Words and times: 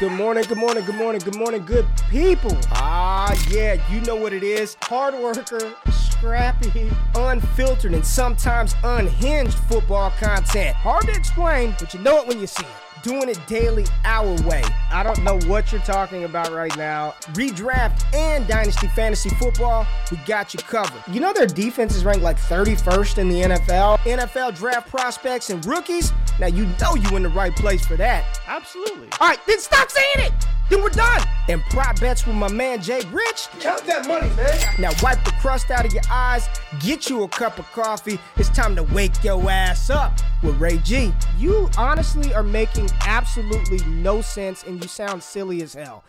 Good 0.00 0.12
morning, 0.12 0.44
good 0.48 0.56
morning, 0.56 0.86
good 0.86 0.94
morning, 0.94 1.20
good 1.20 1.36
morning, 1.36 1.62
good 1.66 1.86
people. 2.08 2.56
Ah, 2.70 3.36
yeah, 3.50 3.76
you 3.90 4.00
know 4.00 4.16
what 4.16 4.32
it 4.32 4.42
is. 4.42 4.74
Hard 4.84 5.12
worker, 5.12 5.74
scrappy, 5.90 6.90
unfiltered, 7.14 7.92
and 7.92 8.02
sometimes 8.02 8.74
unhinged 8.82 9.58
football 9.58 10.10
content. 10.12 10.74
Hard 10.76 11.04
to 11.04 11.12
explain, 11.12 11.74
but 11.78 11.92
you 11.92 12.00
know 12.00 12.16
it 12.22 12.26
when 12.26 12.40
you 12.40 12.46
see 12.46 12.64
it 12.64 12.90
doing 13.02 13.28
it 13.28 13.38
daily 13.46 13.84
our 14.04 14.30
way. 14.48 14.62
I 14.90 15.02
don't 15.02 15.22
know 15.22 15.38
what 15.48 15.72
you're 15.72 15.80
talking 15.82 16.24
about 16.24 16.50
right 16.50 16.74
now. 16.76 17.14
Redraft 17.32 18.02
and 18.14 18.46
Dynasty 18.46 18.88
Fantasy 18.88 19.30
Football, 19.30 19.86
we 20.10 20.16
got 20.18 20.54
you 20.54 20.60
covered. 20.60 21.02
You 21.12 21.20
know 21.20 21.32
their 21.32 21.46
defense 21.46 21.94
is 21.94 22.04
ranked 22.04 22.22
like 22.22 22.38
31st 22.38 23.18
in 23.18 23.28
the 23.28 23.42
NFL. 23.42 23.98
NFL 23.98 24.56
draft 24.56 24.88
prospects 24.88 25.50
and 25.50 25.64
rookies. 25.64 26.12
Now 26.40 26.46
you 26.46 26.66
know 26.80 26.94
you 26.94 27.16
in 27.16 27.22
the 27.22 27.28
right 27.28 27.54
place 27.54 27.86
for 27.86 27.96
that. 27.98 28.40
Absolutely. 28.46 29.08
All 29.20 29.28
right, 29.28 29.38
then 29.46 29.60
stop 29.60 29.90
saying 29.90 30.26
it. 30.26 30.32
Then 30.70 30.82
we're 30.82 30.88
done. 30.88 31.20
And 31.48 31.60
prop 31.64 32.00
bets 32.00 32.26
with 32.26 32.36
my 32.36 32.50
man 32.50 32.80
Jay 32.80 33.02
Rich. 33.12 33.48
Count 33.60 33.84
that 33.84 34.08
money, 34.08 34.30
man. 34.36 34.58
Now 34.78 34.92
wipe 35.02 35.22
the 35.24 35.32
crust 35.32 35.70
out 35.70 35.84
of 35.84 35.92
your 35.92 36.02
eyes, 36.10 36.48
get 36.80 37.10
you 37.10 37.24
a 37.24 37.28
cup 37.28 37.58
of 37.58 37.70
coffee. 37.72 38.18
It's 38.36 38.48
time 38.48 38.74
to 38.76 38.84
wake 38.84 39.22
your 39.22 39.50
ass 39.50 39.90
up 39.90 40.18
with 40.42 40.58
Ray 40.58 40.78
G. 40.78 41.12
You 41.38 41.68
honestly 41.76 42.32
are 42.32 42.42
making 42.42 42.88
absolutely 43.02 43.84
no 43.86 44.22
sense 44.22 44.62
and 44.62 44.80
you 44.80 44.88
sound 44.88 45.22
silly 45.22 45.60
as 45.60 45.74
hell. 45.74 46.04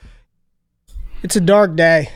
It's 1.24 1.36
a 1.36 1.42
dark 1.42 1.76
day. 1.76 2.10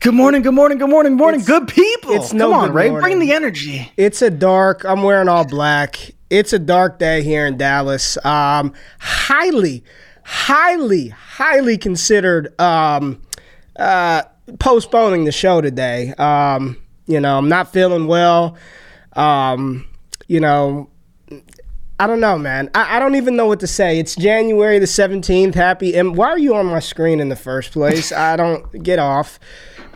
Good 0.00 0.14
morning, 0.14 0.42
good 0.42 0.54
morning, 0.54 0.78
good 0.78 0.90
morning, 0.90 1.12
good 1.12 1.18
morning, 1.18 1.40
It's- 1.40 1.48
good 1.58 1.68
people. 1.68 2.12
it's 2.12 2.32
no 2.32 2.50
Come 2.50 2.60
on, 2.60 2.72
Ray, 2.72 2.90
morning. 2.90 3.02
bring 3.02 3.18
the 3.18 3.32
energy. 3.34 3.90
It's 3.96 4.22
a 4.22 4.30
dark. 4.30 4.84
I'm 4.84 5.02
wearing 5.02 5.28
all 5.28 5.44
black. 5.44 5.98
It's 6.30 6.52
a 6.52 6.58
dark 6.58 6.98
day 6.98 7.22
here 7.22 7.46
in 7.46 7.56
Dallas. 7.56 8.16
Um, 8.24 8.72
highly, 9.00 9.82
highly, 10.24 11.08
highly 11.08 11.78
considered 11.78 12.58
um, 12.60 13.20
uh, 13.78 14.22
postponing 14.58 15.24
the 15.24 15.32
show 15.32 15.60
today. 15.60 16.12
Um, 16.18 16.76
you 17.06 17.18
know, 17.20 17.38
I'm 17.38 17.48
not 17.48 17.72
feeling 17.72 18.06
well. 18.06 18.56
Um, 19.14 19.86
you 20.28 20.40
know, 20.40 20.88
I 21.98 22.06
don't 22.06 22.20
know, 22.20 22.36
man. 22.38 22.70
I, 22.74 22.96
I 22.96 22.98
don't 22.98 23.14
even 23.14 23.34
know 23.36 23.46
what 23.46 23.60
to 23.60 23.66
say. 23.66 23.98
It's 23.98 24.14
January 24.14 24.78
the 24.78 24.86
17th. 24.86 25.54
Happy. 25.54 25.96
And 25.96 26.16
why 26.16 26.28
are 26.28 26.38
you 26.38 26.54
on 26.54 26.66
my 26.66 26.80
screen 26.80 27.18
in 27.20 27.28
the 27.28 27.36
first 27.36 27.72
place? 27.72 28.12
I 28.12 28.36
don't 28.36 28.82
get 28.82 28.98
off. 28.98 29.38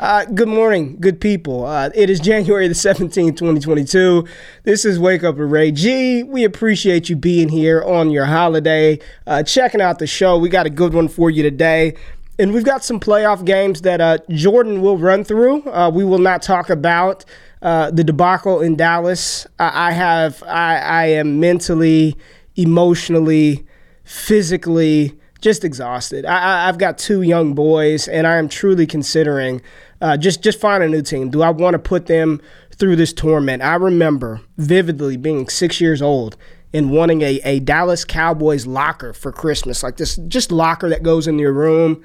Uh, 0.01 0.25
good 0.25 0.48
morning, 0.48 0.97
good 0.98 1.20
people. 1.20 1.67
Uh, 1.67 1.91
it 1.95 2.09
is 2.09 2.20
January 2.20 2.67
the 2.67 2.73
17th, 2.73 3.37
2022. 3.37 4.27
This 4.62 4.87
is 4.87 4.98
Wake 4.98 5.23
Up 5.23 5.37
with 5.37 5.51
Ray 5.51 5.70
G. 5.73 6.23
We 6.23 6.45
appreciate 6.45 7.11
you 7.11 7.17
being 7.17 7.51
here 7.51 7.83
on 7.83 8.11
your 8.11 8.25
holiday, 8.25 8.98
uh, 9.27 9.43
checking 9.43 9.83
out 9.83 9.98
the 9.98 10.06
show. 10.06 10.39
We 10.39 10.48
got 10.48 10.65
a 10.65 10.71
good 10.71 10.95
one 10.95 11.09
for 11.09 11.28
you 11.28 11.43
today. 11.43 11.97
And 12.39 12.55
we've 12.55 12.65
got 12.65 12.83
some 12.83 12.98
playoff 12.98 13.45
games 13.45 13.83
that 13.83 14.01
uh, 14.01 14.17
Jordan 14.31 14.81
will 14.81 14.97
run 14.97 15.23
through. 15.23 15.71
Uh, 15.71 15.91
we 15.91 16.03
will 16.03 16.17
not 16.19 16.41
talk 16.41 16.71
about 16.71 17.27
uh, 17.61 17.91
the 17.91 18.03
debacle 18.03 18.62
in 18.62 18.77
Dallas. 18.77 19.47
I, 19.59 19.89
I 19.89 19.93
have, 19.93 20.43
I, 20.45 20.77
I 20.78 21.05
am 21.09 21.41
mentally, 21.41 22.17
emotionally, 22.56 23.67
physically 24.05 25.21
just 25.41 25.65
exhausted. 25.65 26.25
I, 26.27 26.69
I've 26.69 26.78
got 26.78 26.98
two 26.98 27.23
young 27.23 27.55
boys, 27.55 28.09
and 28.09 28.27
I 28.27 28.37
am 28.37 28.48
truly 28.48 28.87
considering 28.87 29.62
uh, 30.01 30.17
just 30.17 30.43
just 30.43 30.61
find 30.61 30.83
a 30.83 30.89
new 30.89 31.03
team. 31.03 31.31
Do 31.31 31.43
I 31.43 31.51
want 31.51 31.75
to 31.75 31.79
put 31.79 32.06
them 32.06 32.41
through 32.75 32.97
this 32.97 33.12
torment? 33.12 33.62
I 33.62 33.75
remember 33.75 34.41
vividly 34.56 35.17
being 35.17 35.48
six 35.48 35.81
years 35.81 36.01
old 36.01 36.37
and 36.73 36.91
wanting 36.91 37.23
a, 37.23 37.41
a 37.45 37.61
Dallas 37.61 38.05
Cowboys 38.05 38.67
locker 38.67 39.12
for 39.12 39.33
Christmas, 39.33 39.83
like 39.83 39.97
this 39.97 40.17
just 40.28 40.53
locker 40.53 40.89
that 40.89 41.03
goes 41.03 41.27
in 41.27 41.39
your 41.39 41.53
room. 41.53 42.03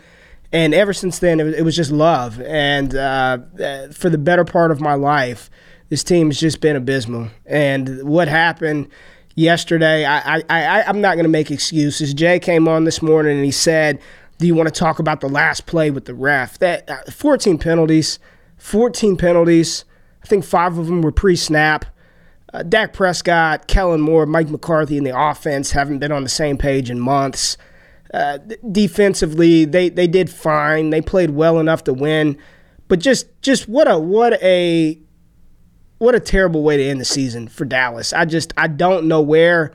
And 0.52 0.74
ever 0.74 0.94
since 0.94 1.20
then, 1.20 1.40
it 1.40 1.44
was, 1.44 1.54
it 1.56 1.62
was 1.64 1.76
just 1.76 1.92
love. 1.92 2.40
And 2.42 2.96
uh, 2.96 3.40
uh, 3.60 3.90
for 3.90 4.10
the 4.10 4.18
better 4.18 4.46
part 4.46 4.72
of 4.72 4.80
my 4.80 4.94
life, 4.94 5.50
this 5.90 6.04
team 6.04 6.28
has 6.28 6.40
just 6.40 6.62
been 6.62 6.76
abysmal. 6.76 7.30
And 7.46 8.04
what 8.04 8.28
happened 8.28 8.88
yesterday, 9.36 10.06
I, 10.06 10.38
I, 10.38 10.44
I, 10.50 10.84
I'm 10.88 11.02
not 11.02 11.16
going 11.16 11.26
to 11.26 11.30
make 11.30 11.52
excuses. 11.52 12.14
Jay 12.14 12.40
came 12.40 12.68
on 12.68 12.86
this 12.86 13.02
morning 13.02 13.36
and 13.36 13.46
he 13.46 13.52
said, 13.52 14.00
Do 14.38 14.48
you 14.48 14.56
want 14.56 14.68
to 14.68 14.78
talk 14.78 15.00
about 15.00 15.22
the 15.22 15.30
last 15.30 15.66
play 15.66 15.92
with 15.92 16.06
the 16.06 16.14
ref? 16.14 16.60
That 16.60 16.90
uh, 16.90 17.10
14 17.10 17.58
penalties, 17.58 18.20
14 18.58 19.18
penalties. 19.18 19.86
I 20.24 20.28
think 20.28 20.44
five 20.44 20.78
of 20.78 20.88
them 20.88 21.02
were 21.02 21.12
pre 21.12 21.36
snap. 21.36 21.86
Uh, 22.54 22.64
Dak 22.64 22.94
Prescott, 22.94 23.68
Kellen 23.68 24.02
Moore, 24.02 24.26
Mike 24.26 24.50
McCarthy, 24.50 24.98
and 24.98 25.06
the 25.06 25.18
offense 25.18 25.72
haven't 25.72 26.00
been 26.00 26.12
on 26.12 26.24
the 26.24 26.30
same 26.30 26.58
page 26.58 26.90
in 26.90 27.00
months. 27.00 27.58
Uh, 28.14 28.38
defensively, 28.72 29.66
they, 29.66 29.90
they 29.90 30.08
did 30.08 30.30
fine. 30.30 30.90
They 30.90 31.02
played 31.02 31.32
well 31.32 31.60
enough 31.60 31.84
to 31.86 31.94
win, 31.94 32.38
but 32.88 33.00
just 33.00 33.28
just 33.42 33.68
what 33.68 33.92
a 33.92 33.98
what 34.00 34.42
a 34.42 35.00
what 35.98 36.16
a 36.16 36.20
terrible 36.20 36.64
way 36.64 36.78
to 36.78 36.84
end 36.84 37.02
the 37.02 37.06
season 37.06 37.48
for 37.48 37.66
Dallas. 37.66 38.14
I 38.14 38.26
just 38.26 38.54
I 38.58 38.68
don't 38.68 39.08
know 39.08 39.22
where 39.22 39.74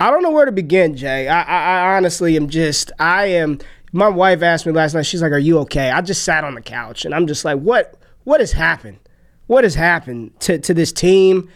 I 0.00 0.10
don't 0.10 0.22
know 0.22 0.30
where 0.30 0.44
to 0.44 0.52
begin, 0.52 0.96
Jay. 0.96 1.28
I, 1.28 1.42
I, 1.42 1.78
I 1.92 1.96
honestly 1.96 2.36
am 2.36 2.48
just 2.48 2.92
I 2.98 3.26
am. 3.26 3.58
My 3.94 4.08
wife 4.08 4.42
asked 4.42 4.66
me 4.66 4.72
last 4.72 4.92
night. 4.94 5.06
She's 5.06 5.22
like, 5.22 5.30
"Are 5.32 5.38
you 5.38 5.58
okay?" 5.60 5.90
I 5.90 6.00
just 6.00 6.24
sat 6.24 6.42
on 6.44 6.54
the 6.56 6.60
couch 6.60 7.04
and 7.04 7.14
I'm 7.14 7.26
just 7.28 7.44
like, 7.44 7.58
"What 7.60 7.94
what 8.24 8.40
has 8.40 8.50
happened? 8.52 8.98
What 9.46 9.62
has 9.64 9.74
happened 9.76 10.32
to 10.40 10.58
to 10.58 10.74
this 10.74 10.92
team?" 10.92 11.48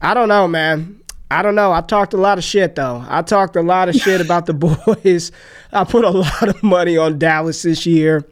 I 0.00 0.14
don't 0.14 0.28
know, 0.28 0.46
man. 0.46 1.00
I 1.30 1.42
don't 1.42 1.56
know. 1.56 1.72
I 1.72 1.80
talked 1.80 2.14
a 2.14 2.16
lot 2.16 2.38
of 2.38 2.44
shit 2.44 2.76
though. 2.76 3.04
I 3.08 3.22
talked 3.22 3.56
a 3.56 3.60
lot 3.62 3.88
of 3.88 3.96
shit 4.04 4.20
about 4.20 4.46
the 4.46 4.54
boys. 4.54 5.32
I 5.72 5.82
put 5.84 6.04
a 6.04 6.10
lot 6.10 6.48
of 6.48 6.62
money 6.62 6.96
on 6.96 7.18
Dallas 7.18 7.62
this 7.62 7.84
year, 7.84 8.24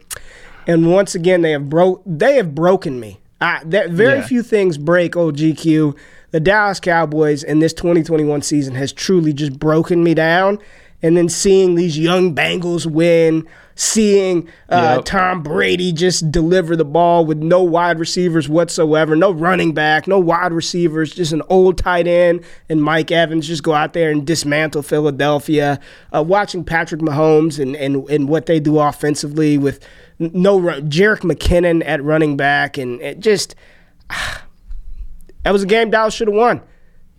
and 0.65 0.91
once 0.91 1.13
again 1.13 1.41
they 1.41 1.51
have 1.51 1.69
broke. 1.69 2.01
They 2.05 2.35
have 2.37 2.55
broken 2.55 2.99
me. 2.99 3.19
I, 3.41 3.61
there, 3.65 3.89
very 3.89 4.19
Yeah. 4.19 4.25
few 4.25 4.41
things 4.41 4.77
break 4.77 5.11
OGQ. 5.13 5.95
The 6.31 6.39
Dallas 6.39 6.79
Cowboys 6.79 7.43
in 7.43 7.59
this 7.59 7.71
2021 7.73 8.41
season 8.41 8.73
has 8.75 8.91
truly 8.91 9.31
just 9.33 9.59
broken 9.59 10.03
me 10.03 10.13
down. 10.13 10.59
And 11.03 11.15
then 11.15 11.29
seeing 11.29 11.75
these 11.75 11.97
young 11.97 12.33
Bengals 12.33 12.85
win, 12.85 13.47
seeing 13.75 14.49
uh, 14.69 14.95
Yep. 14.97 15.05
Tom 15.05 15.43
Brady 15.43 15.91
just 15.91 16.31
deliver 16.31 16.75
the 16.75 16.83
ball 16.83 17.23
with 17.23 17.37
no 17.37 17.61
wide 17.61 17.99
receivers 17.99 18.49
whatsoever, 18.49 19.15
no 19.15 19.31
running 19.31 19.73
back, 19.75 20.07
no 20.07 20.17
wide 20.17 20.51
receivers, 20.51 21.13
just 21.13 21.31
an 21.33 21.43
old 21.49 21.77
tight 21.77 22.07
end 22.07 22.43
and 22.67 22.81
Mike 22.81 23.11
Evans 23.11 23.47
just 23.47 23.61
go 23.61 23.73
out 23.73 23.93
there 23.93 24.09
and 24.09 24.25
dismantle 24.25 24.81
Philadelphia. 24.81 25.79
Uh, 26.13 26.23
watching 26.23 26.63
Patrick 26.63 27.01
Mahomes 27.01 27.59
and, 27.59 27.75
and, 27.75 28.09
and 28.09 28.27
what 28.27 28.47
they 28.47 28.59
do 28.59 28.79
offensively 28.79 29.59
with 29.59 29.79
no 30.19 30.59
run, 30.59 30.89
Jerick 30.89 31.19
McKinnon 31.19 31.83
at 31.85 32.03
running 32.03 32.35
back, 32.37 32.79
and 32.79 32.99
it 33.01 33.19
just 33.19 33.53
that 35.43 35.53
was 35.53 35.61
a 35.61 35.67
game 35.67 35.91
Dallas 35.91 36.15
should 36.15 36.27
have 36.27 36.35
won. 36.35 36.61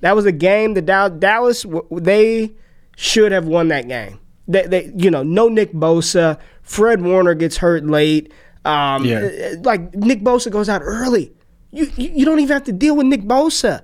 That 0.00 0.16
was 0.16 0.26
a 0.26 0.32
game 0.32 0.74
that 0.74 0.86
Dallas 1.20 1.64
they 1.92 2.52
should 3.00 3.30
have 3.30 3.46
won 3.46 3.68
that 3.68 3.86
game. 3.86 4.18
They, 4.48 4.62
they, 4.66 4.92
you 4.96 5.08
know, 5.10 5.22
no 5.22 5.48
Nick 5.48 5.72
Bosa. 5.72 6.36
Fred 6.62 7.00
Warner 7.00 7.34
gets 7.34 7.56
hurt 7.58 7.84
late. 7.86 8.32
Um, 8.64 9.04
Yeah. 9.04 9.18
uh, 9.54 9.60
Like 9.62 9.94
Nick 9.94 10.20
Bosa 10.22 10.50
goes 10.50 10.68
out 10.68 10.82
early. 10.84 11.32
You, 11.70 11.90
you 11.96 12.10
you 12.16 12.24
don't 12.24 12.40
even 12.40 12.52
have 12.54 12.64
to 12.64 12.72
deal 12.72 12.96
with 12.96 13.06
Nick 13.06 13.22
Bosa. 13.22 13.82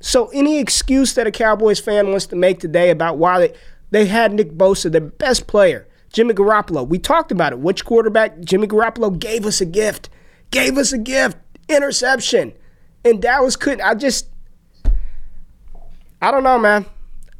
So 0.00 0.28
any 0.34 0.58
excuse 0.58 1.14
that 1.14 1.26
a 1.28 1.30
Cowboys 1.30 1.78
fan 1.78 2.08
wants 2.08 2.26
to 2.26 2.36
make 2.36 2.58
today 2.58 2.90
about 2.90 3.18
why 3.18 3.38
they, 3.38 3.54
they 3.90 4.06
had 4.06 4.32
Nick 4.32 4.52
Bosa, 4.52 4.90
their 4.90 5.00
best 5.00 5.46
player, 5.46 5.86
Jimmy 6.12 6.34
Garoppolo. 6.34 6.86
We 6.88 6.98
talked 6.98 7.30
about 7.30 7.52
it. 7.52 7.60
Which 7.60 7.84
quarterback? 7.84 8.40
Jimmy 8.40 8.66
Garoppolo 8.66 9.16
gave 9.16 9.46
us 9.46 9.60
a 9.60 9.66
gift. 9.66 10.08
Gave 10.50 10.76
us 10.76 10.92
a 10.92 10.98
gift. 10.98 11.36
Interception. 11.68 12.52
And 13.04 13.22
Dallas 13.22 13.54
couldn't. 13.54 13.82
I 13.82 13.94
just 13.94 14.28
I 16.20 16.30
don't 16.30 16.42
know, 16.42 16.58
man. 16.58 16.86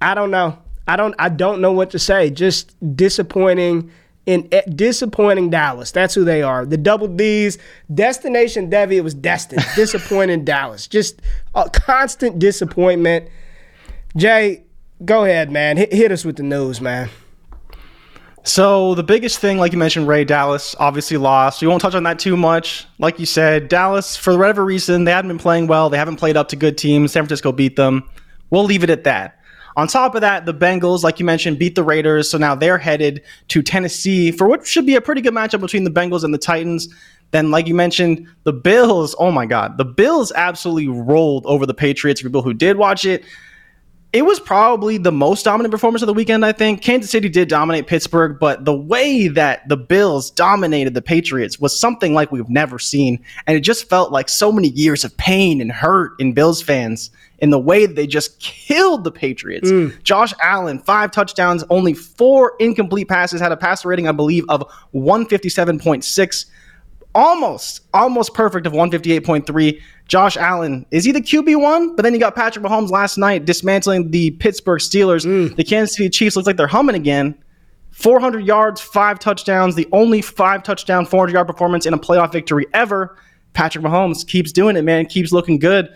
I 0.00 0.14
don't 0.14 0.30
know. 0.30 0.58
I 0.86 0.96
don't 0.96 1.14
I 1.18 1.28
don't 1.28 1.60
know 1.60 1.72
what 1.72 1.90
to 1.90 1.98
say. 1.98 2.30
Just 2.30 2.74
disappointing 2.96 3.90
in 4.26 4.48
eh, 4.52 4.62
disappointing 4.74 5.50
Dallas. 5.50 5.90
That's 5.90 6.14
who 6.14 6.24
they 6.24 6.42
are. 6.42 6.64
The 6.64 6.76
double 6.76 7.08
D's, 7.08 7.58
destination 7.92 8.70
Devi, 8.70 8.98
it 8.98 9.04
was 9.04 9.14
destined. 9.14 9.64
Disappointing 9.76 10.44
Dallas. 10.44 10.86
Just 10.86 11.20
a 11.54 11.68
constant 11.70 12.38
disappointment. 12.38 13.28
Jay, 14.16 14.62
go 15.04 15.24
ahead, 15.24 15.50
man. 15.50 15.76
Hit, 15.76 15.92
hit 15.92 16.12
us 16.12 16.24
with 16.24 16.36
the 16.36 16.42
news, 16.42 16.80
man. 16.80 17.10
So 18.46 18.94
the 18.94 19.02
biggest 19.02 19.38
thing, 19.38 19.56
like 19.56 19.72
you 19.72 19.78
mentioned, 19.78 20.06
Ray 20.06 20.24
Dallas 20.24 20.76
obviously 20.78 21.16
lost. 21.16 21.62
We 21.62 21.68
won't 21.68 21.80
touch 21.80 21.94
on 21.94 22.02
that 22.02 22.18
too 22.18 22.36
much. 22.36 22.86
Like 22.98 23.18
you 23.18 23.24
said, 23.24 23.68
Dallas, 23.68 24.16
for 24.16 24.36
whatever 24.36 24.64
reason, 24.64 25.04
they 25.04 25.12
haven't 25.12 25.28
been 25.28 25.38
playing 25.38 25.66
well. 25.66 25.88
They 25.88 25.96
haven't 25.96 26.16
played 26.16 26.36
up 26.36 26.48
to 26.48 26.56
good 26.56 26.76
teams. 26.76 27.12
San 27.12 27.22
Francisco 27.22 27.52
beat 27.52 27.76
them. 27.76 28.08
We'll 28.50 28.64
leave 28.64 28.84
it 28.84 28.90
at 28.90 29.04
that. 29.04 29.40
On 29.76 29.88
top 29.88 30.14
of 30.14 30.20
that, 30.20 30.46
the 30.46 30.54
Bengals, 30.54 31.02
like 31.02 31.18
you 31.18 31.24
mentioned, 31.24 31.58
beat 31.58 31.74
the 31.74 31.82
Raiders. 31.82 32.30
So 32.30 32.38
now 32.38 32.54
they're 32.54 32.78
headed 32.78 33.22
to 33.48 33.62
Tennessee 33.62 34.30
for 34.30 34.48
what 34.48 34.66
should 34.66 34.86
be 34.86 34.94
a 34.94 35.00
pretty 35.00 35.20
good 35.20 35.34
matchup 35.34 35.60
between 35.60 35.84
the 35.84 35.90
Bengals 35.90 36.24
and 36.24 36.32
the 36.32 36.38
Titans. 36.38 36.88
Then, 37.32 37.50
like 37.50 37.66
you 37.66 37.74
mentioned, 37.74 38.28
the 38.44 38.52
Bills, 38.52 39.16
oh 39.18 39.32
my 39.32 39.46
God, 39.46 39.76
the 39.76 39.84
Bills 39.84 40.32
absolutely 40.36 40.86
rolled 40.88 41.44
over 41.46 41.66
the 41.66 41.74
Patriots. 41.74 42.20
For 42.20 42.28
people 42.28 42.42
who 42.42 42.54
did 42.54 42.76
watch 42.76 43.04
it, 43.04 43.24
it 44.12 44.24
was 44.24 44.38
probably 44.38 44.96
the 44.96 45.10
most 45.10 45.44
dominant 45.44 45.72
performance 45.72 46.00
of 46.00 46.06
the 46.06 46.14
weekend, 46.14 46.46
I 46.46 46.52
think. 46.52 46.82
Kansas 46.82 47.10
City 47.10 47.28
did 47.28 47.48
dominate 47.48 47.88
Pittsburgh, 47.88 48.38
but 48.38 48.64
the 48.64 48.72
way 48.72 49.26
that 49.26 49.68
the 49.68 49.76
Bills 49.76 50.30
dominated 50.30 50.94
the 50.94 51.02
Patriots 51.02 51.58
was 51.58 51.76
something 51.76 52.14
like 52.14 52.30
we've 52.30 52.48
never 52.48 52.78
seen. 52.78 53.18
And 53.48 53.56
it 53.56 53.62
just 53.62 53.88
felt 53.88 54.12
like 54.12 54.28
so 54.28 54.52
many 54.52 54.68
years 54.68 55.02
of 55.02 55.16
pain 55.16 55.60
and 55.60 55.72
hurt 55.72 56.12
in 56.20 56.32
Bills 56.32 56.62
fans 56.62 57.10
in 57.44 57.50
the 57.50 57.58
way 57.58 57.84
they 57.84 58.06
just 58.06 58.40
killed 58.40 59.04
the 59.04 59.12
Patriots. 59.12 59.70
Mm. 59.70 60.02
Josh 60.02 60.32
Allen, 60.42 60.78
five 60.78 61.10
touchdowns, 61.10 61.62
only 61.68 61.92
four 61.92 62.54
incomplete 62.58 63.06
passes, 63.06 63.38
had 63.38 63.52
a 63.52 63.56
passer 63.56 63.86
rating, 63.86 64.08
I 64.08 64.12
believe, 64.12 64.46
of 64.48 64.66
157.6 64.94 66.46
almost, 67.14 67.82
almost 67.92 68.32
perfect 68.32 68.66
of 68.66 68.72
158.3. 68.72 69.78
Josh 70.08 70.38
Allen, 70.38 70.86
is 70.90 71.04
he 71.04 71.12
the 71.12 71.20
QB1? 71.20 71.96
But 71.96 72.02
then 72.02 72.14
you 72.14 72.18
got 72.18 72.34
Patrick 72.34 72.64
Mahomes 72.64 72.88
last 72.88 73.18
night 73.18 73.44
dismantling 73.44 74.10
the 74.10 74.30
Pittsburgh 74.32 74.80
Steelers. 74.80 75.26
Mm. 75.26 75.54
The 75.54 75.64
Kansas 75.64 75.96
City 75.96 76.08
Chiefs 76.08 76.36
looks 76.36 76.46
like 76.46 76.56
they're 76.56 76.66
humming 76.66 76.96
again. 76.96 77.34
400 77.90 78.40
yards, 78.40 78.80
five 78.80 79.18
touchdowns, 79.18 79.74
the 79.74 79.86
only 79.92 80.22
five 80.22 80.62
touchdown, 80.62 81.04
400 81.04 81.32
yard 81.34 81.46
performance 81.46 81.84
in 81.84 81.92
a 81.92 81.98
playoff 81.98 82.32
victory 82.32 82.66
ever. 82.72 83.18
Patrick 83.52 83.84
Mahomes 83.84 84.26
keeps 84.26 84.50
doing 84.50 84.76
it, 84.76 84.82
man. 84.82 85.04
Keeps 85.04 85.30
looking 85.30 85.58
good. 85.58 85.94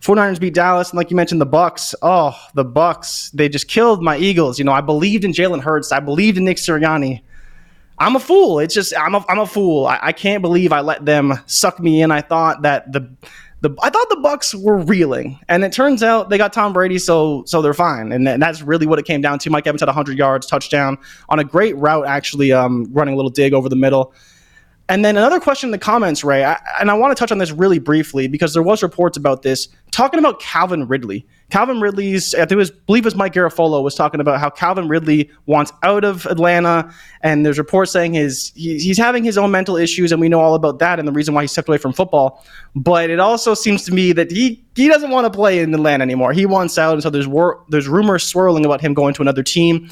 49ers 0.00 0.40
beat 0.40 0.54
Dallas, 0.54 0.90
and 0.90 0.96
like 0.96 1.10
you 1.10 1.16
mentioned, 1.16 1.40
the 1.40 1.46
Bucs. 1.46 1.94
Oh, 2.00 2.34
the 2.54 2.64
Bucs. 2.64 3.30
They 3.32 3.48
just 3.48 3.68
killed 3.68 4.02
my 4.02 4.16
Eagles. 4.16 4.58
You 4.58 4.64
know, 4.64 4.72
I 4.72 4.80
believed 4.80 5.24
in 5.24 5.32
Jalen 5.32 5.60
Hurts. 5.60 5.92
I 5.92 6.00
believed 6.00 6.38
in 6.38 6.44
Nick 6.44 6.56
Sirianni. 6.56 7.22
I'm 7.98 8.16
a 8.16 8.20
fool. 8.20 8.60
It's 8.60 8.72
just 8.74 8.94
I'm 8.96 9.14
a 9.14 9.24
I'm 9.28 9.38
a 9.38 9.46
fool. 9.46 9.86
I, 9.86 9.98
I 10.00 10.12
can't 10.12 10.40
believe 10.40 10.72
I 10.72 10.80
let 10.80 11.04
them 11.04 11.34
suck 11.44 11.78
me 11.78 12.00
in. 12.02 12.10
I 12.10 12.22
thought 12.22 12.62
that 12.62 12.90
the 12.90 13.10
the 13.60 13.76
I 13.82 13.90
thought 13.90 14.08
the 14.08 14.16
Bucs 14.16 14.54
were 14.54 14.78
reeling, 14.78 15.38
and 15.48 15.62
it 15.64 15.72
turns 15.72 16.02
out 16.02 16.30
they 16.30 16.38
got 16.38 16.54
Tom 16.54 16.72
Brady, 16.72 16.98
so 16.98 17.44
so 17.46 17.60
they're 17.60 17.74
fine, 17.74 18.10
and, 18.10 18.26
and 18.26 18.42
that's 18.42 18.62
really 18.62 18.86
what 18.86 18.98
it 18.98 19.04
came 19.04 19.20
down 19.20 19.38
to. 19.40 19.50
Mike 19.50 19.66
Evans 19.66 19.82
had 19.82 19.88
100 19.88 20.16
yards, 20.16 20.46
touchdown 20.46 20.96
on 21.28 21.38
a 21.38 21.44
great 21.44 21.76
route, 21.76 22.06
actually 22.06 22.52
um, 22.52 22.86
running 22.90 23.12
a 23.12 23.16
little 23.16 23.30
dig 23.30 23.52
over 23.52 23.68
the 23.68 23.76
middle. 23.76 24.14
And 24.90 25.04
then 25.04 25.16
another 25.16 25.38
question 25.38 25.68
in 25.68 25.70
the 25.70 25.78
comments, 25.78 26.24
Ray, 26.24 26.42
I, 26.42 26.60
and 26.80 26.90
I 26.90 26.94
want 26.94 27.16
to 27.16 27.18
touch 27.18 27.30
on 27.30 27.38
this 27.38 27.52
really 27.52 27.78
briefly 27.78 28.26
because 28.26 28.54
there 28.54 28.62
was 28.62 28.82
reports 28.82 29.16
about 29.16 29.42
this 29.42 29.68
talking 29.92 30.18
about 30.18 30.40
Calvin 30.40 30.88
Ridley. 30.88 31.24
Calvin 31.48 31.80
Ridley's, 31.80 32.34
I 32.34 32.38
think 32.38 32.52
it 32.52 32.56
was, 32.56 32.72
believe 32.72 33.04
it 33.04 33.06
was 33.06 33.14
Mike 33.14 33.32
Garafolo 33.32 33.84
was 33.84 33.94
talking 33.94 34.20
about 34.20 34.40
how 34.40 34.50
Calvin 34.50 34.88
Ridley 34.88 35.30
wants 35.46 35.72
out 35.84 36.02
of 36.02 36.26
Atlanta, 36.26 36.92
and 37.22 37.46
there's 37.46 37.56
reports 37.56 37.92
saying 37.92 38.14
his 38.14 38.50
he, 38.56 38.80
he's 38.80 38.98
having 38.98 39.22
his 39.22 39.38
own 39.38 39.52
mental 39.52 39.76
issues, 39.76 40.10
and 40.10 40.20
we 40.20 40.28
know 40.28 40.40
all 40.40 40.56
about 40.56 40.80
that 40.80 40.98
and 40.98 41.06
the 41.06 41.12
reason 41.12 41.34
why 41.34 41.42
he 41.42 41.46
stepped 41.46 41.68
away 41.68 41.78
from 41.78 41.92
football. 41.92 42.44
But 42.74 43.10
it 43.10 43.20
also 43.20 43.54
seems 43.54 43.84
to 43.84 43.92
me 43.92 44.12
that 44.12 44.32
he 44.32 44.60
he 44.74 44.88
doesn't 44.88 45.10
want 45.10 45.24
to 45.24 45.30
play 45.30 45.60
in 45.60 45.72
Atlanta 45.72 46.02
anymore. 46.02 46.32
He 46.32 46.46
wants 46.46 46.78
out, 46.78 46.94
and 46.94 47.02
so 47.02 47.10
there's 47.10 47.28
wor- 47.28 47.64
there's 47.68 47.86
rumors 47.86 48.24
swirling 48.24 48.64
about 48.64 48.80
him 48.80 48.94
going 48.94 49.14
to 49.14 49.22
another 49.22 49.44
team. 49.44 49.88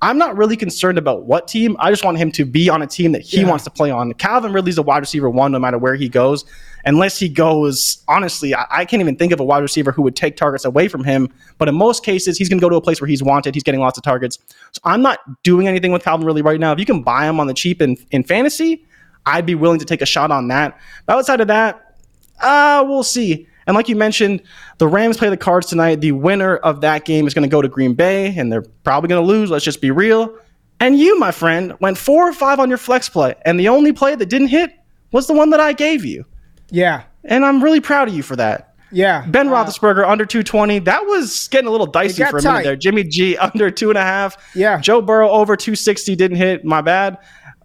I'm 0.00 0.16
not 0.16 0.36
really 0.36 0.56
concerned 0.56 0.96
about 0.96 1.24
what 1.24 1.48
team. 1.48 1.76
I 1.80 1.90
just 1.90 2.04
want 2.04 2.18
him 2.18 2.30
to 2.32 2.44
be 2.44 2.68
on 2.68 2.82
a 2.82 2.86
team 2.86 3.10
that 3.12 3.22
he 3.22 3.40
yeah. 3.40 3.48
wants 3.48 3.64
to 3.64 3.70
play 3.70 3.90
on. 3.90 4.12
Calvin 4.14 4.52
Ridley's 4.52 4.78
a 4.78 4.82
wide 4.82 4.98
receiver 4.98 5.28
one, 5.28 5.50
no 5.50 5.58
matter 5.58 5.76
where 5.76 5.96
he 5.96 6.08
goes. 6.08 6.44
Unless 6.84 7.18
he 7.18 7.28
goes, 7.28 8.04
honestly, 8.06 8.54
I, 8.54 8.64
I 8.70 8.84
can't 8.84 9.00
even 9.00 9.16
think 9.16 9.32
of 9.32 9.40
a 9.40 9.44
wide 9.44 9.58
receiver 9.58 9.90
who 9.90 10.02
would 10.02 10.14
take 10.14 10.36
targets 10.36 10.64
away 10.64 10.86
from 10.86 11.02
him. 11.02 11.32
But 11.58 11.68
in 11.68 11.74
most 11.74 12.04
cases, 12.04 12.38
he's 12.38 12.48
going 12.48 12.60
to 12.60 12.64
go 12.64 12.68
to 12.68 12.76
a 12.76 12.80
place 12.80 13.00
where 13.00 13.08
he's 13.08 13.24
wanted. 13.24 13.54
He's 13.54 13.64
getting 13.64 13.80
lots 13.80 13.98
of 13.98 14.04
targets. 14.04 14.38
So 14.70 14.80
I'm 14.84 15.02
not 15.02 15.18
doing 15.42 15.66
anything 15.66 15.90
with 15.90 16.04
Calvin 16.04 16.24
Ridley 16.24 16.42
right 16.42 16.60
now. 16.60 16.72
If 16.72 16.78
you 16.78 16.86
can 16.86 17.02
buy 17.02 17.28
him 17.28 17.40
on 17.40 17.48
the 17.48 17.54
cheap 17.54 17.82
in, 17.82 17.96
in 18.12 18.22
fantasy, 18.22 18.86
I'd 19.26 19.46
be 19.46 19.56
willing 19.56 19.80
to 19.80 19.84
take 19.84 20.00
a 20.00 20.06
shot 20.06 20.30
on 20.30 20.46
that. 20.48 20.78
But 21.06 21.16
outside 21.16 21.40
of 21.40 21.48
that, 21.48 21.96
uh, 22.40 22.84
we'll 22.86 23.02
see. 23.02 23.48
And 23.68 23.74
like 23.74 23.88
you 23.88 23.94
mentioned, 23.96 24.42
the 24.78 24.88
Rams 24.88 25.18
play 25.18 25.28
the 25.28 25.36
Cards 25.36 25.66
tonight. 25.68 26.00
The 26.00 26.12
winner 26.12 26.56
of 26.56 26.80
that 26.80 27.04
game 27.04 27.26
is 27.26 27.34
going 27.34 27.48
to 27.48 27.52
go 27.52 27.60
to 27.60 27.68
Green 27.68 27.92
Bay, 27.92 28.34
and 28.34 28.50
they're 28.50 28.62
probably 28.82 29.08
going 29.08 29.22
to 29.22 29.28
lose. 29.28 29.50
Let's 29.50 29.64
just 29.64 29.82
be 29.82 29.90
real. 29.90 30.34
And 30.80 30.98
you, 30.98 31.18
my 31.18 31.32
friend, 31.32 31.74
went 31.78 31.98
four 31.98 32.26
or 32.26 32.32
five 32.32 32.60
on 32.60 32.70
your 32.70 32.78
flex 32.78 33.10
play, 33.10 33.34
and 33.44 33.60
the 33.60 33.68
only 33.68 33.92
play 33.92 34.14
that 34.14 34.26
didn't 34.26 34.48
hit 34.48 34.72
was 35.12 35.26
the 35.26 35.34
one 35.34 35.50
that 35.50 35.60
I 35.60 35.74
gave 35.74 36.02
you. 36.02 36.24
Yeah. 36.70 37.04
And 37.24 37.44
I'm 37.44 37.62
really 37.62 37.80
proud 37.80 38.08
of 38.08 38.14
you 38.14 38.22
for 38.22 38.36
that. 38.36 38.74
Yeah. 38.90 39.26
Ben 39.26 39.48
uh, 39.48 39.52
Roethlisberger 39.52 40.08
under 40.08 40.24
220. 40.24 40.78
That 40.80 41.04
was 41.04 41.48
getting 41.48 41.68
a 41.68 41.70
little 41.70 41.86
dicey 41.86 42.24
for 42.24 42.38
a 42.38 42.40
tight. 42.40 42.50
minute 42.50 42.64
there. 42.64 42.76
Jimmy 42.76 43.04
G 43.04 43.36
under 43.54 43.70
two 43.70 43.90
and 43.90 43.98
a 43.98 44.02
half. 44.02 44.36
Yeah. 44.54 44.80
Joe 44.80 45.02
Burrow 45.02 45.28
over 45.28 45.56
260 45.56 46.16
didn't 46.16 46.38
hit. 46.38 46.64
My 46.64 46.80
bad. 46.80 47.18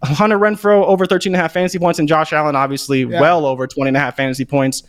Hunter 0.04 0.38
Renfrow 0.38 0.84
over 0.84 1.06
13 1.06 1.34
and 1.34 1.40
a 1.40 1.42
half 1.42 1.54
fantasy 1.54 1.80
points, 1.80 1.98
and 1.98 2.10
Josh 2.10 2.34
Allen 2.34 2.58
obviously 2.58 3.04
yeah. 3.04 3.22
well 3.22 3.46
over 3.46 3.68
20 3.68 3.88
and 3.88 3.96
a 3.96 4.02
half 4.02 4.18
fantasy 4.18 4.44
points. 4.44 4.84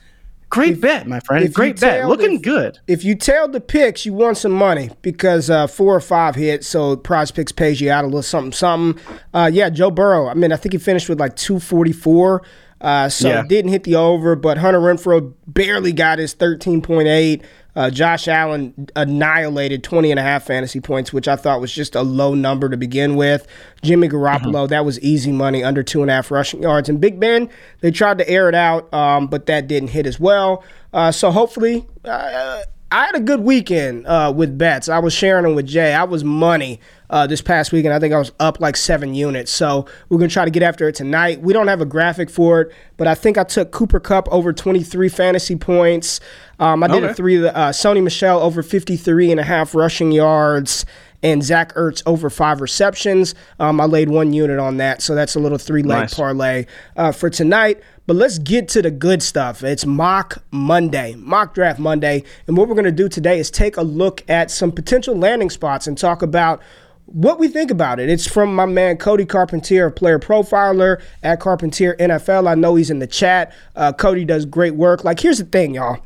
Great 0.54 0.74
if, 0.74 0.80
bet, 0.80 1.06
my 1.08 1.18
friend. 1.20 1.52
Great 1.52 1.80
bet. 1.80 2.06
Looking 2.06 2.34
if, 2.34 2.42
good. 2.42 2.78
If 2.86 3.04
you 3.04 3.16
tailed 3.16 3.52
the 3.52 3.60
picks, 3.60 4.06
you 4.06 4.12
won 4.12 4.36
some 4.36 4.52
money 4.52 4.90
because 5.02 5.50
uh, 5.50 5.66
four 5.66 5.94
or 5.96 6.00
five 6.00 6.36
hit, 6.36 6.64
so 6.64 6.96
Prize 6.96 7.32
Picks 7.32 7.50
pays 7.50 7.80
you 7.80 7.90
out 7.90 8.04
a 8.04 8.06
little 8.06 8.22
something, 8.22 8.52
something. 8.52 9.02
Uh, 9.34 9.50
yeah, 9.52 9.68
Joe 9.68 9.90
Burrow. 9.90 10.28
I 10.28 10.34
mean, 10.34 10.52
I 10.52 10.56
think 10.56 10.72
he 10.72 10.78
finished 10.78 11.08
with 11.08 11.18
like 11.18 11.34
two 11.34 11.58
forty 11.58 11.92
four. 11.92 12.42
Uh, 12.80 13.08
so 13.08 13.28
yeah. 13.28 13.42
didn't 13.48 13.70
hit 13.70 13.84
the 13.84 13.96
over, 13.96 14.36
but 14.36 14.58
Hunter 14.58 14.78
Renfrow 14.78 15.32
barely 15.46 15.92
got 15.92 16.18
his 16.18 16.34
13.8. 16.34 17.42
Uh, 17.76 17.90
Josh 17.90 18.28
Allen 18.28 18.88
annihilated 18.94 19.82
20 19.82 20.10
and 20.10 20.20
a 20.20 20.22
half 20.22 20.44
fantasy 20.44 20.80
points, 20.80 21.12
which 21.12 21.26
I 21.26 21.36
thought 21.36 21.60
was 21.60 21.72
just 21.72 21.94
a 21.94 22.02
low 22.02 22.34
number 22.34 22.68
to 22.68 22.76
begin 22.76 23.16
with. 23.16 23.46
Jimmy 23.82 24.08
Garoppolo, 24.08 24.52
mm-hmm. 24.52 24.66
that 24.68 24.84
was 24.84 25.00
easy 25.00 25.32
money, 25.32 25.64
under 25.64 25.82
two 25.82 26.02
and 26.02 26.10
a 26.10 26.14
half 26.14 26.30
rushing 26.30 26.62
yards. 26.62 26.88
And 26.88 27.00
Big 27.00 27.18
Ben, 27.18 27.50
they 27.80 27.90
tried 27.90 28.18
to 28.18 28.28
air 28.28 28.48
it 28.48 28.54
out, 28.54 28.92
um, 28.94 29.26
but 29.26 29.46
that 29.46 29.66
didn't 29.66 29.88
hit 29.88 30.06
as 30.06 30.20
well. 30.20 30.64
Uh, 30.92 31.10
so 31.10 31.30
hopefully, 31.30 31.86
uh, 32.04 32.62
I 32.92 33.06
had 33.06 33.16
a 33.16 33.20
good 33.20 33.40
weekend 33.40 34.06
uh, 34.06 34.32
with 34.34 34.56
bets. 34.56 34.88
I 34.88 35.00
was 35.00 35.12
sharing 35.12 35.42
them 35.42 35.56
with 35.56 35.66
Jay. 35.66 35.94
I 35.94 36.04
was 36.04 36.22
money 36.22 36.80
uh, 37.10 37.26
this 37.26 37.40
past 37.40 37.72
weekend. 37.72 37.94
I 37.94 37.98
think 37.98 38.14
I 38.14 38.18
was 38.18 38.32
up 38.40 38.60
like 38.60 38.76
seven 38.76 39.14
units. 39.14 39.50
So 39.50 39.86
we're 40.08 40.18
going 40.18 40.28
to 40.30 40.32
try 40.32 40.44
to 40.44 40.50
get 40.50 40.62
after 40.62 40.88
it 40.88 40.94
tonight. 40.94 41.40
We 41.40 41.52
don't 41.52 41.68
have 41.68 41.80
a 41.80 41.86
graphic 41.86 42.30
for 42.30 42.62
it, 42.62 42.72
but 42.96 43.06
I 43.06 43.14
think 43.14 43.38
I 43.38 43.44
took 43.44 43.70
Cooper 43.70 44.00
Kupp 44.00 44.28
over 44.30 44.52
23 44.52 45.08
fantasy 45.08 45.56
points. 45.56 46.20
Um, 46.58 46.82
I 46.82 46.88
did 46.88 47.02
okay. 47.02 47.12
a 47.12 47.14
three, 47.14 47.46
uh, 47.46 47.70
Sony 47.70 48.02
Michel 48.02 48.40
over 48.40 48.62
53 48.62 49.30
and 49.30 49.40
a 49.40 49.44
half 49.44 49.74
rushing 49.74 50.12
yards 50.12 50.86
and 51.24 51.42
Zach 51.42 51.74
Ertz 51.74 52.02
over 52.04 52.28
five 52.28 52.60
receptions. 52.60 53.34
Um, 53.58 53.80
I 53.80 53.86
laid 53.86 54.10
one 54.10 54.34
unit 54.34 54.58
on 54.58 54.76
that, 54.76 55.00
so 55.00 55.14
that's 55.14 55.34
a 55.34 55.40
little 55.40 55.58
three 55.58 55.82
leg 55.82 56.00
nice. 56.00 56.14
parlay 56.14 56.66
uh, 56.96 57.12
for 57.12 57.30
tonight. 57.30 57.80
But 58.06 58.16
let's 58.16 58.38
get 58.38 58.68
to 58.68 58.82
the 58.82 58.90
good 58.90 59.22
stuff. 59.22 59.64
It's 59.64 59.86
Mock 59.86 60.44
Monday, 60.50 61.14
Mock 61.14 61.54
Draft 61.54 61.80
Monday. 61.80 62.22
And 62.46 62.58
what 62.58 62.68
we're 62.68 62.74
going 62.74 62.84
to 62.84 62.92
do 62.92 63.08
today 63.08 63.38
is 63.38 63.50
take 63.50 63.78
a 63.78 63.82
look 63.82 64.22
at 64.28 64.50
some 64.50 64.70
potential 64.70 65.16
landing 65.16 65.48
spots 65.48 65.86
and 65.86 65.96
talk 65.96 66.20
about 66.20 66.60
what 67.06 67.38
we 67.38 67.48
think 67.48 67.70
about 67.70 68.00
it. 68.00 68.08
It's 68.08 68.26
from 68.26 68.54
my 68.54 68.66
man 68.66 68.96
Cody 68.96 69.24
Carpentier, 69.24 69.90
player 69.90 70.18
profiler 70.18 71.02
at 71.22 71.40
Carpentier 71.40 71.96
NFL. 71.98 72.48
I 72.48 72.54
know 72.54 72.74
he's 72.74 72.90
in 72.90 72.98
the 72.98 73.06
chat. 73.06 73.52
Uh, 73.76 73.92
Cody 73.92 74.24
does 74.24 74.46
great 74.46 74.74
work. 74.74 75.04
Like, 75.04 75.20
here's 75.20 75.38
the 75.38 75.44
thing, 75.44 75.74
y'all. 75.74 76.00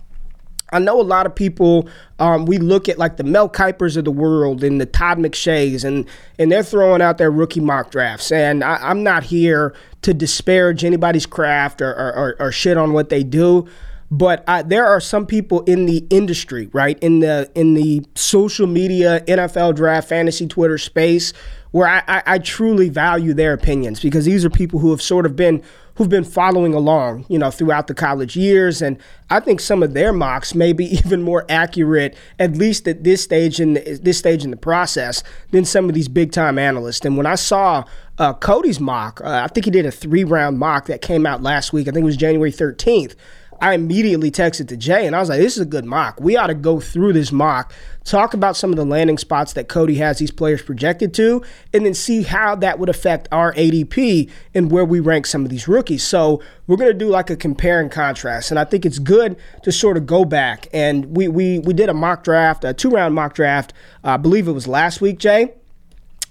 I 0.71 0.78
know 0.78 1.00
a 1.00 1.02
lot 1.02 1.25
of 1.25 1.35
people. 1.35 1.88
Um, 2.19 2.45
we 2.45 2.59
look 2.59 2.88
at 2.88 2.99
like 2.99 3.17
the 3.17 3.25
Mel 3.25 3.49
Kipers 3.49 3.97
of 3.97 4.05
the 4.05 4.11
world 4.11 4.62
and 4.62 4.81
the 4.81 4.87
Todd 4.87 5.19
McShays, 5.19 5.85
and 5.85 6.07
and 6.38 6.52
they're 6.52 6.62
throwing 6.62 7.00
out 7.00 7.17
their 7.17 7.31
rookie 7.31 7.61
mock 7.61 7.90
drafts. 7.90 8.31
And 8.31 8.62
I, 8.62 8.90
am 8.90 9.02
not 9.02 9.23
here 9.23 9.75
to 10.02 10.12
disparage 10.12 10.85
anybody's 10.85 11.26
craft 11.26 11.81
or, 11.81 11.90
or, 11.90 12.37
or 12.38 12.52
shit 12.52 12.76
on 12.76 12.93
what 12.93 13.09
they 13.09 13.23
do, 13.23 13.67
but 14.11 14.43
I, 14.49 14.62
there 14.62 14.87
are 14.87 15.00
some 15.00 15.27
people 15.27 15.62
in 15.62 15.87
the 15.87 16.07
industry, 16.11 16.69
right 16.73 16.99
in 17.00 17.21
the 17.21 17.50
in 17.55 17.75
the 17.75 18.05
social 18.15 18.67
media, 18.67 19.21
NFL 19.27 19.75
draft, 19.77 20.09
fantasy 20.09 20.47
Twitter 20.47 20.79
space, 20.79 21.33
where 21.73 21.87
I, 21.87 22.03
I, 22.09 22.23
I 22.27 22.38
truly 22.38 22.88
value 22.88 23.35
their 23.35 23.53
opinions 23.53 24.00
because 24.00 24.25
these 24.25 24.45
are 24.45 24.50
people 24.50 24.81
who 24.81 24.91
have 24.91 25.03
sort 25.03 25.27
of 25.27 25.37
been 25.37 25.62
who've 25.99 26.09
been 26.09 26.25
following 26.25 26.75
along, 26.75 27.27
you 27.29 27.37
know, 27.37 27.50
throughout 27.50 27.88
the 27.88 27.95
college 27.95 28.37
years. 28.37 28.81
And 28.81 28.99
I 29.31 29.41
think 29.41 29.59
some 29.59 29.83
of 29.83 29.95
their 29.95 30.12
mocks 30.12 30.55
may 30.55 30.73
be 30.73 30.85
even 30.99 31.23
more 31.23 31.45
accurate, 31.49 32.17
at 32.38 32.57
least 32.57 32.87
at 32.87 33.03
this 33.03 33.23
stage 33.23 33.61
in 33.61 33.75
the, 33.75 33.99
this 34.00 34.17
stage 34.17 34.45
in 34.45 34.50
the 34.50 34.57
process, 34.57 35.25
than 35.50 35.65
some 35.65 35.88
of 35.88 35.95
these 35.95 36.09
big 36.09 36.31
time 36.31 36.57
analysts. 36.57 37.05
And 37.05 37.17
when 37.17 37.27
I 37.27 37.35
saw 37.35 37.85
uh, 38.17 38.33
Cody's 38.35 38.79
mock, 38.79 39.21
uh, 39.23 39.43
I 39.45 39.49
think 39.49 39.65
he 39.65 39.71
did 39.73 39.87
a 39.87 39.91
three 39.91 40.25
round 40.25 40.59
mock 40.59 40.87
that 40.87 41.03
came 41.03 41.27
out 41.27 41.43
last 41.43 41.73
week. 41.73 41.88
I 41.88 41.91
think 41.91 42.05
it 42.05 42.07
was 42.07 42.17
January 42.17 42.53
13th. 42.53 43.15
I 43.61 43.75
immediately 43.75 44.31
texted 44.31 44.69
to 44.69 44.77
Jay 44.77 45.07
and 45.07 45.17
I 45.17 45.21
was 45.21 45.29
like, 45.29 45.41
this 45.41 45.57
is 45.57 45.62
a 45.62 45.67
good 45.67 45.85
mock. 45.85 46.21
We 46.21 46.37
ought 46.37 46.47
to 46.49 46.55
go 46.55 46.81
through 46.81 47.12
this 47.12 47.33
mock, 47.33 47.73
talk 48.05 48.35
about 48.35 48.57
some 48.57 48.71
of 48.71 48.77
the 48.77 48.85
landing 48.85 49.19
spots 49.19 49.53
that 49.55 49.69
Cody 49.69 49.97
has 49.97 50.19
these 50.19 50.31
players 50.31 50.62
projected 50.62 51.12
to, 51.15 51.43
and 51.73 51.85
then 51.85 51.95
see 51.95 52.23
how 52.23 52.55
that 52.57 52.79
would 52.79 52.88
affect 52.88 53.29
our 53.33 53.53
ADP 53.55 54.31
and 54.55 54.71
where 54.71 54.85
we 54.85 55.00
rank 55.00 55.27
some 55.27 55.45
of 55.45 55.50
these 55.50 55.67
rookies. 55.67 56.05
So 56.05 56.43
we're 56.67 56.77
going 56.77 56.93
to 56.93 56.99
do 56.99 57.09
like 57.09 57.31
a 57.31 57.37
compare 57.37 57.81
and 57.81 57.91
contrast. 57.91 58.50
And 58.50 58.59
I 58.59 58.65
think 58.65 58.87
it's 58.87 58.99
good 58.99 59.37
to 59.65 59.73
sort 59.73 59.97
of 59.97 60.07
go 60.07 60.25
back. 60.25 60.69
And 60.73 61.17
we, 61.17 61.29
we, 61.29 61.59
we 61.59 61.75
did 61.75 61.88
a 61.88 61.95
mock 61.95 62.25
draft, 62.25 62.65
a 62.65 62.73
two 62.73 62.91
round 62.91 63.15
mock 63.15 63.35
draft, 63.35 63.73
uh, 64.05 64.11
I 64.11 64.17
believe 64.17 64.47
it 64.47 64.53
was 64.53 64.69
last 64.69 65.00
week, 65.00 65.19
Jay. 65.19 65.55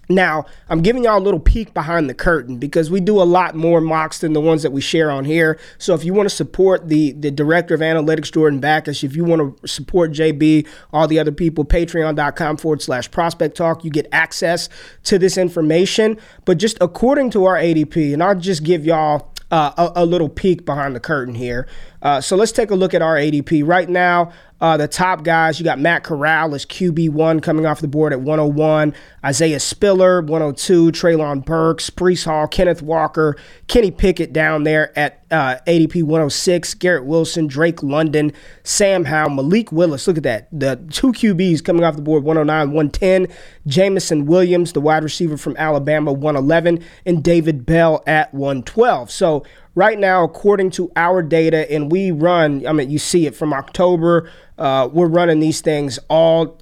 Now, 0.10 0.46
I'm 0.70 0.82
giving 0.82 1.04
y'all 1.04 1.18
a 1.18 1.20
little 1.20 1.40
peek 1.40 1.74
behind 1.74 2.10
the 2.10 2.14
curtain 2.14 2.58
because 2.58 2.90
we 2.90 3.02
do 3.02 3.22
a 3.22 3.24
lot 3.24 3.56
more 3.56 3.82
mocks 3.82 4.20
than 4.20 4.34
the 4.34 4.42
ones 4.42 4.64
that 4.64 4.72
we 4.72 4.80
share 4.80 5.12
on 5.12 5.26
here. 5.26 5.60
So 5.78 5.94
if 5.94 6.06
you 6.06 6.14
want 6.14 6.30
to 6.30 6.36
support 6.36 6.88
the 6.88 7.12
the 7.12 7.32
director 7.32 7.74
of 7.74 7.82
analytics, 7.82 8.32
Jordan 8.32 8.60
Backus, 8.60 9.04
if 9.04 9.16
you 9.16 9.26
want 9.26 9.62
to 9.62 9.68
support 9.68 10.12
JB, 10.12 10.68
all 10.94 11.08
the 11.08 11.20
other 11.20 11.32
people, 11.32 11.66
patreon.com 11.66 12.58
forward 12.58 12.82
slash 12.82 13.12
prospect 13.12 13.58
talk, 13.58 13.84
you 13.84 13.92
get 13.92 14.08
access 14.12 14.70
to 15.04 15.20
this 15.20 15.38
information. 15.38 16.18
But 16.46 16.58
just 16.58 16.78
according 16.80 17.32
to 17.32 17.46
our 17.46 17.58
ADP, 17.58 18.14
and 18.14 18.24
I'll 18.24 18.36
just 18.36 18.64
give 18.64 18.86
y'all 18.86 19.34
uh, 19.52 19.92
a, 19.96 20.04
a, 20.04 20.06
little 20.06 20.28
peek 20.28 20.66
behind 20.66 20.96
the 20.96 21.00
curtain 21.00 21.34
here. 21.34 21.68
Uh, 22.02 22.20
so 22.20 22.36
let's 22.36 22.52
take 22.52 22.70
a 22.70 22.76
look 22.76 22.94
at 22.94 23.02
our 23.02 23.16
ADP. 23.16 23.66
Right 23.66 23.88
now, 23.88 24.32
uh, 24.60 24.76
the 24.76 24.88
top 24.88 25.24
guys, 25.24 25.60
you 25.60 25.64
got 25.64 25.80
Matt 25.80 26.04
Corral 26.04 26.56
as 26.56 26.66
QB1 26.66 27.44
coming 27.44 27.66
off 27.66 27.80
the 27.80 27.88
board 27.88 28.12
at 28.12 28.22
101, 28.22 28.94
Isaiah 29.24 29.60
Spiller, 29.60 30.22
102, 30.22 30.92
Treylon 30.92 31.46
Burks, 31.46 31.92
Breece 31.92 32.26
Hall, 32.26 32.48
Kenneth 32.48 32.82
Walker, 32.82 33.36
Kenny 33.68 33.92
Pickett 33.92 34.34
down 34.34 34.64
there 34.64 34.98
at 34.98 35.24
uh, 35.30 35.58
ADP 35.68 36.04
106, 36.04 36.74
Garrett 36.76 37.06
Wilson, 37.06 37.46
Drake 37.46 37.84
London, 37.84 38.32
Sam 38.64 39.06
Howell, 39.06 39.32
Malik 39.32 39.72
Willis. 39.72 40.08
Look 40.08 40.18
at 40.18 40.24
that. 40.24 40.48
The 40.52 40.78
two 40.90 41.12
QBs 41.12 41.64
coming 41.64 41.84
off 41.84 41.96
the 41.96 42.02
board 42.02 42.24
109, 42.24 42.74
110, 42.74 43.28
Jameson 43.68 44.26
Williams, 44.26 44.74
the 44.74 44.82
wide 44.82 45.04
receiver 45.04 45.38
from 45.38 45.56
Alabama, 45.58 46.12
111, 46.12 46.84
and 47.06 47.24
David 47.24 47.66
Bell 47.66 48.04
at 48.08 48.34
112. 48.34 49.12
So, 49.12 49.46
right 49.78 50.00
now, 50.00 50.24
according 50.24 50.72
to 50.72 50.92
our 50.96 51.22
data, 51.22 51.72
and 51.72 51.92
we 51.92 52.10
run, 52.10 52.66
I 52.66 52.74
mean, 52.74 52.90
you 52.90 52.98
see 52.98 53.28
it 53.28 53.36
from 53.36 53.54
October, 53.54 54.28
uh, 54.58 54.90
we're 54.92 55.08
running 55.08 55.40
these 55.40 55.62
things 55.62 56.00
all 56.10 56.60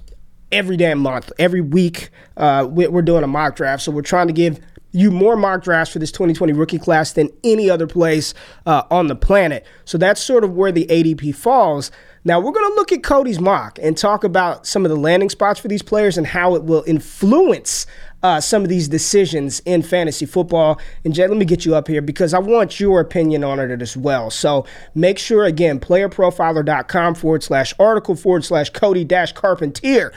every 0.52 0.76
damn 0.76 0.98
month, 0.98 1.32
every 1.38 1.62
week. 1.62 2.10
Uh, 2.36 2.68
we're 2.70 3.00
doing 3.00 3.24
a 3.24 3.26
mock 3.26 3.56
draft, 3.56 3.82
so 3.82 3.90
we're 3.90 4.02
trying 4.02 4.26
to 4.26 4.34
give 4.34 4.60
you 4.92 5.10
more 5.10 5.34
mock 5.34 5.62
drafts 5.62 5.94
for 5.94 5.98
this 5.98 6.12
2020 6.12 6.52
rookie 6.52 6.78
class 6.78 7.12
than 7.12 7.30
any 7.42 7.70
other 7.70 7.86
place 7.86 8.34
uh, 8.66 8.82
on 8.90 9.06
the 9.06 9.16
planet. 9.16 9.64
So 9.86 9.96
that's 9.96 10.20
sort 10.20 10.44
of 10.44 10.54
where 10.54 10.70
the 10.70 10.86
ADP 10.86 11.34
falls. 11.34 11.90
Now 12.24 12.38
we're 12.38 12.52
going 12.52 12.70
to 12.70 12.74
look 12.74 12.92
at 12.92 13.02
Cody's 13.02 13.40
mock 13.40 13.78
and 13.82 13.96
talk 13.96 14.24
about 14.24 14.66
some 14.66 14.84
of 14.84 14.90
the 14.90 14.96
landing 14.96 15.30
spots 15.30 15.58
for 15.58 15.68
these 15.68 15.82
players 15.82 16.18
and 16.18 16.26
how 16.26 16.54
it 16.54 16.64
will 16.64 16.84
influence 16.86 17.86
uh, 18.22 18.40
some 18.40 18.62
of 18.62 18.68
these 18.68 18.88
decisions 18.88 19.60
in 19.60 19.82
fantasy 19.82 20.26
football. 20.26 20.80
And 21.04 21.14
Jay, 21.14 21.26
let 21.26 21.36
me 21.36 21.44
get 21.44 21.64
you 21.64 21.74
up 21.74 21.88
here 21.88 22.02
because 22.02 22.34
I 22.34 22.38
want 22.38 22.80
your 22.80 23.00
opinion 23.00 23.44
on 23.44 23.58
it 23.60 23.82
as 23.82 23.96
well. 23.96 24.30
So 24.30 24.66
make 24.94 25.18
sure, 25.18 25.44
again, 25.44 25.78
playerprofiler.com 25.80 27.14
forward 27.14 27.42
slash 27.42 27.74
article 27.78 28.16
forward 28.16 28.44
slash 28.44 28.70
Cody 28.70 29.04
dash 29.04 29.32
Carpentier 29.32 30.12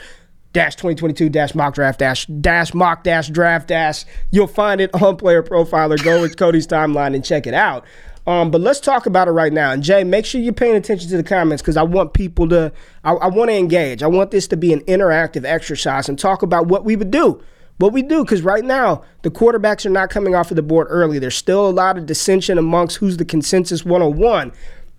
dash 0.52 0.74
2022 0.74 1.28
dash 1.28 1.54
mock 1.54 1.74
draft 1.74 2.00
dash 2.00 2.26
dash 2.26 2.74
mock 2.74 3.04
dash 3.04 3.28
draft 3.28 3.68
dash. 3.68 4.04
You'll 4.30 4.48
find 4.48 4.80
it 4.80 4.90
on 4.94 5.16
Player 5.16 5.42
Profiler. 5.42 6.02
Go 6.02 6.20
with 6.20 6.36
Cody's 6.36 6.66
timeline 6.66 7.14
and 7.14 7.24
check 7.24 7.46
it 7.46 7.54
out. 7.54 7.84
Um, 8.26 8.50
but 8.50 8.60
let's 8.60 8.80
talk 8.80 9.06
about 9.06 9.28
it 9.28 9.32
right 9.32 9.52
now. 9.52 9.72
And 9.72 9.82
Jay, 9.82 10.04
make 10.04 10.26
sure 10.26 10.40
you're 10.40 10.52
paying 10.52 10.76
attention 10.76 11.08
to 11.10 11.16
the 11.16 11.22
comments 11.22 11.62
because 11.62 11.76
I 11.76 11.82
want 11.82 12.12
people 12.12 12.48
to, 12.50 12.72
I, 13.02 13.12
I 13.12 13.28
want 13.28 13.50
to 13.50 13.56
engage. 13.56 14.02
I 14.02 14.08
want 14.08 14.30
this 14.30 14.46
to 14.48 14.56
be 14.56 14.72
an 14.72 14.80
interactive 14.82 15.44
exercise 15.44 16.08
and 16.08 16.18
talk 16.18 16.42
about 16.42 16.66
what 16.66 16.84
we 16.84 16.96
would 16.96 17.10
do 17.10 17.42
what 17.80 17.94
we 17.94 18.02
do 18.02 18.22
because 18.22 18.42
right 18.42 18.64
now 18.64 19.02
the 19.22 19.30
quarterbacks 19.30 19.86
are 19.86 19.90
not 19.90 20.10
coming 20.10 20.34
off 20.34 20.50
of 20.50 20.56
the 20.56 20.62
board 20.62 20.86
early. 20.90 21.18
There's 21.18 21.36
still 21.36 21.66
a 21.66 21.70
lot 21.70 21.96
of 21.96 22.04
dissension 22.04 22.58
amongst 22.58 22.98
who's 22.98 23.16
the 23.16 23.24
consensus 23.24 23.84
101. 23.84 24.52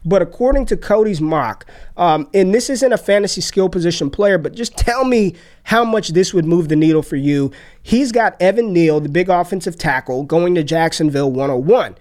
But 0.04 0.24
according 0.24 0.66
to 0.66 0.78
Cody's 0.78 1.22
mock, 1.22 1.68
um, 1.96 2.28
and 2.34 2.52
this 2.52 2.72
isn't 2.72 2.92
a 2.92 2.98
fantasy 2.98 3.40
skill 3.40 3.70
position 3.70 4.10
player, 4.10 4.40
but 4.40 4.56
just 4.56 4.76
tell 4.76 5.06
me 5.06 5.36
how 5.62 5.86
much 5.86 6.10
this 6.10 6.34
would 6.34 6.46
move 6.46 6.70
the 6.70 6.76
needle 6.76 7.04
for 7.04 7.18
you. 7.18 7.52
He's 7.84 8.12
got 8.12 8.36
Evan 8.42 8.74
Neal, 8.74 9.00
the 9.00 9.10
big 9.10 9.30
offensive 9.30 9.78
tackle, 9.78 10.24
going 10.24 10.56
to 10.56 10.64
Jacksonville 10.64 11.32
101. 11.32 11.96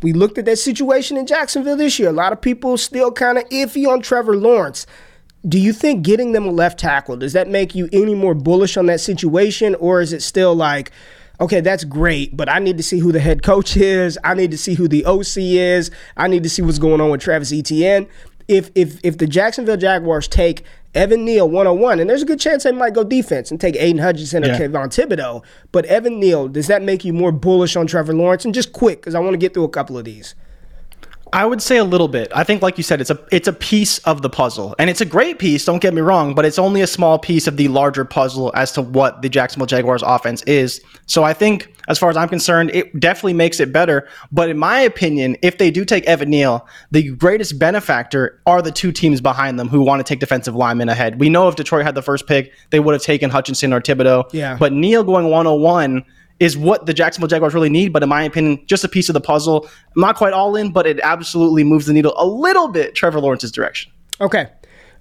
We 0.00 0.12
looked 0.12 0.38
at 0.38 0.44
that 0.44 0.60
situation 0.60 1.16
in 1.16 1.26
Jacksonville 1.26 1.76
this 1.76 1.98
year. 1.98 2.08
A 2.08 2.12
lot 2.12 2.32
of 2.32 2.40
people 2.40 2.76
still 2.78 3.10
kind 3.10 3.36
of 3.36 3.48
iffy 3.48 3.84
on 3.86 4.00
Trevor 4.00 4.36
Lawrence. 4.36 4.86
Do 5.48 5.58
you 5.58 5.72
think 5.72 6.02
getting 6.02 6.32
them 6.32 6.46
a 6.46 6.50
left 6.50 6.78
tackle, 6.78 7.16
does 7.16 7.32
that 7.32 7.48
make 7.48 7.74
you 7.74 7.88
any 7.92 8.14
more 8.14 8.34
bullish 8.34 8.76
on 8.76 8.86
that 8.86 9.00
situation? 9.00 9.74
Or 9.76 10.00
is 10.00 10.12
it 10.12 10.22
still 10.22 10.54
like, 10.54 10.92
okay, 11.40 11.60
that's 11.60 11.84
great, 11.84 12.36
but 12.36 12.48
I 12.48 12.58
need 12.58 12.76
to 12.76 12.82
see 12.82 12.98
who 12.98 13.12
the 13.12 13.20
head 13.20 13.42
coach 13.42 13.76
is. 13.76 14.18
I 14.22 14.34
need 14.34 14.50
to 14.50 14.58
see 14.58 14.74
who 14.74 14.86
the 14.86 15.04
OC 15.06 15.36
is. 15.36 15.90
I 16.16 16.28
need 16.28 16.42
to 16.42 16.50
see 16.50 16.62
what's 16.62 16.78
going 16.78 17.00
on 17.00 17.10
with 17.10 17.22
Travis 17.22 17.52
Etienne. 17.52 18.06
If 18.48 18.70
if 18.74 18.98
if 19.04 19.18
the 19.18 19.26
Jacksonville 19.26 19.76
Jaguars 19.76 20.26
take 20.26 20.64
Evan 20.94 21.24
Neal 21.24 21.48
101, 21.48 22.00
and 22.00 22.10
there's 22.10 22.22
a 22.22 22.26
good 22.26 22.40
chance 22.40 22.64
they 22.64 22.72
might 22.72 22.94
go 22.94 23.04
defense 23.04 23.50
and 23.50 23.60
take 23.60 23.76
Aidan 23.76 24.02
Hutchinson 24.02 24.42
yeah. 24.42 24.56
or 24.56 24.58
Kayvon 24.58 24.88
Thibodeaux, 24.88 25.44
but 25.70 25.84
Evan 25.86 26.18
Neal, 26.18 26.48
does 26.48 26.66
that 26.66 26.82
make 26.82 27.04
you 27.04 27.12
more 27.12 27.30
bullish 27.30 27.76
on 27.76 27.86
Trevor 27.86 28.12
Lawrence? 28.12 28.44
And 28.44 28.52
just 28.52 28.72
quick, 28.72 29.00
because 29.00 29.14
I 29.14 29.20
want 29.20 29.34
to 29.34 29.38
get 29.38 29.54
through 29.54 29.64
a 29.64 29.68
couple 29.68 29.96
of 29.96 30.04
these. 30.04 30.34
I 31.32 31.46
would 31.46 31.62
say 31.62 31.76
a 31.76 31.84
little 31.84 32.08
bit. 32.08 32.30
I 32.34 32.44
think, 32.44 32.62
like 32.62 32.76
you 32.76 32.82
said, 32.82 33.00
it's 33.00 33.10
a 33.10 33.18
it's 33.30 33.48
a 33.48 33.52
piece 33.52 33.98
of 33.98 34.22
the 34.22 34.30
puzzle, 34.30 34.74
and 34.78 34.90
it's 34.90 35.00
a 35.00 35.04
great 35.04 35.38
piece. 35.38 35.64
Don't 35.64 35.80
get 35.80 35.94
me 35.94 36.00
wrong, 36.00 36.34
but 36.34 36.44
it's 36.44 36.58
only 36.58 36.80
a 36.80 36.86
small 36.86 37.18
piece 37.18 37.46
of 37.46 37.56
the 37.56 37.68
larger 37.68 38.04
puzzle 38.04 38.52
as 38.54 38.72
to 38.72 38.82
what 38.82 39.22
the 39.22 39.28
Jacksonville 39.28 39.66
Jaguars 39.66 40.02
offense 40.02 40.42
is. 40.44 40.80
So 41.06 41.24
I 41.24 41.32
think, 41.32 41.74
as 41.88 41.98
far 41.98 42.10
as 42.10 42.16
I'm 42.16 42.28
concerned, 42.28 42.70
it 42.74 42.98
definitely 42.98 43.34
makes 43.34 43.60
it 43.60 43.72
better. 43.72 44.08
But 44.32 44.48
in 44.48 44.58
my 44.58 44.80
opinion, 44.80 45.36
if 45.42 45.58
they 45.58 45.70
do 45.70 45.84
take 45.84 46.04
Evan 46.06 46.30
Neal, 46.30 46.66
the 46.90 47.10
greatest 47.12 47.58
benefactor 47.58 48.40
are 48.46 48.62
the 48.62 48.72
two 48.72 48.92
teams 48.92 49.20
behind 49.20 49.58
them 49.58 49.68
who 49.68 49.82
want 49.82 50.00
to 50.00 50.04
take 50.04 50.20
defensive 50.20 50.54
linemen 50.54 50.88
ahead. 50.88 51.20
We 51.20 51.28
know 51.28 51.48
if 51.48 51.56
Detroit 51.56 51.84
had 51.84 51.94
the 51.94 52.02
first 52.02 52.26
pick, 52.26 52.52
they 52.70 52.80
would 52.80 52.94
have 52.94 53.02
taken 53.02 53.30
Hutchinson 53.30 53.72
or 53.72 53.80
Thibodeaux. 53.80 54.32
Yeah. 54.32 54.56
But 54.58 54.72
Neal 54.72 55.04
going 55.04 55.30
101 55.30 56.04
is 56.40 56.56
what 56.56 56.86
the 56.86 56.94
Jacksonville 56.94 57.28
Jaguars 57.28 57.54
really 57.54 57.68
need. 57.68 57.92
But 57.92 58.02
in 58.02 58.08
my 58.08 58.24
opinion, 58.24 58.64
just 58.66 58.82
a 58.82 58.88
piece 58.88 59.08
of 59.08 59.12
the 59.12 59.20
puzzle. 59.20 59.68
I'm 59.94 60.00
not 60.00 60.16
quite 60.16 60.32
all 60.32 60.56
in, 60.56 60.72
but 60.72 60.86
it 60.86 60.98
absolutely 61.02 61.62
moves 61.62 61.86
the 61.86 61.92
needle 61.92 62.14
a 62.16 62.26
little 62.26 62.68
bit 62.68 62.94
Trevor 62.94 63.20
Lawrence's 63.20 63.52
direction. 63.52 63.92
Okay. 64.20 64.48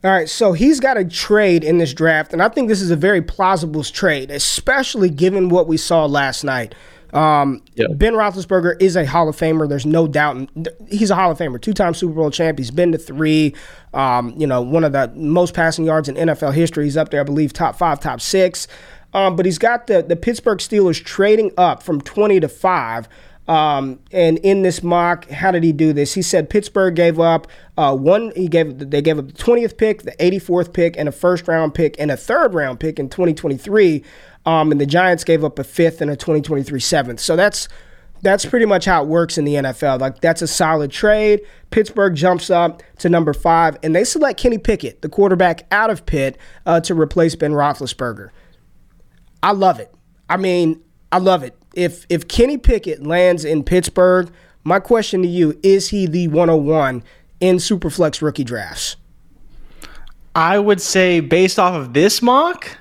All 0.01 0.11
right, 0.11 0.29
so 0.29 0.53
he's 0.53 0.79
got 0.79 0.95
a 0.95 1.03
trade 1.03 1.61
in 1.61 1.77
this 1.77 1.93
draft, 1.93 2.31
and 2.31 2.41
I 2.41 2.47
think 2.47 2.69
this 2.69 2.79
is 2.79 2.89
a 2.89 2.95
very 2.95 3.21
plausible 3.21 3.83
trade, 3.83 4.31
especially 4.31 5.09
given 5.09 5.49
what 5.49 5.67
we 5.67 5.75
saw 5.75 6.05
last 6.05 6.45
night. 6.45 6.73
Um, 7.11 7.61
yep. 7.75 7.89
Ben 7.95 8.13
Roethlisberger 8.13 8.81
is 8.81 8.95
a 8.95 9.05
Hall 9.05 9.27
of 9.27 9.35
Famer. 9.35 9.67
There's 9.67 9.85
no 9.85 10.07
doubt. 10.07 10.49
He's 10.87 11.11
a 11.11 11.15
Hall 11.15 11.31
of 11.31 11.37
Famer, 11.37 11.61
two-time 11.61 11.93
Super 11.93 12.13
Bowl 12.13 12.31
champ. 12.31 12.57
He's 12.59 12.71
been 12.71 12.93
to 12.93 12.97
three. 12.97 13.55
Um, 13.93 14.33
you 14.37 14.47
know, 14.47 14.61
one 14.61 14.85
of 14.85 14.93
the 14.93 15.11
most 15.15 15.53
passing 15.53 15.83
yards 15.83 16.07
in 16.07 16.15
NFL 16.15 16.53
history. 16.53 16.85
He's 16.85 16.95
up 16.97 17.09
there, 17.09 17.19
I 17.19 17.23
believe, 17.23 17.51
top 17.51 17.75
five, 17.75 17.99
top 17.99 18.21
six. 18.21 18.67
Um, 19.13 19.35
but 19.35 19.45
he's 19.45 19.57
got 19.57 19.87
the, 19.87 20.01
the 20.03 20.15
Pittsburgh 20.15 20.59
Steelers 20.59 21.03
trading 21.03 21.51
up 21.57 21.81
from 21.81 22.01
20 22.01 22.39
to 22.41 22.47
5. 22.47 23.09
Um, 23.47 23.99
and 24.11 24.37
in 24.39 24.61
this 24.61 24.83
mock, 24.83 25.27
how 25.29 25.49
did 25.49 25.63
he 25.63 25.71
do 25.71 25.91
this? 25.91 26.13
He 26.13 26.21
said 26.21 26.51
Pittsburgh 26.51 26.95
gave 26.95 27.19
up 27.19 27.47
uh, 27.77 27.95
one. 27.95 28.31
He 28.35 28.47
gave 28.47 28.91
they 28.91 29.01
gave 29.01 29.17
up 29.17 29.25
the 29.25 29.33
20th 29.33 29.75
pick, 29.75 30.03
the 30.03 30.11
84th 30.19 30.71
pick, 30.71 30.95
and 30.95 31.09
a 31.09 31.11
first 31.11 31.47
round 31.47 31.73
pick 31.73 31.95
and 31.97 32.11
a 32.11 32.17
third 32.17 32.53
round 32.53 32.79
pick 32.79 32.99
in 32.99 33.09
2023. 33.09 34.03
Um, 34.45 34.71
and 34.71 34.79
the 34.79 34.85
Giants 34.85 35.23
gave 35.23 35.43
up 35.43 35.57
a 35.57 35.63
fifth 35.63 35.99
and 35.99 36.11
a 36.11 36.15
2023 36.15 36.79
seventh. 36.79 37.19
So 37.19 37.35
that's 37.35 37.67
that's 38.21 38.45
pretty 38.45 38.65
much 38.65 38.85
how 38.85 39.01
it 39.01 39.07
works 39.07 39.39
in 39.39 39.45
the 39.45 39.55
NFL. 39.55 39.99
Like 39.99 40.21
that's 40.21 40.43
a 40.43 40.47
solid 40.47 40.91
trade. 40.91 41.41
Pittsburgh 41.71 42.13
jumps 42.13 42.51
up 42.51 42.83
to 42.99 43.09
number 43.09 43.33
five, 43.33 43.77
and 43.81 43.95
they 43.95 44.03
select 44.03 44.39
Kenny 44.39 44.59
Pickett, 44.59 45.01
the 45.01 45.09
quarterback 45.09 45.65
out 45.71 45.89
of 45.89 46.05
Pitt, 46.05 46.37
uh, 46.67 46.81
to 46.81 46.93
replace 46.93 47.35
Ben 47.35 47.53
Roethlisberger. 47.53 48.29
I 49.41 49.51
love 49.51 49.79
it. 49.79 49.93
I 50.29 50.37
mean, 50.37 50.81
I 51.11 51.17
love 51.17 51.43
it. 51.43 51.55
If 51.73 52.05
if 52.09 52.27
Kenny 52.27 52.57
Pickett 52.57 53.05
lands 53.05 53.45
in 53.45 53.63
Pittsburgh, 53.63 54.31
my 54.63 54.79
question 54.79 55.21
to 55.21 55.27
you 55.27 55.59
is 55.63 55.89
he 55.89 56.05
the 56.05 56.27
101 56.27 57.03
in 57.39 57.57
Superflex 57.57 58.21
rookie 58.21 58.43
drafts? 58.43 58.95
I 60.35 60.59
would 60.59 60.81
say 60.81 61.19
based 61.19 61.59
off 61.59 61.73
of 61.73 61.93
this 61.93 62.21
mock, 62.21 62.77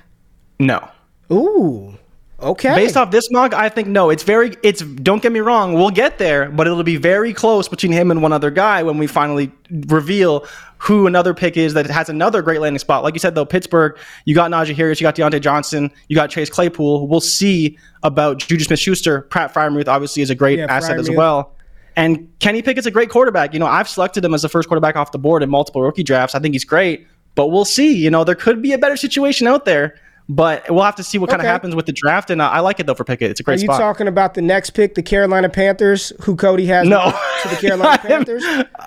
no. 0.59 0.89
Ooh. 1.31 1.97
Okay. 2.41 2.73
Based 2.73 2.95
off 2.95 3.11
this 3.11 3.29
mock, 3.31 3.53
I 3.53 3.67
think 3.69 3.87
no. 3.87 4.09
It's 4.09 4.23
very. 4.23 4.55
It's. 4.63 4.81
Don't 4.81 5.21
get 5.21 5.31
me 5.31 5.41
wrong. 5.41 5.73
We'll 5.73 5.89
get 5.89 6.17
there, 6.17 6.49
but 6.49 6.67
it'll 6.67 6.83
be 6.83 6.95
very 6.95 7.33
close 7.33 7.67
between 7.67 7.91
him 7.91 8.11
and 8.11 8.21
one 8.21 8.31
other 8.31 8.49
guy 8.49 8.83
when 8.83 8.97
we 8.97 9.07
finally 9.07 9.51
reveal 9.69 10.47
who 10.79 11.07
another 11.07 11.33
pick 11.33 11.57
is 11.57 11.73
that 11.73 11.85
has 11.87 12.09
another 12.09 12.41
great 12.41 12.61
landing 12.61 12.79
spot. 12.79 13.03
Like 13.03 13.13
you 13.13 13.19
said, 13.19 13.35
though, 13.35 13.45
Pittsburgh, 13.45 13.97
you 14.25 14.33
got 14.33 14.49
Najee 14.49 14.75
Harris, 14.75 14.99
you 14.99 15.05
got 15.05 15.15
Diontae 15.15 15.41
Johnson, 15.41 15.91
you 16.07 16.15
got 16.15 16.29
Chase 16.29 16.49
Claypool. 16.49 17.07
We'll 17.07 17.19
see 17.19 17.77
about 18.01 18.39
Juju 18.39 18.63
Smith 18.63 18.79
Schuster. 18.79 19.21
Pat 19.23 19.53
Freiermuth 19.53 19.87
obviously 19.87 20.23
is 20.23 20.29
a 20.29 20.35
great 20.35 20.57
yeah, 20.57 20.65
asset 20.69 20.97
as 20.97 21.09
well. 21.09 21.53
And 21.95 22.29
Kenny 22.39 22.61
Pickett's 22.61 22.87
a 22.87 22.91
great 22.91 23.09
quarterback. 23.09 23.53
You 23.53 23.59
know, 23.59 23.65
I've 23.65 23.89
selected 23.89 24.23
him 24.23 24.33
as 24.33 24.41
the 24.41 24.49
first 24.49 24.69
quarterback 24.69 24.95
off 24.95 25.11
the 25.11 25.19
board 25.19 25.43
in 25.43 25.49
multiple 25.49 25.81
rookie 25.81 26.03
drafts. 26.03 26.33
I 26.33 26.39
think 26.39 26.55
he's 26.55 26.63
great, 26.63 27.05
but 27.35 27.47
we'll 27.47 27.65
see. 27.65 27.93
You 27.93 28.09
know, 28.09 28.23
there 28.23 28.35
could 28.35 28.61
be 28.61 28.71
a 28.71 28.77
better 28.77 28.95
situation 28.95 29.47
out 29.47 29.65
there. 29.65 29.99
But 30.31 30.69
we'll 30.69 30.83
have 30.83 30.95
to 30.97 31.03
see 31.03 31.17
what 31.17 31.31
kind 31.31 31.41
of 31.41 31.47
happens 31.47 31.75
with 31.75 31.87
the 31.87 31.91
draft, 31.91 32.29
and 32.29 32.39
uh, 32.39 32.49
I 32.49 32.59
like 32.59 32.79
it 32.79 32.85
though 32.85 32.93
for 32.93 33.03
Pickett. 33.03 33.31
It's 33.31 33.39
a 33.39 33.43
great. 33.43 33.57
Are 33.57 33.61
you 33.61 33.65
spot. 33.65 33.79
talking 33.79 34.07
about 34.07 34.35
the 34.35 34.43
next 34.43 34.69
pick, 34.71 34.93
the 34.93 35.01
Carolina 35.01 35.49
Panthers, 35.49 36.13
who 36.21 36.35
Cody 36.35 36.67
has? 36.67 36.87
No, 36.87 37.11
to 37.41 37.47
the 37.49 37.55
Carolina 37.59 37.89
I 37.93 37.97
Panthers. 37.97 38.43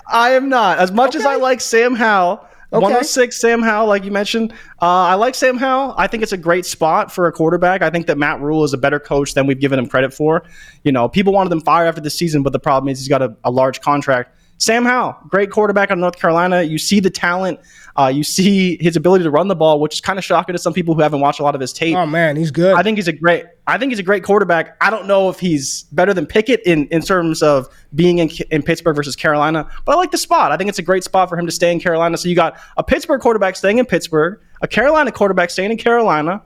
I 0.06 0.30
am 0.30 0.49
not. 0.49 0.78
As 0.78 0.92
much 0.92 1.16
okay. 1.16 1.18
as 1.18 1.26
I 1.26 1.34
like 1.34 1.61
Sam 1.61 1.96
Howell, 1.96 2.46
Okay. 2.72 2.84
106 2.84 3.38
Sam 3.38 3.61
Howell, 3.61 3.87
like 3.87 4.02
you 4.04 4.11
mentioned. 4.11 4.52
Uh, 4.80 4.87
I 4.87 5.14
like 5.16 5.34
Sam 5.34 5.58
Howell. 5.58 5.94
I 5.99 6.06
think 6.06 6.22
it's 6.22 6.32
a 6.32 6.38
great 6.38 6.64
spot 6.64 7.12
for 7.12 7.26
a 7.26 7.32
quarterback. 7.32 7.82
I 7.82 7.90
think 7.90 8.06
that 8.06 8.16
Matt 8.16 8.40
Rhule 8.40 8.64
is 8.64 8.72
a 8.72 8.78
better 8.78 8.99
coach 8.99 9.34
than 9.34 9.46
we've 9.46 9.61
given 9.61 9.78
him 9.78 9.87
credit 9.87 10.14
for. 10.14 10.42
You 10.82 10.90
know, 10.90 11.06
people 11.06 11.34
wanted 11.34 11.52
him 11.52 11.61
fired 11.61 11.87
after 11.88 12.00
the 12.00 12.08
season, 12.08 12.42
but 12.42 12.54
the 12.54 12.58
problem 12.58 12.88
is 12.90 12.99
he's 12.99 13.08
got 13.08 13.20
a, 13.20 13.37
a 13.44 13.50
large 13.50 13.82
contract. 13.82 14.34
Sam 14.62 14.85
Howell, 14.85 15.16
great 15.28 15.50
quarterback 15.50 15.90
out 15.90 15.95
of 15.95 15.99
North 15.99 16.16
Carolina. 16.16 16.62
You 16.62 16.78
see 16.78 17.00
the 17.00 17.11
talent. 17.11 17.59
Uh, 17.97 18.07
you 18.07 18.23
see 18.23 18.78
his 18.81 18.95
ability 18.95 19.25
to 19.25 19.31
run 19.31 19.49
the 19.49 19.57
ball, 19.57 19.81
which 19.81 19.95
is 19.95 20.00
kind 20.00 20.21
of 20.21 20.25
shocking 20.25 20.52
to 20.52 20.59
some 20.59 20.73
people 20.73 20.95
who 20.95 21.02
haven't 21.02 21.19
watched 21.19 21.40
a 21.40 21.42
lot 21.42 21.57
of 21.57 21.61
his 21.61 21.73
tape. 21.73 21.97
Oh 21.97 22.07
man, 22.07 22.37
he's 22.37 22.52
good. 22.52 22.75
I 22.75 22.83
think 22.85 22.97
he's 22.97 23.09
a 23.09 23.12
great. 23.12 23.45
I 23.66 23.76
think 23.76 23.90
he's 23.90 23.99
a 23.99 24.04
great 24.04 24.23
quarterback. 24.23 24.76
I 24.81 24.88
don't 24.88 25.07
know 25.07 25.28
if 25.28 25.40
he's 25.40 25.83
better 25.90 26.14
than 26.14 26.26
Pickett 26.26 26.62
in, 26.64 26.87
in 26.88 27.02
terms 27.02 27.42
of 27.42 27.69
being 27.97 28.19
in, 28.19 28.31
in 28.52 28.62
Pittsburgh 28.62 28.95
versus 28.95 29.16
Carolina, 29.16 29.69
but 29.85 29.92
I 29.92 29.97
like 29.97 30.12
the 30.12 30.19
spot. 30.19 30.52
I 30.52 30.57
think 30.57 30.69
it's 30.69 30.78
a 30.78 30.83
great 30.83 31.02
spot 31.02 31.28
for 31.28 31.37
him 31.37 31.45
to 31.45 31.52
stay 31.52 31.73
in 31.73 31.81
Carolina. 31.81 32.16
So 32.16 32.28
you 32.28 32.37
got 32.37 32.57
a 32.76 32.85
Pittsburgh 32.85 33.21
quarterback 33.21 33.57
staying 33.57 33.78
in 33.78 33.85
Pittsburgh, 33.85 34.40
a 34.61 34.69
Carolina 34.69 35.11
quarterback 35.11 35.50
staying 35.50 35.73
in 35.73 35.76
Carolina. 35.76 36.40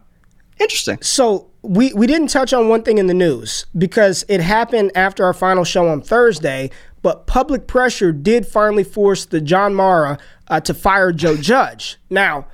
Interesting. 0.58 0.98
So 1.02 1.50
we 1.60 1.92
we 1.92 2.06
didn't 2.06 2.28
touch 2.28 2.52
on 2.52 2.68
one 2.68 2.82
thing 2.82 2.98
in 2.98 3.08
the 3.08 3.14
news 3.14 3.66
because 3.76 4.24
it 4.28 4.40
happened 4.40 4.92
after 4.94 5.24
our 5.24 5.34
final 5.34 5.64
show 5.64 5.88
on 5.88 6.00
Thursday, 6.00 6.70
but 7.06 7.28
public 7.28 7.68
pressure 7.68 8.10
did 8.10 8.44
finally 8.44 8.82
force 8.82 9.26
the 9.26 9.40
John 9.40 9.76
Mara 9.76 10.18
uh, 10.48 10.58
to 10.62 10.74
fire 10.74 11.12
Joe 11.12 11.36
Judge. 11.40 11.98
Now, 12.10 12.48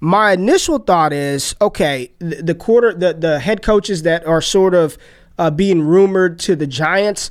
my 0.00 0.32
initial 0.32 0.78
thought 0.78 1.12
is 1.12 1.54
okay, 1.60 2.10
the, 2.18 2.36
the 2.36 2.54
quarter 2.54 2.94
the 2.94 3.12
the 3.12 3.38
head 3.38 3.60
coaches 3.60 4.00
that 4.04 4.26
are 4.26 4.40
sort 4.40 4.72
of 4.72 4.96
uh, 5.36 5.50
being 5.50 5.82
rumored 5.82 6.38
to 6.38 6.56
the 6.56 6.66
Giants. 6.66 7.30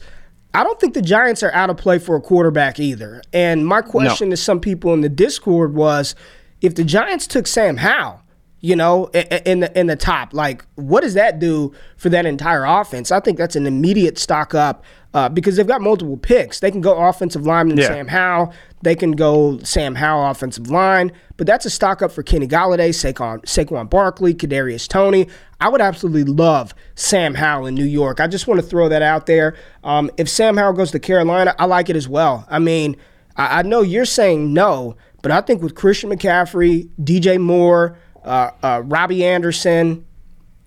I 0.53 0.63
don't 0.63 0.79
think 0.79 0.93
the 0.93 1.01
Giants 1.01 1.41
are 1.41 1.51
out 1.51 1.71
of 1.71 1.77
play 1.77 1.97
for 1.97 2.15
a 2.15 2.21
quarterback 2.21 2.79
either. 2.79 3.23
And 3.33 3.65
my 3.65 3.81
question 3.81 4.29
no. 4.29 4.35
to 4.35 4.37
some 4.37 4.59
people 4.59 4.93
in 4.93 5.01
the 5.01 5.09
Discord 5.09 5.73
was, 5.73 6.13
if 6.61 6.75
the 6.75 6.83
Giants 6.83 7.25
took 7.25 7.47
Sam 7.47 7.77
Howell, 7.77 8.20
you 8.61 8.75
know, 8.75 9.07
in 9.07 9.61
the 9.61 9.79
in 9.79 9.87
the 9.87 9.95
top. 9.95 10.33
Like, 10.33 10.63
what 10.75 11.01
does 11.01 11.15
that 11.15 11.39
do 11.39 11.73
for 11.97 12.09
that 12.09 12.25
entire 12.27 12.63
offense? 12.63 13.11
I 13.11 13.19
think 13.19 13.37
that's 13.37 13.55
an 13.55 13.65
immediate 13.65 14.19
stock 14.19 14.53
up 14.53 14.85
uh, 15.15 15.29
because 15.29 15.55
they've 15.55 15.67
got 15.67 15.81
multiple 15.81 16.15
picks. 16.15 16.59
They 16.59 16.69
can 16.69 16.79
go 16.79 16.95
offensive 16.95 17.45
lineman 17.45 17.77
yeah. 17.77 17.87
Sam 17.87 18.07
Howell. 18.07 18.53
They 18.83 18.95
can 18.95 19.11
go 19.11 19.59
Sam 19.59 19.95
Howell 19.95 20.29
offensive 20.29 20.69
line, 20.69 21.11
but 21.37 21.47
that's 21.47 21.65
a 21.65 21.69
stock 21.69 22.01
up 22.01 22.11
for 22.11 22.23
Kenny 22.23 22.47
Golladay, 22.47 22.89
Saquon, 22.89 23.41
Saquon 23.43 23.89
Barkley, 23.89 24.33
Kadarius 24.33 24.87
Toney. 24.87 25.27
I 25.59 25.69
would 25.69 25.81
absolutely 25.81 26.23
love 26.23 26.73
Sam 26.95 27.35
Howell 27.35 27.67
in 27.67 27.75
New 27.75 27.85
York. 27.85 28.19
I 28.19 28.27
just 28.27 28.47
want 28.47 28.59
to 28.59 28.65
throw 28.65 28.89
that 28.89 29.01
out 29.01 29.25
there. 29.25 29.55
Um, 29.83 30.09
if 30.17 30.29
Sam 30.29 30.57
Howell 30.57 30.73
goes 30.73 30.91
to 30.91 30.99
Carolina, 30.99 31.55
I 31.57 31.65
like 31.65 31.89
it 31.89 31.95
as 31.95 32.07
well. 32.07 32.45
I 32.49 32.59
mean, 32.59 32.95
I, 33.35 33.59
I 33.59 33.61
know 33.63 33.81
you're 33.81 34.05
saying 34.05 34.53
no, 34.53 34.95
but 35.21 35.31
I 35.31 35.41
think 35.41 35.61
with 35.61 35.75
Christian 35.75 36.09
McCaffrey, 36.09 36.89
DJ 36.99 37.39
Moore 37.39 37.97
uh, 38.23 38.51
uh, 38.63 38.81
Robbie 38.85 39.25
Anderson. 39.25 40.05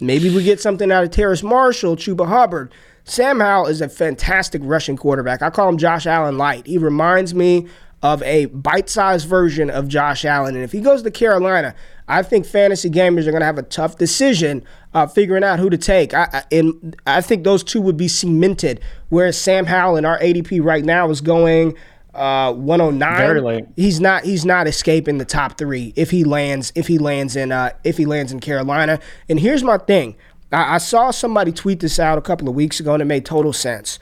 Maybe 0.00 0.34
we 0.34 0.42
get 0.42 0.60
something 0.60 0.90
out 0.90 1.04
of 1.04 1.10
Terrace 1.10 1.42
Marshall, 1.42 1.96
Chuba 1.96 2.26
Hubbard. 2.26 2.72
Sam 3.04 3.40
Howell 3.40 3.66
is 3.66 3.80
a 3.80 3.88
fantastic 3.88 4.62
rushing 4.64 4.96
quarterback. 4.96 5.42
I 5.42 5.50
call 5.50 5.68
him 5.68 5.78
Josh 5.78 6.06
Allen 6.06 6.38
light. 6.38 6.66
He 6.66 6.78
reminds 6.78 7.34
me 7.34 7.68
of 8.02 8.22
a 8.22 8.46
bite-sized 8.46 9.26
version 9.26 9.70
of 9.70 9.88
Josh 9.88 10.24
Allen. 10.24 10.54
And 10.54 10.64
if 10.64 10.72
he 10.72 10.80
goes 10.80 11.02
to 11.02 11.10
Carolina, 11.10 11.74
I 12.06 12.22
think 12.22 12.44
fantasy 12.44 12.90
gamers 12.90 13.26
are 13.26 13.30
going 13.30 13.40
to 13.40 13.46
have 13.46 13.56
a 13.58 13.62
tough 13.62 13.96
decision 13.96 14.62
uh, 14.92 15.06
figuring 15.06 15.42
out 15.42 15.58
who 15.58 15.70
to 15.70 15.78
take. 15.78 16.12
I, 16.12 16.28
I, 16.32 16.42
and 16.52 16.96
I 17.06 17.22
think 17.22 17.44
those 17.44 17.64
two 17.64 17.80
would 17.80 17.96
be 17.96 18.08
cemented. 18.08 18.80
Whereas 19.08 19.38
Sam 19.38 19.64
Howell 19.64 19.96
in 19.96 20.04
our 20.04 20.18
ADP 20.18 20.62
right 20.62 20.84
now 20.84 21.08
is 21.08 21.22
going 21.22 21.76
uh, 22.14 22.52
109. 22.52 23.18
Very 23.18 23.40
late. 23.40 23.64
He's 23.76 24.00
not 24.00 24.24
he's 24.24 24.44
not 24.44 24.66
escaping 24.66 25.18
the 25.18 25.24
top 25.24 25.58
three 25.58 25.92
if 25.96 26.10
he 26.10 26.24
lands 26.24 26.72
if 26.74 26.86
he 26.86 26.98
lands 26.98 27.36
in 27.36 27.52
uh, 27.52 27.70
if 27.84 27.96
he 27.96 28.06
lands 28.06 28.32
in 28.32 28.40
Carolina. 28.40 29.00
And 29.28 29.40
here's 29.40 29.62
my 29.62 29.78
thing. 29.78 30.16
I, 30.52 30.76
I 30.76 30.78
saw 30.78 31.10
somebody 31.10 31.52
tweet 31.52 31.80
this 31.80 31.98
out 31.98 32.18
a 32.18 32.22
couple 32.22 32.48
of 32.48 32.54
weeks 32.54 32.80
ago 32.80 32.94
and 32.94 33.02
it 33.02 33.06
made 33.06 33.24
total 33.24 33.52
sense. 33.52 33.98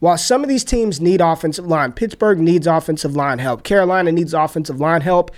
While 0.00 0.18
some 0.18 0.42
of 0.42 0.48
these 0.48 0.64
teams 0.64 1.00
need 1.00 1.20
offensive 1.20 1.66
line, 1.66 1.92
Pittsburgh 1.92 2.40
needs 2.40 2.66
offensive 2.66 3.14
line 3.14 3.38
help. 3.38 3.62
Carolina 3.62 4.10
needs 4.10 4.34
offensive 4.34 4.80
line 4.80 5.00
help. 5.00 5.30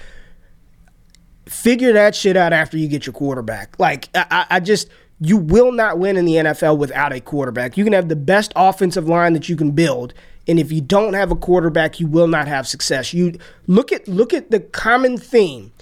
Figure 1.47 1.93
that 1.93 2.15
shit 2.15 2.37
out 2.37 2.55
after 2.55 2.79
you 2.79 2.89
get 2.89 3.05
your 3.05 3.13
quarterback. 3.13 3.79
Like 3.79 4.09
I, 4.15 4.47
I 4.49 4.61
just 4.61 4.89
you 5.21 5.37
will 5.37 5.73
not 5.73 5.99
win 5.99 6.17
in 6.17 6.25
the 6.25 6.35
NFL 6.37 6.79
without 6.79 7.13
a 7.13 7.21
quarterback. 7.21 7.77
You 7.77 7.85
can 7.85 7.93
have 7.93 8.09
the 8.09 8.17
best 8.17 8.53
offensive 8.57 9.09
line 9.09 9.35
that 9.35 9.49
you 9.49 9.57
can 9.57 9.73
build 9.73 10.15
and 10.47 10.59
if 10.59 10.71
you 10.71 10.81
don't 10.81 11.15
have 11.15 11.31
a 11.31 11.37
quarterback, 11.37 12.01
you 12.01 12.07
will 12.07 12.29
not 12.29 12.49
have 12.49 12.67
success. 12.67 13.15
You 13.15 13.39
look 13.67 13.93
at 13.93 14.07
look 14.09 14.33
at 14.35 14.51
the 14.51 14.61
common 14.61 15.19
theme 15.19 15.73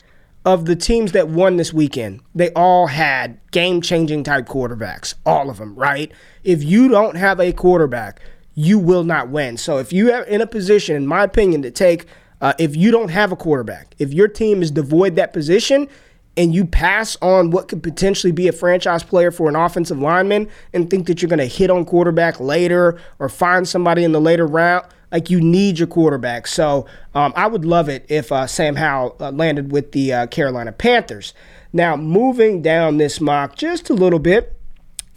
of 0.44 0.64
the 0.64 0.76
teams 0.76 1.12
that 1.12 1.28
won 1.28 1.56
this 1.56 1.72
weekend. 1.72 2.20
They 2.34 2.50
all 2.52 2.88
had 2.88 3.38
game-changing 3.52 4.24
type 4.24 4.46
quarterbacks, 4.46 5.14
all 5.24 5.48
of 5.48 5.58
them, 5.58 5.74
right? 5.76 6.10
If 6.42 6.64
you 6.64 6.88
don't 6.88 7.16
have 7.16 7.38
a 7.38 7.52
quarterback, 7.52 8.20
you 8.54 8.78
will 8.78 9.04
not 9.04 9.28
win. 9.28 9.56
So 9.56 9.78
if 9.78 9.92
you 9.92 10.12
are 10.12 10.24
in 10.24 10.40
a 10.40 10.46
position, 10.46 10.96
in 10.96 11.06
my 11.06 11.22
opinion, 11.22 11.62
to 11.62 11.70
take 11.70 12.06
uh, 12.40 12.54
if 12.58 12.74
you 12.74 12.90
don't 12.90 13.10
have 13.10 13.30
a 13.30 13.36
quarterback, 13.36 13.94
if 14.00 14.12
your 14.12 14.26
team 14.26 14.62
is 14.62 14.72
devoid 14.72 15.14
that 15.14 15.32
position, 15.32 15.88
and 16.36 16.54
you 16.54 16.64
pass 16.64 17.16
on 17.20 17.50
what 17.50 17.68
could 17.68 17.82
potentially 17.82 18.32
be 18.32 18.48
a 18.48 18.52
franchise 18.52 19.02
player 19.02 19.30
for 19.30 19.48
an 19.48 19.56
offensive 19.56 19.98
lineman 19.98 20.48
and 20.72 20.88
think 20.88 21.06
that 21.06 21.20
you're 21.20 21.28
going 21.28 21.38
to 21.38 21.46
hit 21.46 21.70
on 21.70 21.84
quarterback 21.84 22.40
later 22.40 22.98
or 23.18 23.28
find 23.28 23.68
somebody 23.68 24.02
in 24.02 24.12
the 24.12 24.20
later 24.20 24.46
round, 24.46 24.86
like 25.10 25.28
you 25.28 25.40
need 25.40 25.78
your 25.78 25.88
quarterback. 25.88 26.46
So 26.46 26.86
um, 27.14 27.32
I 27.36 27.46
would 27.46 27.64
love 27.64 27.88
it 27.88 28.06
if 28.08 28.32
uh, 28.32 28.46
Sam 28.46 28.76
Howell 28.76 29.16
uh, 29.20 29.30
landed 29.30 29.72
with 29.72 29.92
the 29.92 30.12
uh, 30.12 30.26
Carolina 30.28 30.72
Panthers. 30.72 31.34
Now, 31.72 31.96
moving 31.96 32.62
down 32.62 32.96
this 32.96 33.20
mock 33.20 33.56
just 33.56 33.90
a 33.90 33.94
little 33.94 34.18
bit, 34.18 34.56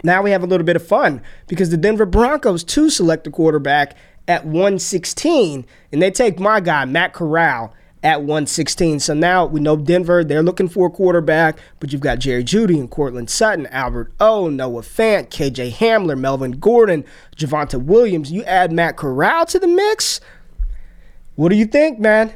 now 0.04 0.21
we 0.21 0.32
have 0.32 0.43
a 0.43 0.47
little 0.47 0.65
bit 0.65 0.75
of 0.75 0.86
fun 0.86 1.21
because 1.47 1.69
the 1.69 1.78
Denver 1.78 2.06
Broncos 2.06 2.63
too 2.63 2.89
select 2.89 3.25
a 3.28 3.32
quarterback 3.32 3.95
at 4.28 4.45
116, 4.45 5.65
and 5.91 6.01
they 6.01 6.12
take 6.12 6.39
my 6.39 6.60
guy, 6.60 6.84
Matt 6.86 7.13
Corral 7.13 7.73
at 8.03 8.19
116. 8.19 8.99
So 8.99 9.13
now 9.13 9.45
we 9.45 9.60
know 9.60 9.75
Denver, 9.75 10.23
they're 10.23 10.43
looking 10.43 10.69
for 10.69 10.88
a 10.88 10.91
quarterback, 10.91 11.58
but 11.79 11.91
you've 11.91 12.01
got 12.01 12.19
Jerry 12.19 12.43
Jeudy 12.43 12.79
and 12.79 12.89
Courtland 12.89 13.29
Sutton, 13.29 13.67
Albert 13.67 14.13
O, 14.19 14.47
Noah 14.47 14.81
Fant, 14.81 15.29
KJ 15.29 15.71
Hamler, 15.73 16.17
Melvin 16.17 16.51
Gordon, 16.53 17.03
Javonte 17.36 17.84
Williams. 17.84 18.31
You 18.31 18.43
add 18.43 18.71
Matt 18.71 18.95
Corral 18.95 19.45
to 19.47 19.60
the 19.60 19.67
mix. 19.67 20.21
What 21.36 21.49
do 21.49 21.55
you 21.55 21.65
think, 21.65 21.99
man? 21.99 22.34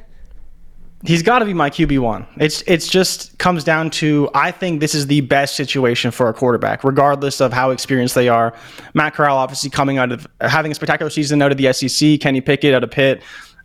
He's 1.06 1.24
got 1.24 1.40
to 1.40 1.46
be 1.46 1.54
my 1.54 1.70
QB 1.70 2.00
one. 2.00 2.28
It's 2.36 2.62
it's 2.64 2.90
just 2.90 3.38
comes 3.38 3.64
down 3.64 3.90
to 3.92 4.30
I 4.34 4.52
think 4.52 4.82
this 4.82 4.94
is 4.94 5.08
the 5.08 5.22
best 5.22 5.56
situation 5.56 6.12
for 6.12 6.28
a 6.28 6.34
quarterback, 6.34 6.84
regardless 6.84 7.40
of 7.40 7.54
how 7.54 7.70
experienced 7.70 8.16
they 8.16 8.28
are. 8.28 8.54
Matt 8.94 9.14
Corral 9.14 9.38
obviously 9.38 9.70
coming 9.70 9.98
out 9.98 10.12
of 10.12 10.28
having 10.42 10.74
a 10.74 10.76
spectacular 10.76 11.10
season 11.10 11.42
out 11.42 11.52
of 11.54 11.58
the 11.58 11.72
SEC. 11.72 12.20
Kenny 12.20 12.42
Pickett 12.42 12.74
out 12.74 12.84
of 12.84 12.92
Pitt 12.92 13.22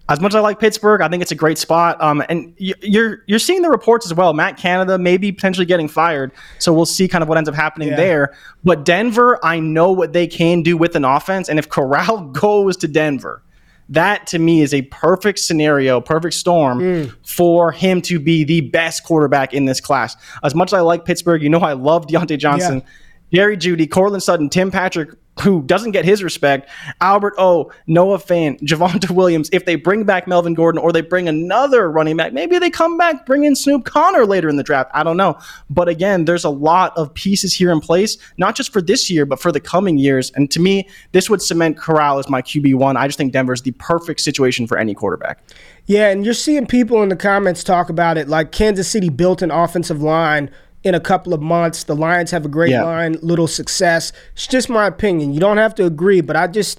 as 0.09 0.21
much 0.21 0.33
as 0.33 0.37
I 0.37 0.41
like 0.41 0.61
Pittsburgh, 0.61 1.01
I 1.01 1.09
think 1.09 1.23
it's 1.23 1.33
a 1.33 1.37
great 1.37 1.57
spot. 1.57 2.01
Um, 2.03 2.23
and 2.29 2.55
you're 2.59 3.23
you're 3.27 3.39
seeing 3.39 3.63
the 3.63 3.71
reports 3.71 4.05
as 4.05 4.13
well. 4.13 4.35
Matt 4.35 4.59
Canada 4.59 4.99
maybe 4.99 5.33
potentially 5.33 5.65
getting 5.65 5.89
fired, 5.89 6.33
so 6.59 6.73
we'll 6.75 6.85
see 6.85 7.09
kind 7.09 7.23
of 7.23 7.29
what 7.29 7.39
ends 7.39 7.49
up 7.49 7.55
happening 7.55 7.89
yeah. 7.89 7.97
there. 7.97 8.35
But 8.65 8.85
Denver, 8.85 9.39
I 9.43 9.61
know 9.61 9.93
what 9.93 10.13
they 10.13 10.27
can 10.27 10.63
do 10.63 10.77
with 10.77 10.95
an 10.95 11.05
offense, 11.05 11.49
and 11.49 11.59
if 11.59 11.71
Corral 11.71 12.21
goes 12.33 12.77
to 12.79 12.89
Denver, 12.89 13.43
that 13.89 14.27
to 14.29 14.39
me 14.39 14.61
is 14.61 14.75
a 14.75 14.83
perfect 14.83 15.39
scenario, 15.39 16.03
perfect 16.03 16.35
storm 16.35 16.81
mm. 16.81 17.15
for 17.27 17.73
him 17.73 18.03
to 18.03 18.19
be 18.19 18.45
the 18.45 18.61
best 18.63 19.05
quarterback 19.05 19.55
in 19.55 19.65
this 19.65 19.81
class. 19.81 20.17
As 20.43 20.55
much 20.55 20.69
as 20.69 20.75
I 20.75 20.81
like 20.81 21.07
Pittsburgh, 21.07 21.43
you 21.43 21.49
know 21.49 21.61
I 21.61 21.73
love 21.73 22.07
Diontae 22.07 22.39
Johnson. 22.39 22.81
Yeah. 22.81 22.93
Jerry 23.33 23.57
Jeudy, 23.57 23.91
Courtland 23.91 24.23
Sutton, 24.23 24.49
Tim 24.49 24.71
Patrick, 24.71 25.11
who 25.43 25.63
doesn't 25.63 25.91
get 25.91 26.05
his 26.05 26.23
respect, 26.23 26.69
Albert 27.01 27.35
O, 27.39 27.73
Noah 27.87 28.19
Fant, 28.19 28.61
Javonte 28.61 29.11
Williams, 29.15 29.51
if 29.53 29.65
they 29.65 29.75
bring 29.75 30.05
back 30.05 30.29
Melvin 30.29 30.55
Gordon 30.55 30.81
or 30.81 30.93
they 30.93 31.01
bring 31.01 31.29
another 31.29 31.91
running 31.91 32.17
back, 32.17 32.33
maybe 32.33 32.59
they 32.59 32.71
come 32.71 32.97
back, 32.97 33.27
bring 33.27 33.45
in 33.45 33.57
Snoop 33.57 33.85
Conner 33.85 34.27
later 34.27 34.49
in 34.49 34.57
the 34.57 34.63
draft. 34.63 34.91
I 34.95 35.03
don't 35.03 35.17
know. 35.17 35.37
But 35.69 35.89
again, 35.89 36.25
there's 36.25 36.45
a 36.45 36.51
lot 36.51 36.97
of 36.97 37.13
pieces 37.15 37.53
here 37.53 37.73
in 37.73 37.81
place, 37.81 38.17
not 38.39 38.55
just 38.55 38.73
for 38.73 38.81
this 38.81 39.11
year, 39.11 39.27
but 39.27 39.41
for 39.41 39.51
the 39.51 39.61
coming 39.61 39.99
years. 39.99 40.31
And 40.37 40.51
to 40.53 40.61
me, 40.61 40.89
this 41.13 41.29
would 41.29 41.43
cement 41.43 41.77
Corral 41.77 42.19
as 42.19 42.29
my 42.29 42.41
QB1. 42.41 42.97
I 42.97 43.09
just 43.09 43.19
think 43.19 43.33
Denver's 43.33 43.63
the 43.63 43.73
perfect 43.73 44.21
situation 44.21 44.67
for 44.67 44.79
any 44.79 44.95
quarterback. 44.95 45.43
Yeah, 45.87 46.11
and 46.11 46.25
you're 46.25 46.33
seeing 46.33 46.67
people 46.67 47.03
in 47.03 47.09
the 47.09 47.17
comments 47.17 47.63
talk 47.65 47.91
about 47.91 48.17
it 48.17 48.29
like 48.29 48.53
Kansas 48.53 48.89
City 48.89 49.11
built 49.11 49.43
an 49.43 49.51
offensive 49.51 50.01
line 50.01 50.51
in 50.85 50.95
a 50.95 51.01
couple 51.01 51.35
of 51.35 51.43
months. 51.43 51.85
The 51.85 51.97
Lions 51.97 52.31
have 52.31 52.45
a 52.45 52.49
great 52.49 52.71
yeah. 52.71 52.85
line, 52.85 53.17
little 53.23 53.49
success. 53.49 54.13
It's 54.35 54.47
just 54.47 54.69
my 54.69 54.87
opinion. 54.87 55.33
You 55.33 55.41
don't 55.41 55.57
have 55.57 55.75
to 55.77 55.87
agree, 55.87 56.21
but 56.21 56.37
I 56.37 56.47
just 56.47 56.79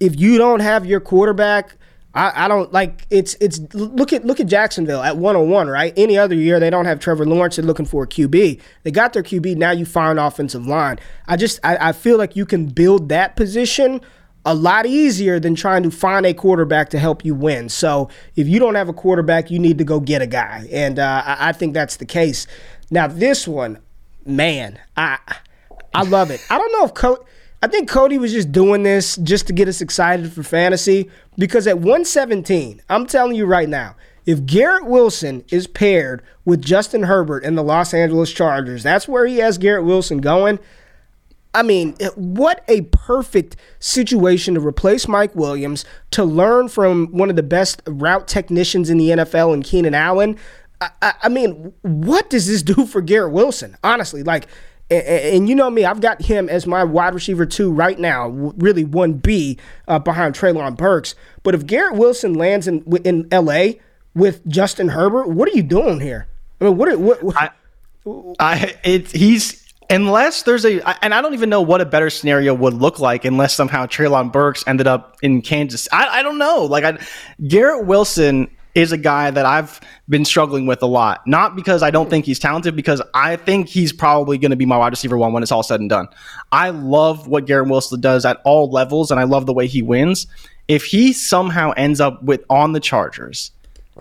if 0.00 0.18
you 0.18 0.36
don't 0.36 0.60
have 0.60 0.84
your 0.84 1.00
quarterback, 1.00 1.76
I, 2.14 2.44
I 2.44 2.48
don't 2.48 2.72
like 2.72 3.06
it's 3.10 3.34
it's 3.40 3.60
look 3.74 4.12
at 4.12 4.24
look 4.24 4.40
at 4.40 4.46
Jacksonville 4.46 5.02
at 5.02 5.16
101, 5.16 5.68
right? 5.68 5.92
Any 5.96 6.16
other 6.16 6.34
year 6.34 6.60
they 6.60 6.70
don't 6.70 6.84
have 6.84 7.00
Trevor 7.00 7.26
Lawrence, 7.26 7.56
they're 7.56 7.64
looking 7.64 7.86
for 7.86 8.04
a 8.04 8.06
QB. 8.06 8.60
They 8.82 8.90
got 8.90 9.12
their 9.12 9.22
QB, 9.22 9.56
now 9.56 9.72
you 9.72 9.84
find 9.84 10.18
offensive 10.18 10.66
line. 10.66 10.98
I 11.26 11.36
just 11.36 11.58
I, 11.64 11.88
I 11.88 11.92
feel 11.92 12.18
like 12.18 12.36
you 12.36 12.46
can 12.46 12.66
build 12.66 13.08
that 13.08 13.36
position 13.36 14.00
a 14.46 14.54
lot 14.54 14.84
easier 14.84 15.40
than 15.40 15.54
trying 15.54 15.82
to 15.82 15.90
find 15.90 16.26
a 16.26 16.34
quarterback 16.34 16.90
to 16.90 16.98
help 16.98 17.24
you 17.24 17.34
win. 17.34 17.68
So 17.70 18.10
if 18.36 18.46
you 18.46 18.58
don't 18.58 18.74
have 18.74 18.90
a 18.90 18.92
quarterback, 18.92 19.50
you 19.50 19.58
need 19.58 19.78
to 19.78 19.84
go 19.84 20.00
get 20.00 20.20
a 20.20 20.26
guy, 20.26 20.68
and 20.70 20.98
uh, 20.98 21.22
I, 21.24 21.48
I 21.48 21.52
think 21.52 21.74
that's 21.74 21.96
the 21.96 22.06
case. 22.06 22.46
Now 22.90 23.06
this 23.06 23.48
one, 23.48 23.78
man, 24.24 24.78
I 24.96 25.18
I 25.94 26.02
love 26.02 26.30
it. 26.30 26.44
I 26.50 26.58
don't 26.58 26.72
know 26.72 26.84
if 26.84 26.94
Cody. 26.94 27.22
I 27.62 27.66
think 27.66 27.88
Cody 27.88 28.18
was 28.18 28.32
just 28.32 28.52
doing 28.52 28.82
this 28.82 29.16
just 29.16 29.46
to 29.46 29.54
get 29.54 29.68
us 29.68 29.80
excited 29.80 30.30
for 30.32 30.42
fantasy 30.42 31.10
because 31.38 31.66
at 31.66 31.78
117, 31.78 32.82
I'm 32.90 33.06
telling 33.06 33.36
you 33.36 33.46
right 33.46 33.68
now, 33.68 33.96
if 34.26 34.44
Garrett 34.44 34.84
Wilson 34.84 35.44
is 35.50 35.66
paired 35.66 36.22
with 36.44 36.60
Justin 36.60 37.04
Herbert 37.04 37.42
in 37.42 37.54
the 37.54 37.62
Los 37.62 37.94
Angeles 37.94 38.32
Chargers, 38.32 38.82
that's 38.82 39.08
where 39.08 39.26
he 39.26 39.38
has 39.38 39.56
Garrett 39.56 39.84
Wilson 39.84 40.18
going. 40.18 40.58
I 41.54 41.62
mean, 41.62 41.94
what 42.16 42.64
a 42.66 42.82
perfect 42.82 43.56
situation 43.78 44.54
to 44.54 44.60
replace 44.60 45.06
Mike 45.06 45.34
Williams, 45.36 45.84
to 46.10 46.24
learn 46.24 46.68
from 46.68 47.06
one 47.12 47.30
of 47.30 47.36
the 47.36 47.44
best 47.44 47.80
route 47.86 48.26
technicians 48.26 48.90
in 48.90 48.98
the 48.98 49.10
NFL 49.10 49.54
and 49.54 49.62
Keenan 49.62 49.94
Allen. 49.94 50.36
I, 50.80 51.14
I, 51.22 51.28
mean, 51.28 51.72
what 51.82 52.30
does 52.30 52.46
this 52.46 52.62
do 52.74 52.86
for 52.86 53.00
Garrett 53.00 53.32
Wilson? 53.32 53.76
Honestly, 53.82 54.22
like, 54.22 54.46
and, 54.90 55.02
and, 55.06 55.48
you 55.48 55.54
know 55.54 55.70
me, 55.70 55.84
I've 55.84 56.00
got 56.00 56.22
him 56.22 56.48
as 56.48 56.66
my 56.66 56.84
wide 56.84 57.14
receiver 57.14 57.46
two 57.46 57.72
right 57.72 57.98
now, 57.98 58.28
really 58.28 58.84
one 58.84 59.14
B 59.14 59.58
uh, 59.88 59.98
behind 59.98 60.34
Treylon 60.34 60.76
Burks. 60.76 61.14
But 61.42 61.54
if 61.54 61.66
Garrett 61.66 61.96
Wilson 61.96 62.34
lands 62.34 62.68
in 62.68 62.82
in 63.04 63.26
L.A. 63.30 63.80
with 64.14 64.46
Justin 64.46 64.88
Herbert, 64.88 65.28
what 65.28 65.48
are 65.48 65.52
you 65.52 65.62
doing 65.62 66.00
here? 66.00 66.26
I 66.60 66.64
mean, 66.64 66.76
what? 66.76 66.88
Are, 66.90 66.98
what, 66.98 67.22
what 67.22 67.36
I, 67.36 67.50
I 68.38 68.74
it, 68.84 69.10
he's 69.10 69.64
unless 69.88 70.42
there's 70.42 70.64
a 70.64 71.04
and 71.04 71.14
I 71.14 71.22
don't 71.22 71.34
even 71.34 71.48
know 71.48 71.62
what 71.62 71.80
a 71.80 71.86
better 71.86 72.10
scenario 72.10 72.54
would 72.54 72.74
look 72.74 72.98
like 72.98 73.24
unless 73.24 73.54
somehow 73.54 73.86
Treylon 73.86 74.32
Burks 74.32 74.64
ended 74.66 74.86
up 74.86 75.16
in 75.22 75.42
Kansas. 75.42 75.88
I, 75.92 76.18
I 76.18 76.22
don't 76.22 76.38
know. 76.38 76.64
Like 76.64 76.84
I, 76.84 76.98
Garrett 77.46 77.86
Wilson 77.86 78.50
is 78.74 78.92
a 78.92 78.98
guy 78.98 79.30
that 79.30 79.46
I've 79.46 79.80
been 80.08 80.24
struggling 80.24 80.66
with 80.66 80.82
a 80.82 80.86
lot. 80.86 81.26
Not 81.26 81.56
because 81.56 81.82
I 81.82 81.90
don't 81.90 82.06
hmm. 82.06 82.10
think 82.10 82.24
he's 82.26 82.38
talented, 82.38 82.76
because 82.76 83.00
I 83.14 83.36
think 83.36 83.68
he's 83.68 83.92
probably 83.92 84.38
going 84.38 84.50
to 84.50 84.56
be 84.56 84.66
my 84.66 84.76
wide 84.76 84.92
receiver 84.92 85.16
one 85.16 85.32
when 85.32 85.42
it's 85.42 85.52
all 85.52 85.62
said 85.62 85.80
and 85.80 85.88
done. 85.88 86.08
I 86.52 86.70
love 86.70 87.28
what 87.28 87.46
Garrett 87.46 87.68
Wilson 87.68 88.00
does 88.00 88.24
at 88.24 88.40
all 88.44 88.70
levels, 88.70 89.10
and 89.10 89.20
I 89.20 89.24
love 89.24 89.46
the 89.46 89.52
way 89.52 89.66
he 89.66 89.82
wins. 89.82 90.26
If 90.66 90.84
he 90.84 91.12
somehow 91.12 91.72
ends 91.76 92.00
up 92.00 92.22
with 92.22 92.42
on 92.48 92.72
the 92.72 92.80
Chargers, 92.80 93.52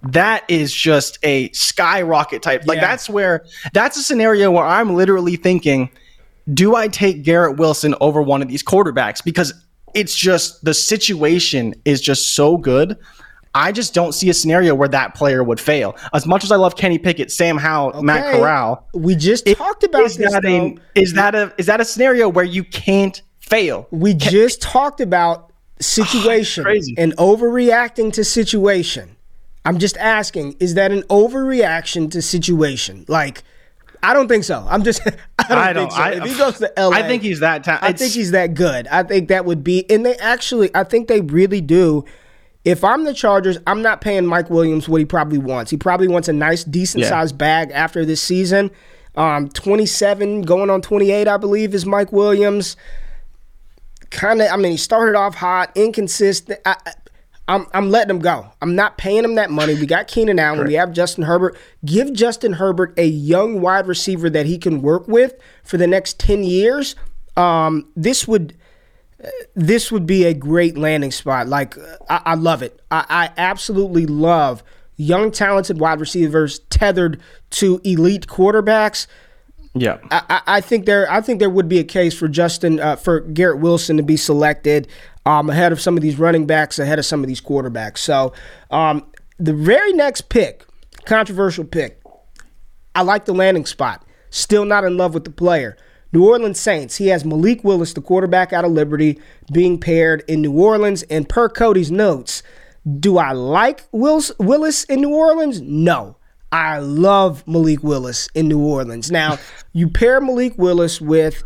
that 0.01 0.43
is 0.47 0.73
just 0.73 1.19
a 1.23 1.51
skyrocket 1.51 2.41
type. 2.41 2.63
Like 2.65 2.77
yeah. 2.77 2.87
that's 2.87 3.09
where 3.09 3.45
that's 3.73 3.97
a 3.97 4.03
scenario 4.03 4.51
where 4.51 4.65
I'm 4.65 4.95
literally 4.95 5.35
thinking, 5.35 5.89
do 6.51 6.75
I 6.75 6.87
take 6.87 7.23
Garrett 7.23 7.57
Wilson 7.57 7.95
over 8.01 8.21
one 8.21 8.41
of 8.41 8.47
these 8.47 8.63
quarterbacks? 8.63 9.23
Because 9.23 9.53
it's 9.93 10.15
just 10.15 10.63
the 10.65 10.73
situation 10.73 11.75
is 11.85 12.01
just 12.01 12.33
so 12.33 12.57
good 12.57 12.97
I 13.55 13.71
just 13.71 13.93
don't 13.93 14.13
see 14.13 14.29
a 14.29 14.33
scenario 14.33 14.73
where 14.73 14.89
that 14.89 15.13
player 15.13 15.43
would 15.43 15.59
fail. 15.59 15.95
As 16.13 16.25
much 16.25 16.43
as 16.43 16.51
I 16.51 16.55
love 16.55 16.75
Kenny 16.75 16.97
Pickett, 16.97 17.31
Sam 17.31 17.57
Howell, 17.57 17.89
okay. 17.89 18.01
Matt 18.01 18.33
Corral, 18.33 18.87
we 18.93 19.15
just 19.15 19.47
it, 19.47 19.57
talked 19.57 19.83
about 19.83 20.03
is 20.03 20.17
this. 20.17 20.31
That 20.31 20.45
a, 20.45 20.75
is 20.95 21.13
that 21.13 21.35
a 21.35 21.53
is 21.57 21.67
that 21.67 21.79
a 21.79 21.85
scenario 21.85 22.29
where 22.29 22.45
you 22.45 22.63
can't 22.63 23.21
fail? 23.39 23.87
We 23.91 24.15
Can, 24.15 24.31
just 24.31 24.61
talked 24.61 25.01
about 25.01 25.51
situation 25.79 26.65
oh, 26.67 26.79
and 26.97 27.15
overreacting 27.17 28.11
to 28.13 28.23
situation. 28.23 29.15
I'm 29.65 29.77
just 29.77 29.95
asking, 29.97 30.57
is 30.59 30.73
that 30.73 30.91
an 30.91 31.03
overreaction 31.03 32.11
to 32.11 32.21
situation? 32.21 33.05
Like, 33.07 33.43
I 34.01 34.13
don't 34.13 34.27
think 34.27 34.43
so. 34.43 34.65
I'm 34.69 34.83
just, 34.83 35.01
I 35.39 35.43
don't, 35.47 35.57
I 35.57 35.73
don't 35.73 35.83
think 35.83 35.91
so. 35.91 35.97
I, 35.97 36.11
if 36.11 36.23
he 36.23 36.37
goes 36.37 36.57
to 36.57 36.73
LA, 36.77 36.89
I 36.89 37.03
think 37.03 37.23
he's 37.23 37.39
that. 37.39 37.63
Ta- 37.63 37.79
I 37.81 37.93
think 37.93 38.11
he's 38.11 38.31
that 38.31 38.55
good. 38.55 38.87
I 38.87 39.03
think 39.03 39.29
that 39.29 39.45
would 39.45 39.63
be, 39.63 39.89
and 39.89 40.05
they 40.05 40.15
actually, 40.17 40.69
I 40.75 40.83
think 40.83 41.07
they 41.07 41.21
really 41.21 41.61
do 41.61 42.03
if 42.65 42.83
I'm 42.83 43.03
the 43.03 43.13
Chargers, 43.13 43.57
I'm 43.67 43.81
not 43.81 44.01
paying 44.01 44.25
Mike 44.25 44.49
Williams 44.49 44.87
what 44.87 44.99
he 44.99 45.05
probably 45.05 45.37
wants. 45.37 45.69
He 45.69 45.77
probably 45.77 46.07
wants 46.07 46.27
a 46.27 46.33
nice, 46.33 46.63
decent 46.63 47.03
yeah. 47.03 47.09
sized 47.09 47.37
bag 47.37 47.71
after 47.71 48.05
this 48.05 48.21
season. 48.21 48.71
Um, 49.15 49.49
27 49.49 50.43
going 50.43 50.69
on 50.69 50.81
28, 50.81 51.27
I 51.27 51.37
believe, 51.37 51.75
is 51.75 51.85
Mike 51.85 52.11
Williams. 52.11 52.75
Kind 54.09 54.41
of, 54.41 54.49
I 54.51 54.55
mean, 54.55 54.71
he 54.71 54.77
started 54.77 55.15
off 55.15 55.35
hot, 55.35 55.71
inconsistent. 55.75 56.59
I, 56.65 56.75
I'm, 57.47 57.67
I'm 57.73 57.91
letting 57.91 58.11
him 58.15 58.19
go. 58.19 58.49
I'm 58.61 58.75
not 58.75 58.97
paying 58.97 59.25
him 59.25 59.35
that 59.35 59.51
money. 59.51 59.75
We 59.75 59.85
got 59.85 60.07
Keenan 60.07 60.39
Allen. 60.39 60.59
Correct. 60.59 60.67
We 60.69 60.75
have 60.75 60.93
Justin 60.93 61.25
Herbert. 61.25 61.57
Give 61.83 62.13
Justin 62.13 62.53
Herbert 62.53 62.93
a 62.97 63.05
young 63.05 63.59
wide 63.59 63.87
receiver 63.87 64.29
that 64.29 64.45
he 64.45 64.57
can 64.57 64.81
work 64.81 65.07
with 65.07 65.35
for 65.63 65.77
the 65.77 65.87
next 65.87 66.19
10 66.19 66.43
years. 66.43 66.95
Um, 67.35 67.89
this 67.95 68.27
would 68.27 68.55
this 69.55 69.91
would 69.91 70.05
be 70.05 70.25
a 70.25 70.33
great 70.33 70.77
landing 70.77 71.11
spot. 71.11 71.47
Like, 71.47 71.77
I, 72.09 72.21
I 72.25 72.35
love 72.35 72.61
it. 72.61 72.79
I, 72.91 73.05
I, 73.09 73.29
absolutely 73.37 74.05
love 74.05 74.63
young, 74.95 75.31
talented 75.31 75.79
wide 75.79 75.99
receivers 75.99 76.59
tethered 76.69 77.21
to 77.51 77.79
elite 77.83 78.27
quarterbacks. 78.27 79.07
Yeah, 79.75 79.97
I, 80.11 80.41
I 80.45 80.61
think 80.61 80.85
there. 80.85 81.11
I 81.11 81.21
think 81.21 81.39
there 81.39 81.49
would 81.49 81.67
be 81.67 81.79
a 81.79 81.83
case 81.83 82.17
for 82.17 82.27
Justin, 82.27 82.79
uh, 82.79 82.95
for 82.95 83.21
Garrett 83.21 83.59
Wilson 83.59 83.97
to 83.97 84.03
be 84.03 84.17
selected 84.17 84.87
um, 85.25 85.49
ahead 85.49 85.71
of 85.71 85.81
some 85.81 85.97
of 85.97 86.03
these 86.03 86.19
running 86.19 86.45
backs, 86.45 86.77
ahead 86.77 86.99
of 86.99 87.05
some 87.05 87.21
of 87.21 87.27
these 87.27 87.41
quarterbacks. 87.41 87.97
So, 87.97 88.33
um, 88.69 89.03
the 89.39 89.53
very 89.53 89.91
next 89.93 90.29
pick, 90.29 90.65
controversial 91.05 91.65
pick. 91.65 91.99
I 92.93 93.01
like 93.01 93.25
the 93.25 93.33
landing 93.33 93.65
spot. 93.65 94.05
Still 94.29 94.65
not 94.65 94.83
in 94.83 94.95
love 94.95 95.15
with 95.15 95.23
the 95.23 95.31
player. 95.31 95.75
New 96.13 96.27
Orleans 96.27 96.59
Saints, 96.59 96.97
he 96.97 97.07
has 97.07 97.25
Malik 97.25 97.63
Willis, 97.63 97.93
the 97.93 98.01
quarterback 98.01 98.53
out 98.53 98.63
of 98.63 98.71
Liberty, 98.71 99.19
being 99.51 99.79
paired 99.79 100.23
in 100.27 100.41
New 100.43 100.53
Orleans. 100.53 101.01
And 101.03 101.27
per 101.27 101.49
Cody's 101.49 101.91
notes, 101.91 102.43
do 102.99 103.17
I 103.17 103.31
like 103.31 103.85
Wills, 103.91 104.31
Willis 104.37 104.83
in 104.83 105.01
New 105.01 105.13
Orleans? 105.13 105.59
No. 105.59 106.17
I 106.51 106.77
love 106.77 107.45
Malik 107.47 107.81
Willis 107.83 108.29
in 108.35 108.47
New 108.47 108.63
Orleans. 108.63 109.09
Now, 109.09 109.39
you 109.73 109.89
pair 109.89 110.21
Malik 110.21 110.55
Willis 110.55 111.01
with, 111.01 111.43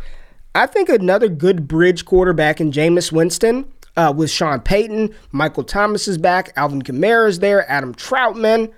I 0.54 0.66
think, 0.66 0.90
another 0.90 1.28
good 1.28 1.66
bridge 1.66 2.04
quarterback 2.04 2.60
in 2.60 2.70
Jameis 2.70 3.10
Winston. 3.10 3.72
Uh, 3.96 4.12
with 4.16 4.30
Sean 4.30 4.60
Payton, 4.60 5.12
Michael 5.32 5.64
Thomas 5.64 6.06
is 6.06 6.18
back, 6.18 6.52
Alvin 6.54 6.82
Kamara 6.82 7.28
is 7.28 7.40
there, 7.40 7.68
Adam 7.68 7.92
Trautman. 7.92 8.72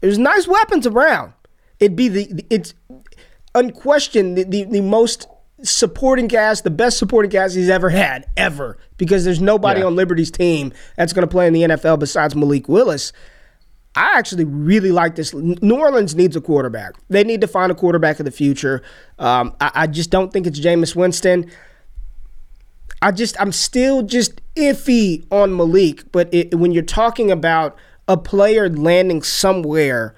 There's 0.00 0.16
nice 0.16 0.46
weapons 0.46 0.86
around. 0.86 1.32
It'd 1.80 1.96
be 1.96 2.08
the 2.08 2.44
it's 2.50 2.72
unquestioned 3.54 4.36
the, 4.36 4.44
the, 4.44 4.64
the 4.64 4.80
most 4.80 5.26
supporting 5.62 6.28
cast, 6.28 6.64
the 6.64 6.70
best 6.70 6.98
supporting 6.98 7.30
cast 7.30 7.54
he's 7.54 7.70
ever 7.70 7.90
had, 7.90 8.26
ever. 8.36 8.78
Because 8.96 9.24
there's 9.24 9.40
nobody 9.40 9.80
yeah. 9.80 9.86
on 9.86 9.96
Liberty's 9.96 10.30
team 10.30 10.72
that's 10.96 11.12
going 11.12 11.26
to 11.26 11.30
play 11.30 11.46
in 11.46 11.52
the 11.52 11.62
NFL 11.62 11.98
besides 11.98 12.34
Malik 12.34 12.68
Willis. 12.68 13.12
I 13.96 14.18
actually 14.18 14.44
really 14.44 14.90
like 14.90 15.14
this. 15.14 15.32
New 15.32 15.76
Orleans 15.76 16.16
needs 16.16 16.34
a 16.34 16.40
quarterback. 16.40 16.94
They 17.08 17.22
need 17.22 17.40
to 17.42 17.46
find 17.46 17.70
a 17.70 17.76
quarterback 17.76 18.18
of 18.18 18.24
the 18.24 18.32
future. 18.32 18.82
Um, 19.20 19.54
I, 19.60 19.70
I, 19.74 19.86
just 19.86 20.10
don't 20.10 20.32
think 20.32 20.48
it's 20.48 20.58
Jameis 20.58 20.96
Winston. 20.96 21.48
I 23.00 23.12
just, 23.12 23.40
I'm 23.40 23.52
still 23.52 24.02
just 24.02 24.40
iffy 24.56 25.24
on 25.30 25.56
Malik. 25.56 26.10
But 26.10 26.32
it, 26.34 26.56
when 26.56 26.72
you're 26.72 26.82
talking 26.82 27.30
about 27.30 27.76
a 28.08 28.16
player 28.16 28.68
landing 28.68 29.22
somewhere 29.22 30.16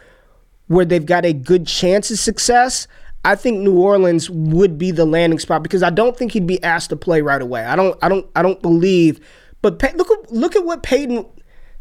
where 0.69 0.87
they've 0.87 1.05
got 1.05 1.27
a 1.27 1.35
good 1.35 1.67
chance 1.67 2.11
of 2.11 2.19
success, 2.19 2.89
I 3.27 3.35
think 3.35 3.59
New 3.59 3.77
Orleans 3.77 4.31
would 4.31 4.79
be 4.79 4.93
the 4.93 5.05
landing 5.05 5.41
spot 5.41 5.65
because 5.65 5.83
I 5.83 5.91
don't 5.91 6.17
think 6.17 6.31
he'd 6.31 6.47
be 6.47 6.63
asked 6.63 6.91
to 6.91 6.97
play 6.97 7.23
right 7.23 7.43
away. 7.43 7.65
I 7.65 7.75
don't 7.75 7.99
I 8.01 8.09
don't 8.09 8.25
I 8.37 8.43
don't 8.43 8.63
believe. 8.63 9.19
But 9.63 9.81
Pey- 9.81 9.95
look 9.95 10.09
at 10.13 10.33
look 10.33 10.55
at 10.55 10.65
what 10.65 10.85
Payton 10.85 11.27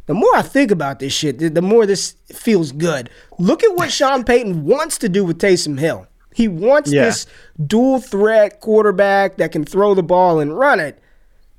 the 0.08 0.16
more 0.16 0.36
I 0.36 0.42
think 0.42 0.72
about 0.72 0.98
this 0.98 1.14
shit, 1.14 1.38
the, 1.38 1.50
the 1.50 1.62
more 1.62 1.86
this 1.86 2.16
feels 2.34 2.72
good. 2.72 3.12
Look 3.38 3.64
at 3.64 3.76
what 3.76 3.92
Sean 3.92 4.24
Payton 4.24 4.66
wants 4.66 4.98
to 4.98 5.08
do 5.08 5.24
with 5.24 5.38
Taysom 5.38 5.80
Hill. 5.80 6.08
He 6.34 6.48
wants 6.48 6.92
yeah. 6.92 7.06
this 7.06 7.28
dual 7.64 8.00
threat 8.00 8.60
quarterback 8.60 9.38
that 9.38 9.52
can 9.52 9.66
throw 9.66 9.94
the 9.94 10.04
ball 10.04 10.40
and 10.40 10.58
run 10.58 10.80
it. 10.80 11.00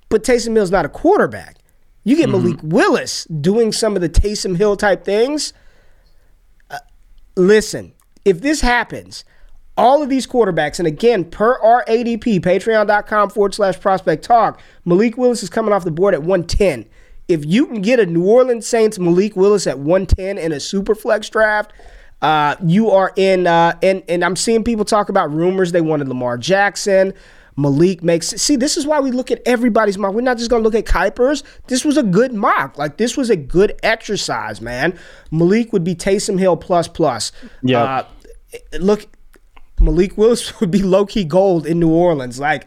But 0.09 0.25
Taysom 0.25 0.57
Hill's 0.57 0.73
not 0.73 0.85
a 0.85 0.89
quarterback. 0.89 1.59
You 2.03 2.17
get 2.17 2.29
mm-hmm. 2.29 2.45
Malik 2.45 2.61
Willis 2.65 3.25
doing 3.27 3.71
some 3.71 3.95
of 3.95 4.03
the 4.03 4.09
Taysom 4.09 4.57
Hill 4.57 4.77
type 4.77 5.05
things. 5.05 5.53
Uh, 6.71 6.79
listen, 7.37 7.95
if 8.25 8.41
this 8.41 8.61
happens, 8.61 9.25
all 9.77 10.03
of 10.03 10.09
these 10.09 10.27
quarterbacks, 10.27 10.79
and 10.79 10.87
again, 10.89 11.25
per 11.25 11.59
our 11.61 11.85
ADP, 11.85 12.41
patreon.com 12.41 13.31
forward 13.31 13.55
slash 13.55 13.79
prospect 13.81 14.25
talk, 14.25 14.61
Malik 14.85 15.17
Willis 15.17 15.43
is 15.43 15.51
coming 15.51 15.73
off 15.73 15.85
the 15.85 15.91
board 15.91 16.15
at 16.15 16.23
110. 16.23 16.87
If 17.29 17.45
you 17.45 17.67
can 17.67 17.83
get 17.83 18.01
a 18.01 18.07
New 18.07 18.25
Orleans 18.25 18.67
Saints 18.67 18.99
Malik 18.99 19.37
Willis 19.37 19.67
at 19.67 19.79
110 19.79 20.39
in 20.39 20.53
a 20.53 20.61
super 20.61 20.95
flex 20.95 21.29
draft, 21.29 21.73
uh, 22.23 22.57
you 22.65 22.91
are 22.91 23.13
in, 23.17 23.47
uh, 23.47 23.79
and, 23.83 24.03
and 24.09 24.25
I'm 24.25 24.37
seeing 24.37 24.65
people 24.65 24.85
talk 24.85 25.09
about 25.09 25.33
rumors 25.33 25.73
they 25.73 25.81
wanted 25.81 26.09
Lamar 26.09 26.39
Jackson. 26.39 27.13
Malik 27.59 28.03
makes 28.03 28.29
see 28.29 28.55
this 28.55 28.77
is 28.77 28.87
why 28.87 29.01
we 29.01 29.11
look 29.11 29.31
at 29.31 29.41
everybody's 29.47 29.97
mock. 29.97 30.13
We're 30.13 30.21
not 30.21 30.37
just 30.37 30.51
gonna 30.51 30.63
look 30.63 30.75
at 30.75 30.85
Kiper's. 30.85 31.43
This 31.69 31.87
was 31.87 31.97
a 31.97 32.03
good 32.03 32.35
mock. 32.35 32.77
Like 32.77 32.99
this 32.99 33.17
was 33.17 33.31
a 33.31 33.37
good 33.37 33.79
exercise, 33.83 34.61
man. 34.61 34.99
Malik 35.31 35.73
would 35.73 35.83
be 35.83 35.95
Taysom 35.95 36.39
Hill 36.39 36.59
plus 36.59 36.87
plus. 36.87 37.33
Yeah. 37.63 37.83
Uh, 37.83 38.05
look, 38.79 39.07
Malik 39.81 40.17
Willis 40.17 40.61
would 40.61 40.71
be 40.71 40.83
low 40.83 41.07
key 41.07 41.25
gold 41.25 41.67
in 41.67 41.79
New 41.81 41.91
Orleans. 41.91 42.39
Like, 42.39 42.67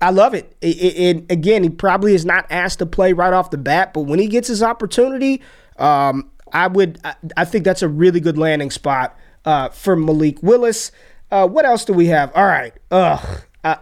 I 0.00 0.10
love 0.10 0.34
it. 0.34 0.56
It, 0.60 0.76
it, 0.76 1.16
it. 1.16 1.32
Again, 1.32 1.62
he 1.62 1.70
probably 1.70 2.14
is 2.14 2.24
not 2.24 2.46
asked 2.50 2.78
to 2.78 2.86
play 2.86 3.12
right 3.12 3.32
off 3.32 3.50
the 3.50 3.58
bat, 3.58 3.92
but 3.92 4.02
when 4.02 4.18
he 4.18 4.28
gets 4.28 4.48
his 4.48 4.62
opportunity, 4.62 5.42
um, 5.78 6.30
I 6.52 6.68
would. 6.68 7.00
I, 7.04 7.14
I, 7.36 7.44
think 7.44 7.64
that's 7.64 7.82
a 7.82 7.88
really 7.88 8.20
good 8.20 8.38
landing 8.38 8.70
spot 8.70 9.18
uh, 9.44 9.68
for 9.70 9.96
Malik 9.96 10.42
Willis. 10.42 10.92
Uh, 11.30 11.46
what 11.46 11.64
else 11.64 11.84
do 11.84 11.92
we 11.92 12.06
have? 12.06 12.34
All 12.34 12.46
right. 12.46 12.72
Ugh. 12.90 13.40
Uh, 13.64 13.76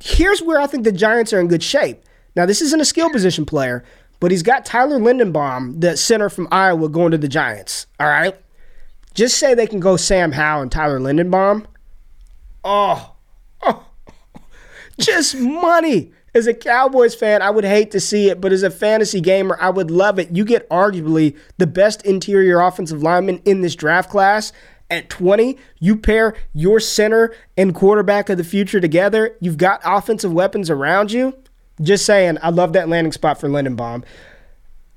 here's 0.00 0.42
where 0.42 0.60
I 0.60 0.66
think 0.66 0.84
the 0.84 0.92
Giants 0.92 1.32
are 1.32 1.40
in 1.40 1.48
good 1.48 1.62
shape. 1.62 2.02
Now, 2.36 2.44
this 2.44 2.60
isn't 2.60 2.80
a 2.80 2.84
skill 2.84 3.10
position 3.10 3.46
player, 3.46 3.84
but 4.20 4.30
he's 4.30 4.42
got 4.42 4.64
Tyler 4.64 4.98
Linderbaum, 4.98 5.80
the 5.80 5.96
center 5.96 6.28
from 6.28 6.48
Iowa, 6.50 6.88
going 6.88 7.12
to 7.12 7.18
the 7.18 7.28
Giants. 7.28 7.86
All 7.98 8.08
right. 8.08 8.36
Just 9.18 9.38
say 9.38 9.52
they 9.52 9.66
can 9.66 9.80
go 9.80 9.96
Sam 9.96 10.30
Howell 10.30 10.62
and 10.62 10.70
Tyler 10.70 11.00
Linderbaum. 11.00 11.66
Oh, 12.62 13.16
oh, 13.62 13.84
just 15.00 15.34
money. 15.34 16.12
As 16.36 16.46
a 16.46 16.54
Cowboys 16.54 17.16
fan, 17.16 17.42
I 17.42 17.50
would 17.50 17.64
hate 17.64 17.90
to 17.90 17.98
see 17.98 18.30
it, 18.30 18.40
but 18.40 18.52
as 18.52 18.62
a 18.62 18.70
fantasy 18.70 19.20
gamer, 19.20 19.58
I 19.60 19.70
would 19.70 19.90
love 19.90 20.20
it. 20.20 20.30
You 20.36 20.44
get 20.44 20.70
arguably 20.70 21.36
the 21.56 21.66
best 21.66 22.06
interior 22.06 22.60
offensive 22.60 23.02
lineman 23.02 23.42
in 23.44 23.60
this 23.60 23.74
draft 23.74 24.08
class. 24.08 24.52
At 24.88 25.10
20, 25.10 25.58
you 25.80 25.96
pair 25.96 26.36
your 26.52 26.78
center 26.78 27.34
and 27.56 27.74
quarterback 27.74 28.28
of 28.28 28.38
the 28.38 28.44
future 28.44 28.80
together. 28.80 29.36
You've 29.40 29.58
got 29.58 29.80
offensive 29.84 30.32
weapons 30.32 30.70
around 30.70 31.10
you. 31.10 31.36
Just 31.82 32.06
saying, 32.06 32.38
I 32.40 32.50
love 32.50 32.72
that 32.74 32.88
landing 32.88 33.12
spot 33.12 33.40
for 33.40 33.48
Linderbaum. 33.48 34.04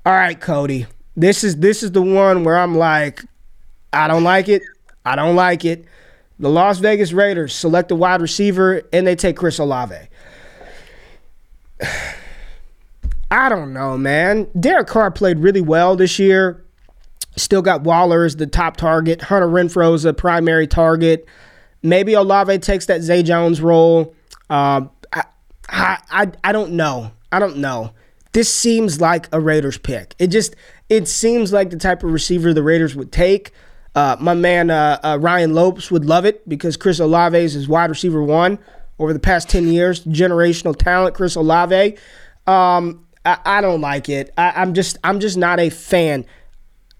All 0.06 0.12
right, 0.12 0.40
Cody. 0.40 0.86
This 1.16 1.42
is 1.42 1.56
this 1.56 1.82
is 1.82 1.90
the 1.90 2.02
one 2.02 2.44
where 2.44 2.56
I'm 2.56 2.78
like, 2.78 3.24
I 3.92 4.08
don't 4.08 4.24
like 4.24 4.48
it. 4.48 4.62
I 5.04 5.16
don't 5.16 5.36
like 5.36 5.64
it. 5.64 5.84
The 6.38 6.48
Las 6.48 6.78
Vegas 6.78 7.12
Raiders 7.12 7.54
select 7.54 7.90
a 7.90 7.94
wide 7.94 8.20
receiver 8.20 8.82
and 8.92 9.06
they 9.06 9.14
take 9.14 9.36
Chris 9.36 9.58
Olave. 9.58 9.96
I 13.30 13.48
don't 13.48 13.72
know, 13.72 13.96
man. 13.96 14.48
Derek 14.58 14.88
Carr 14.88 15.10
played 15.10 15.38
really 15.38 15.62
well 15.62 15.96
this 15.96 16.18
year. 16.18 16.64
Still 17.36 17.62
got 17.62 17.82
Waller 17.82 18.24
as 18.24 18.36
the 18.36 18.46
top 18.46 18.76
target. 18.76 19.22
Hunter 19.22 19.48
Renfrow 19.48 19.94
is 19.94 20.04
a 20.04 20.12
primary 20.12 20.66
target. 20.66 21.26
Maybe 21.82 22.12
Olave 22.12 22.58
takes 22.58 22.86
that 22.86 23.00
Zay 23.02 23.22
Jones 23.22 23.60
role. 23.60 24.14
Uh, 24.50 24.82
I, 25.12 25.24
I, 26.10 26.30
I 26.44 26.52
don't 26.52 26.72
know. 26.72 27.10
I 27.32 27.38
don't 27.38 27.56
know. 27.56 27.92
This 28.32 28.52
seems 28.52 29.00
like 29.00 29.28
a 29.32 29.40
Raiders 29.40 29.78
pick. 29.78 30.14
It 30.18 30.26
just 30.28 30.54
it 30.88 31.08
seems 31.08 31.52
like 31.52 31.70
the 31.70 31.76
type 31.76 32.02
of 32.02 32.12
receiver 32.12 32.52
the 32.52 32.62
Raiders 32.62 32.94
would 32.94 33.12
take. 33.12 33.52
Uh, 33.94 34.16
my 34.18 34.34
man 34.34 34.70
uh, 34.70 34.98
uh, 35.02 35.18
Ryan 35.20 35.54
Lopes 35.54 35.90
would 35.90 36.04
love 36.04 36.24
it 36.24 36.48
because 36.48 36.76
Chris 36.76 36.98
Olave 36.98 37.36
is 37.36 37.52
his 37.52 37.68
wide 37.68 37.90
receiver 37.90 38.22
one 38.22 38.58
over 38.98 39.12
the 39.12 39.20
past 39.20 39.48
10 39.50 39.68
years. 39.68 40.04
Generational 40.04 40.76
talent, 40.76 41.14
Chris 41.14 41.34
Olave. 41.34 41.96
Um, 42.46 43.06
I, 43.24 43.38
I, 43.44 43.60
don't 43.60 43.80
like 43.80 44.08
it. 44.08 44.32
I, 44.36 44.62
am 44.62 44.74
just 44.74 44.98
I'm 45.04 45.20
just 45.20 45.36
not 45.36 45.60
a 45.60 45.68
fan. 45.68 46.24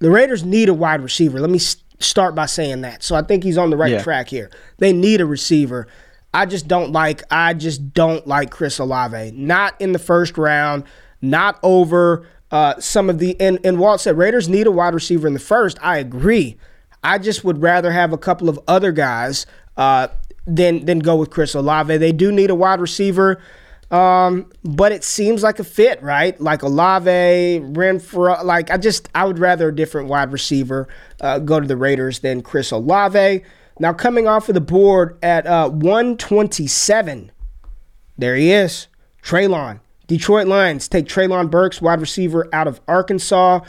The 0.01 0.11
Raiders 0.11 0.45
need 0.45 0.69
a 0.69 0.75
wide 0.75 1.01
receiver. 1.01 1.41
Let 1.41 1.51
me 1.51 1.59
start 1.59 2.35
by 2.35 2.47
saying 2.47 2.83
that. 2.83 3.03
So 3.03 3.17
I 3.17 3.23
think 3.23 3.43
he's 3.43 3.59
on 3.59 3.71
the 3.71 3.77
right 3.77 3.93
yeah. 3.93 4.03
track 4.03 4.29
here. 4.29 4.51
They 4.79 4.93
need 4.93 5.21
a 5.21 5.27
receiver. 5.27 5.89
I 6.35 6.47
just 6.47 6.69
don't 6.69 6.93
like 6.93 7.23
I 7.31 7.55
just 7.55 7.93
don't 7.93 8.27
like 8.27 8.51
Chris 8.51 8.79
Olave. 8.79 9.33
Not 9.33 9.81
in 9.81 9.93
the 9.93 9.99
first 9.99 10.39
round, 10.39 10.85
not 11.21 11.59
over 11.63 12.27
uh, 12.51 12.79
some 12.79 13.11
of 13.11 13.19
the 13.19 13.39
and, 13.41 13.59
and 13.65 13.79
Walt 13.79 14.01
said 14.01 14.17
Raiders 14.17 14.49
need 14.49 14.67
a 14.67 14.71
wide 14.71 14.95
receiver 14.95 15.27
in 15.27 15.35
the 15.35 15.41
first. 15.41 15.79
I 15.83 15.99
agree. 15.99 16.59
I 17.03 17.19
just 17.19 17.45
would 17.45 17.61
rather 17.61 17.91
have 17.91 18.13
a 18.13 18.19
couple 18.19 18.49
of 18.49 18.59
other 18.69 18.93
guys 18.93 19.47
uh, 19.77 20.09
than 20.47 20.85
than 20.85 21.01
go 21.01 21.17
with 21.17 21.31
Chris 21.31 21.55
Olave. 21.55 21.97
They 21.97 22.13
do 22.13 22.31
need 22.31 22.51
a 22.51 22.55
wide 22.55 22.81
receiver, 22.81 23.41
um, 23.91 24.51
but 24.65 24.93
it 24.93 25.05
seems 25.05 25.43
like 25.43 25.59
a 25.59 25.65
fit, 25.65 26.03
right? 26.03 26.41
Like 26.41 26.63
Olave, 26.63 27.11
Renfrow. 27.11 28.43
Like 28.45 28.71
I 28.71 28.77
just 28.77 29.09
I 29.15 29.25
would 29.25 29.39
rather 29.39 29.69
a 29.69 29.75
different 29.75 30.09
wide 30.09 30.33
receiver 30.33 30.89
uh, 31.21 31.39
go 31.41 31.61
to 31.61 31.67
the 31.67 31.77
Raiders 31.77 32.21
than 32.21 32.43
Chris 32.43 32.71
Olave. 32.71 33.43
Now 33.79 33.93
coming 33.93 34.29
off 34.29 34.49
of 34.49 34.55
the 34.55 34.61
board 34.61 35.19
at 35.23 35.47
uh, 35.47 35.69
127, 35.71 37.33
there 38.19 38.37
he 38.37 38.53
is, 38.53 38.87
Treylon. 39.23 39.81
Detroit 40.07 40.47
Lions 40.47 40.89
take 40.89 41.07
Treylon 41.07 41.51
Burks, 41.51 41.81
wide 41.81 42.01
receiver 42.01 42.49
out 42.53 42.69
of 42.69 42.81
Arkansas. 42.87 43.61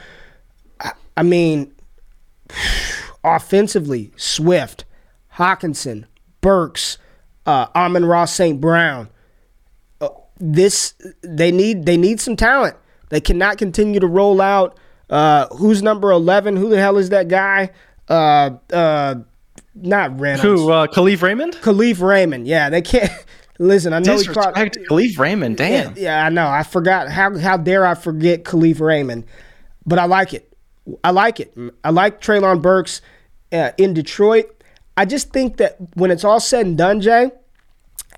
I, 0.79 0.91
I 1.17 1.23
mean. 1.23 1.73
Offensively, 3.23 4.11
Swift, 4.17 4.85
Hockenson, 5.35 6.05
Burks, 6.41 6.97
uh, 7.45 7.67
Amon-Ra 7.75 8.25
St. 8.25 8.59
Brown. 8.59 9.09
Uh, 10.01 10.09
this 10.39 10.93
they 11.21 11.51
need 11.51 11.85
they 11.85 11.97
need 11.97 12.19
some 12.19 12.35
talent. 12.35 12.75
They 13.09 13.21
cannot 13.21 13.57
continue 13.57 13.99
to 13.99 14.07
roll 14.07 14.41
out. 14.41 14.77
Uh, 15.09 15.47
who's 15.55 15.81
number 15.81 16.11
eleven? 16.11 16.55
Who 16.55 16.69
the 16.69 16.79
hell 16.79 16.97
is 16.97 17.09
that 17.09 17.27
guy? 17.27 17.69
Uh, 18.09 18.51
uh, 18.71 19.15
not 19.75 20.19
Reynolds. 20.19 20.43
Who? 20.43 20.71
Uh, 20.71 20.87
Kalif 20.87 21.21
Raymond. 21.21 21.53
Kalif 21.55 22.01
Raymond. 22.01 22.47
Yeah, 22.47 22.69
they 22.69 22.81
can't. 22.81 23.11
Listen, 23.59 23.93
I 23.93 23.99
know 23.99 24.17
he 24.17 24.25
caught 24.25 24.55
Kalif 24.55 25.19
Raymond. 25.19 25.57
Damn. 25.57 25.95
Yeah, 25.95 26.01
yeah, 26.03 26.25
I 26.25 26.29
know. 26.29 26.47
I 26.47 26.63
forgot. 26.63 27.09
How 27.09 27.37
how 27.37 27.57
dare 27.57 27.85
I 27.85 27.95
forget 27.95 28.43
Kalif 28.43 28.79
Raymond? 28.79 29.25
But 29.85 29.99
I 29.99 30.05
like 30.05 30.33
it. 30.33 30.52
I 31.03 31.11
like 31.11 31.39
it. 31.39 31.55
I 31.83 31.89
like 31.91 32.21
Treylon 32.21 32.61
Burks 32.61 33.01
uh, 33.51 33.71
in 33.77 33.93
Detroit. 33.93 34.63
I 34.97 35.05
just 35.05 35.31
think 35.31 35.57
that 35.57 35.77
when 35.95 36.11
it's 36.11 36.23
all 36.23 36.39
said 36.39 36.65
and 36.65 36.77
done, 36.77 37.01
Jay, 37.01 37.31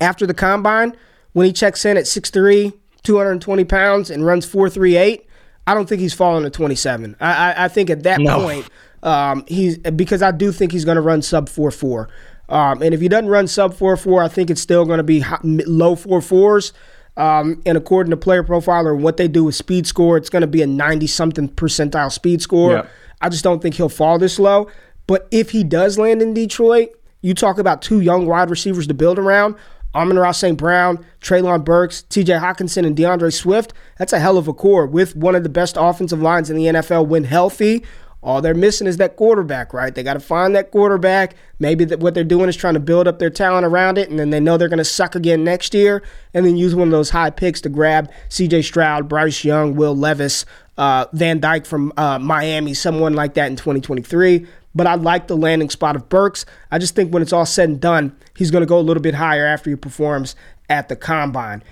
after 0.00 0.26
the 0.26 0.34
combine, 0.34 0.96
when 1.32 1.46
he 1.46 1.52
checks 1.52 1.84
in 1.84 1.96
at 1.96 2.04
6'3, 2.04 2.72
220 3.02 3.64
pounds, 3.64 4.10
and 4.10 4.26
runs 4.26 4.46
4'38, 4.46 5.24
I 5.66 5.74
don't 5.74 5.88
think 5.88 6.00
he's 6.00 6.14
falling 6.14 6.44
to 6.44 6.50
27. 6.50 7.16
I, 7.20 7.52
I, 7.52 7.64
I 7.64 7.68
think 7.68 7.90
at 7.90 8.02
that 8.04 8.20
no. 8.20 8.40
point, 8.40 8.68
um, 9.02 9.44
he's 9.46 9.78
because 9.78 10.22
I 10.22 10.30
do 10.30 10.52
think 10.52 10.72
he's 10.72 10.84
going 10.84 10.96
to 10.96 11.00
run 11.02 11.22
sub 11.22 11.48
4'4. 11.48 12.08
Um, 12.48 12.82
and 12.82 12.94
if 12.94 13.00
he 13.00 13.08
doesn't 13.08 13.28
run 13.28 13.48
sub 13.48 13.74
4'4, 13.74 14.24
I 14.24 14.28
think 14.28 14.50
it's 14.50 14.60
still 14.60 14.84
going 14.84 14.98
to 14.98 15.04
be 15.04 15.20
high, 15.20 15.40
low 15.42 15.96
4'4s. 15.96 16.72
Um, 17.16 17.62
and 17.64 17.78
according 17.78 18.10
to 18.10 18.16
Player 18.16 18.42
Profiler, 18.42 18.98
what 18.98 19.16
they 19.16 19.28
do 19.28 19.44
with 19.44 19.54
speed 19.54 19.86
score, 19.86 20.16
it's 20.16 20.28
going 20.28 20.42
to 20.42 20.46
be 20.46 20.62
a 20.62 20.66
90 20.66 21.06
something 21.06 21.48
percentile 21.48 22.12
speed 22.12 22.42
score. 22.42 22.72
Yeah. 22.72 22.86
I 23.20 23.28
just 23.28 23.42
don't 23.42 23.62
think 23.62 23.74
he'll 23.76 23.88
fall 23.88 24.18
this 24.18 24.38
low. 24.38 24.68
But 25.06 25.26
if 25.30 25.50
he 25.50 25.64
does 25.64 25.98
land 25.98 26.20
in 26.20 26.34
Detroit, 26.34 26.90
you 27.22 27.32
talk 27.32 27.58
about 27.58 27.80
two 27.80 28.00
young 28.00 28.26
wide 28.26 28.50
receivers 28.50 28.86
to 28.88 28.94
build 28.94 29.18
around. 29.18 29.56
Amon-Ra 29.94 30.32
St. 30.32 30.58
Brown, 30.58 31.04
Treylon 31.22 31.64
Burks, 31.64 32.04
TJ 32.10 32.38
Hockenson, 32.38 32.86
and 32.86 32.94
DeAndre 32.94 33.32
Swift. 33.32 33.72
That's 33.98 34.12
a 34.12 34.18
hell 34.18 34.36
of 34.36 34.46
a 34.46 34.52
core 34.52 34.86
with 34.86 35.16
one 35.16 35.34
of 35.34 35.42
the 35.42 35.48
best 35.48 35.76
offensive 35.78 36.20
lines 36.20 36.50
in 36.50 36.56
the 36.56 36.66
NFL 36.66 37.06
when 37.06 37.24
healthy. 37.24 37.82
All 38.26 38.42
they're 38.42 38.54
missing 38.54 38.88
is 38.88 38.96
that 38.96 39.14
quarterback, 39.14 39.72
right? 39.72 39.94
They 39.94 40.02
got 40.02 40.14
to 40.14 40.20
find 40.20 40.52
that 40.56 40.72
quarterback. 40.72 41.36
Maybe 41.60 41.84
that 41.84 42.00
what 42.00 42.12
they're 42.12 42.24
doing 42.24 42.48
is 42.48 42.56
trying 42.56 42.74
to 42.74 42.80
build 42.80 43.06
up 43.06 43.20
their 43.20 43.30
talent 43.30 43.64
around 43.64 43.98
it, 43.98 44.10
and 44.10 44.18
then 44.18 44.30
they 44.30 44.40
know 44.40 44.56
they're 44.58 44.68
going 44.68 44.78
to 44.78 44.84
suck 44.84 45.14
again 45.14 45.44
next 45.44 45.72
year, 45.74 46.02
and 46.34 46.44
then 46.44 46.56
use 46.56 46.74
one 46.74 46.88
of 46.88 46.92
those 46.92 47.10
high 47.10 47.30
picks 47.30 47.60
to 47.60 47.68
grab 47.68 48.10
C.J. 48.28 48.62
Stroud, 48.62 49.08
Bryce 49.08 49.44
Young, 49.44 49.76
Will 49.76 49.94
Levis, 49.94 50.44
uh, 50.76 51.06
Van 51.12 51.38
Dyke 51.38 51.66
from 51.66 51.92
uh, 51.96 52.18
Miami, 52.18 52.74
someone 52.74 53.14
like 53.14 53.34
that 53.34 53.46
in 53.46 53.54
2023 53.54 54.44
but 54.74 54.86
I 54.86 54.94
like 54.96 55.26
the 55.26 55.38
landing 55.38 55.70
spot 55.70 55.96
of 55.96 56.10
Burks. 56.10 56.44
I 56.70 56.78
just 56.78 56.94
think 56.94 57.10
when 57.10 57.22
it's 57.22 57.32
all 57.32 57.46
said 57.46 57.70
and 57.70 57.80
done, 57.80 58.14
he's 58.36 58.50
going 58.50 58.60
to 58.60 58.66
go 58.66 58.78
a 58.78 58.84
little 58.84 59.02
bit 59.02 59.14
higher 59.14 59.46
after 59.46 59.70
he 59.70 59.76
performs 59.76 60.36
at 60.68 60.90
the 60.90 60.96
combine. 60.96 61.62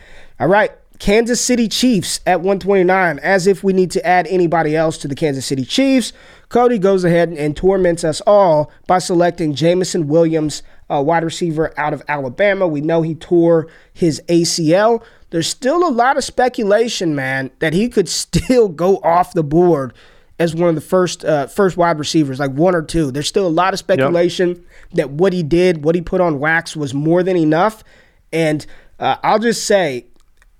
All 0.41 0.49
right, 0.49 0.73
Kansas 0.99 1.41
City 1.41 1.69
Chiefs 1.69 2.21
at 2.27 2.41
129. 2.41 3.19
As 3.19 3.47
if 3.47 3.65
we 3.65 3.73
need 3.73 3.91
to 3.93 4.07
add 4.07 4.27
anybody 4.29 4.77
else 4.77 4.99
to 4.99 5.09
the 5.09 5.15
Kansas 5.15 5.47
City 5.47 5.65
Chiefs, 5.65 6.13
Cody 6.49 6.79
goes 6.79 7.05
ahead 7.05 7.31
and 7.31 7.57
torments 7.57 8.05
us 8.05 8.21
all 8.27 8.71
by 8.87 8.99
selecting 8.99 9.55
Jameson 9.55 10.07
Williams, 10.07 10.63
a 10.89 11.03
wide 11.03 11.25
receiver 11.25 11.73
out 11.79 11.93
of 11.93 12.03
Alabama. 12.09 12.67
We 12.67 12.81
know 12.81 13.03
he 13.03 13.15
tore 13.15 13.69
his 13.93 14.23
ACL. 14.29 15.03
There's 15.31 15.49
still 15.49 15.87
a 15.87 15.91
lot 15.91 16.17
of 16.17 16.25
speculation, 16.25 17.15
man, 17.15 17.51
that 17.59 17.73
he 17.73 17.89
could 17.89 18.09
still 18.09 18.69
go 18.69 18.99
off 18.99 19.33
the 19.33 19.43
board 19.45 19.93
as 20.39 20.55
one 20.55 20.69
of 20.69 20.75
the 20.75 20.81
first 20.81 21.25
uh, 21.25 21.47
first 21.47 21.77
wide 21.77 21.99
receivers, 21.99 22.41
like 22.41 22.53
one 22.53 22.75
or 22.75 22.83
two. 22.83 23.11
There's 23.11 23.29
still 23.29 23.47
a 23.47 23.49
lot 23.49 23.73
of 23.73 23.79
speculation 23.79 24.49
yep. 24.49 24.59
that 24.95 25.11
what 25.11 25.33
he 25.33 25.43
did, 25.43 25.85
what 25.85 25.95
he 25.95 26.01
put 26.01 26.21
on 26.21 26.39
wax, 26.39 26.77
was 26.77 26.93
more 26.93 27.23
than 27.23 27.37
enough. 27.37 27.85
And 28.33 28.67
uh, 28.99 29.17
I'll 29.23 29.39
just 29.39 29.67
say, 29.67 30.07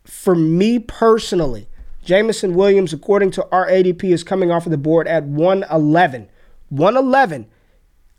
for 0.05 0.35
me 0.35 0.79
personally, 0.79 1.69
Jameson 2.05 2.55
Williams, 2.55 2.93
according 2.93 3.31
to 3.33 3.47
our 3.51 3.67
ADP, 3.67 4.05
is 4.05 4.23
coming 4.23 4.51
off 4.51 4.67
of 4.67 4.71
the 4.71 4.79
board 4.79 5.09
at 5.09 5.25
111. 5.25 6.29
111. 6.69 7.47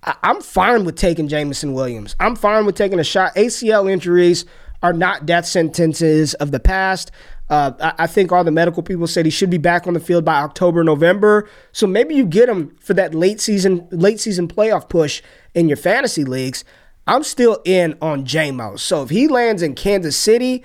I- 0.03 0.15
I'm 0.23 0.41
fine 0.41 0.85
with 0.85 0.95
taking 0.95 1.27
Jameson 1.27 1.73
Williams. 1.73 2.15
I'm 2.19 2.35
fine 2.35 2.65
with 2.65 2.75
taking 2.75 2.99
a 2.99 3.03
shot. 3.03 3.35
ACL 3.35 3.89
injuries 3.91 4.45
are 4.81 4.93
not 4.93 5.25
death 5.25 5.45
sentences 5.45 6.33
of 6.35 6.51
the 6.51 6.59
past. 6.59 7.11
Uh, 7.49 7.71
I, 7.79 8.03
I, 8.03 8.07
think 8.07 8.31
all 8.31 8.43
the 8.43 8.51
medical 8.51 8.81
people 8.81 9.05
said 9.05 9.25
he 9.25 9.31
should 9.31 9.51
be 9.51 9.59
back 9.59 9.85
on 9.85 9.93
the 9.93 9.99
field 9.99 10.25
by 10.25 10.41
October, 10.41 10.83
November. 10.83 11.47
So 11.71 11.85
maybe 11.85 12.15
you 12.15 12.25
get 12.25 12.49
him 12.49 12.75
for 12.79 12.95
that 12.95 13.13
late 13.13 13.39
season, 13.39 13.87
late 13.91 14.19
season 14.19 14.47
playoff 14.47 14.89
push 14.89 15.21
in 15.53 15.67
your 15.67 15.77
fantasy 15.77 16.23
leagues. 16.23 16.63
I'm 17.05 17.23
still 17.23 17.61
in 17.63 17.97
on 18.01 18.25
JMO. 18.25 18.79
So 18.79 19.03
if 19.03 19.11
he 19.11 19.27
lands 19.27 19.61
in 19.61 19.75
Kansas 19.75 20.17
City, 20.17 20.63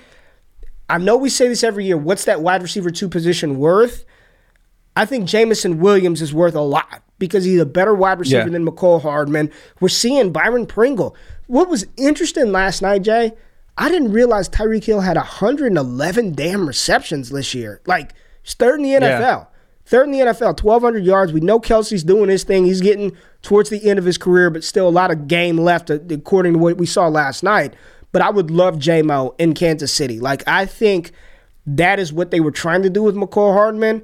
I 0.90 0.98
know 0.98 1.16
we 1.16 1.28
say 1.30 1.48
this 1.48 1.62
every 1.64 1.86
year. 1.86 1.96
What's 1.96 2.24
that 2.24 2.42
wide 2.42 2.62
receiver 2.62 2.90
two 2.90 3.08
position 3.08 3.58
worth? 3.58 4.04
I 4.96 5.06
think 5.06 5.26
Jameson 5.26 5.78
Williams 5.78 6.20
is 6.20 6.34
worth 6.34 6.54
a 6.54 6.60
lot 6.60 7.02
because 7.18 7.44
he's 7.44 7.60
a 7.60 7.66
better 7.66 7.94
wide 7.94 8.18
receiver 8.18 8.42
Yeah. 8.44 8.48
than 8.48 8.66
Mecole 8.66 9.00
Hardman. 9.02 9.50
We're 9.80 9.88
seeing 9.88 10.32
Byron 10.32 10.66
Pringle. 10.66 11.14
What 11.46 11.68
was 11.68 11.86
interesting 11.96 12.50
last 12.52 12.82
night, 12.82 13.02
Jay, 13.02 13.32
I 13.78 13.88
didn't 13.88 14.12
realize 14.12 14.48
Tyreek 14.48 14.84
Hill 14.84 15.00
had 15.00 15.16
111 15.16 16.34
damn 16.34 16.66
receptions 16.66 17.30
this 17.30 17.54
year. 17.54 17.80
Like, 17.86 18.12
he's 18.42 18.54
third 18.54 18.80
in 18.80 18.82
the 18.84 18.94
NFL. 18.94 19.46
Third 19.86 20.04
in 20.04 20.12
the 20.12 20.18
NFL, 20.20 20.54
1,200 20.62 21.04
yards. 21.04 21.32
We 21.32 21.40
know 21.40 21.58
Kelce's 21.58 22.04
doing 22.04 22.28
his 22.28 22.44
thing. 22.44 22.64
He's 22.64 22.80
getting 22.80 23.16
towards 23.42 23.70
the 23.70 23.88
end 23.88 23.98
of 23.98 24.04
his 24.04 24.18
career, 24.18 24.48
but 24.50 24.62
still 24.62 24.86
a 24.86 24.90
lot 24.90 25.10
of 25.10 25.26
game 25.26 25.56
left, 25.56 25.90
according 25.90 26.52
to 26.52 26.58
what 26.58 26.76
we 26.76 26.86
saw 26.86 27.08
last 27.08 27.42
night. 27.42 27.74
But 28.12 28.22
I 28.22 28.30
would 28.30 28.50
love 28.50 28.76
JMO 28.76 29.34
in 29.38 29.54
Kansas 29.54 29.92
City. 29.92 30.18
Like, 30.18 30.46
I 30.46 30.66
think 30.66 31.12
that 31.66 31.98
is 31.98 32.12
what 32.12 32.30
they 32.30 32.40
were 32.40 32.50
trying 32.50 32.82
to 32.82 32.90
do 32.90 33.02
with 33.02 33.14
Mecole 33.14 33.52
Hardman, 33.52 34.02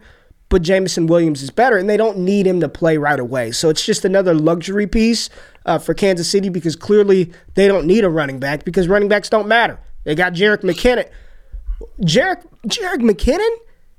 but 0.48 0.62
Jameson 0.62 1.06
Williams 1.06 1.42
is 1.42 1.50
better, 1.50 1.76
and 1.76 1.90
they 1.90 1.96
don't 1.96 2.18
need 2.18 2.46
him 2.46 2.60
to 2.60 2.68
play 2.68 2.98
right 2.98 3.18
away. 3.18 3.50
So 3.50 3.68
it's 3.68 3.84
just 3.84 4.04
another 4.04 4.34
luxury 4.34 4.86
piece 4.86 5.28
uh, 5.64 5.78
for 5.78 5.94
Kansas 5.94 6.28
City 6.30 6.48
because 6.48 6.76
clearly 6.76 7.32
they 7.54 7.66
don't 7.66 7.86
need 7.86 8.04
a 8.04 8.10
running 8.10 8.38
back 8.38 8.64
because 8.64 8.86
running 8.86 9.08
backs 9.08 9.28
don't 9.28 9.48
matter. 9.48 9.78
They 10.04 10.14
got 10.14 10.34
Jerick 10.34 10.62
McKinnon. 10.62 11.08
Jerick, 12.00 12.44
Jerick 12.66 13.00
McKinnon, 13.00 13.56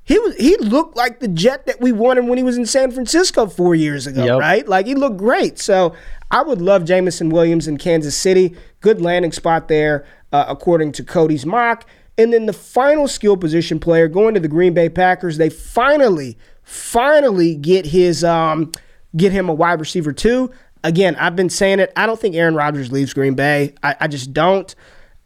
he 0.07 0.17
was 0.19 0.35
he 0.37 0.55
looked 0.57 0.95
like 0.95 1.19
the 1.19 1.27
jet 1.27 1.65
that 1.65 1.81
we 1.81 1.91
wanted 1.91 2.25
when 2.25 2.37
he 2.37 2.43
was 2.43 2.57
in 2.57 2.65
San 2.65 2.91
Francisco 2.91 3.45
four 3.47 3.75
years 3.75 4.07
ago, 4.07 4.23
Yep. 4.23 4.39
right? 4.39 4.67
Like 4.67 4.85
he 4.85 4.95
looked 4.95 5.17
great. 5.17 5.59
So 5.59 5.93
I 6.31 6.41
would 6.43 6.61
love 6.61 6.85
Jameson 6.85 7.29
Williams 7.29 7.67
in 7.67 7.77
Kansas 7.77 8.15
City. 8.15 8.55
Good 8.79 9.01
landing 9.01 9.33
spot 9.33 9.67
there, 9.67 10.05
uh, 10.31 10.45
according 10.47 10.93
to 10.93 11.03
Cody's 11.03 11.45
mock. 11.45 11.85
And 12.17 12.31
then 12.31 12.45
the 12.45 12.53
final 12.53 13.07
skill 13.07 13.35
position 13.35 13.79
player 13.79 14.07
going 14.07 14.33
to 14.33 14.39
the 14.39 14.47
Green 14.47 14.73
Bay 14.73 14.87
Packers. 14.89 15.37
They 15.37 15.49
finally, 15.49 16.37
finally 16.63 17.55
get 17.55 17.85
his 17.87 18.23
um, 18.23 18.71
get 19.15 19.31
him 19.33 19.49
a 19.49 19.53
wide 19.53 19.79
receiver 19.79 20.13
too. 20.13 20.51
Again, 20.83 21.15
I've 21.17 21.35
been 21.35 21.49
saying 21.49 21.79
it. 21.79 21.91
I 21.97 22.05
don't 22.05 22.19
think 22.19 22.35
Aaron 22.35 22.55
Rodgers 22.55 22.91
leaves 22.93 23.13
Green 23.13 23.33
Bay. 23.33 23.73
I, 23.83 23.95
I 24.01 24.07
just 24.07 24.31
don't. 24.31 24.73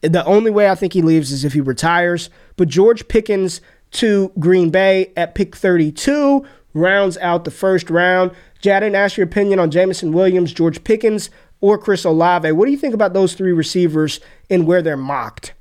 The 0.01 0.25
only 0.25 0.49
way 0.49 0.67
I 0.69 0.75
think 0.75 0.93
he 0.93 1.01
leaves 1.03 1.31
is 1.31 1.45
if 1.45 1.53
he 1.53 1.61
retires. 1.61 2.29
But 2.57 2.67
George 2.67 3.07
Pickens 3.07 3.61
to 3.91 4.31
Green 4.39 4.69
Bay 4.69 5.11
at 5.15 5.35
pick 5.35 5.55
32 5.55 6.45
rounds 6.73 7.17
out 7.17 7.43
the 7.43 7.51
first 7.51 7.89
round. 7.89 8.31
Didn't 8.61 8.95
ask 8.95 9.17
your 9.17 9.25
opinion 9.25 9.59
on 9.59 9.71
Jameson 9.71 10.13
Williams, 10.13 10.53
George 10.53 10.83
Pickens, 10.83 11.29
or 11.61 11.77
Chris 11.77 12.03
Olave. 12.03 12.51
What 12.51 12.65
do 12.65 12.71
you 12.71 12.77
think 12.77 12.93
about 12.93 13.13
those 13.13 13.33
three 13.33 13.51
receivers 13.51 14.19
and 14.49 14.65
where 14.65 14.81
they're 14.81 14.97
mocked? 14.97 15.53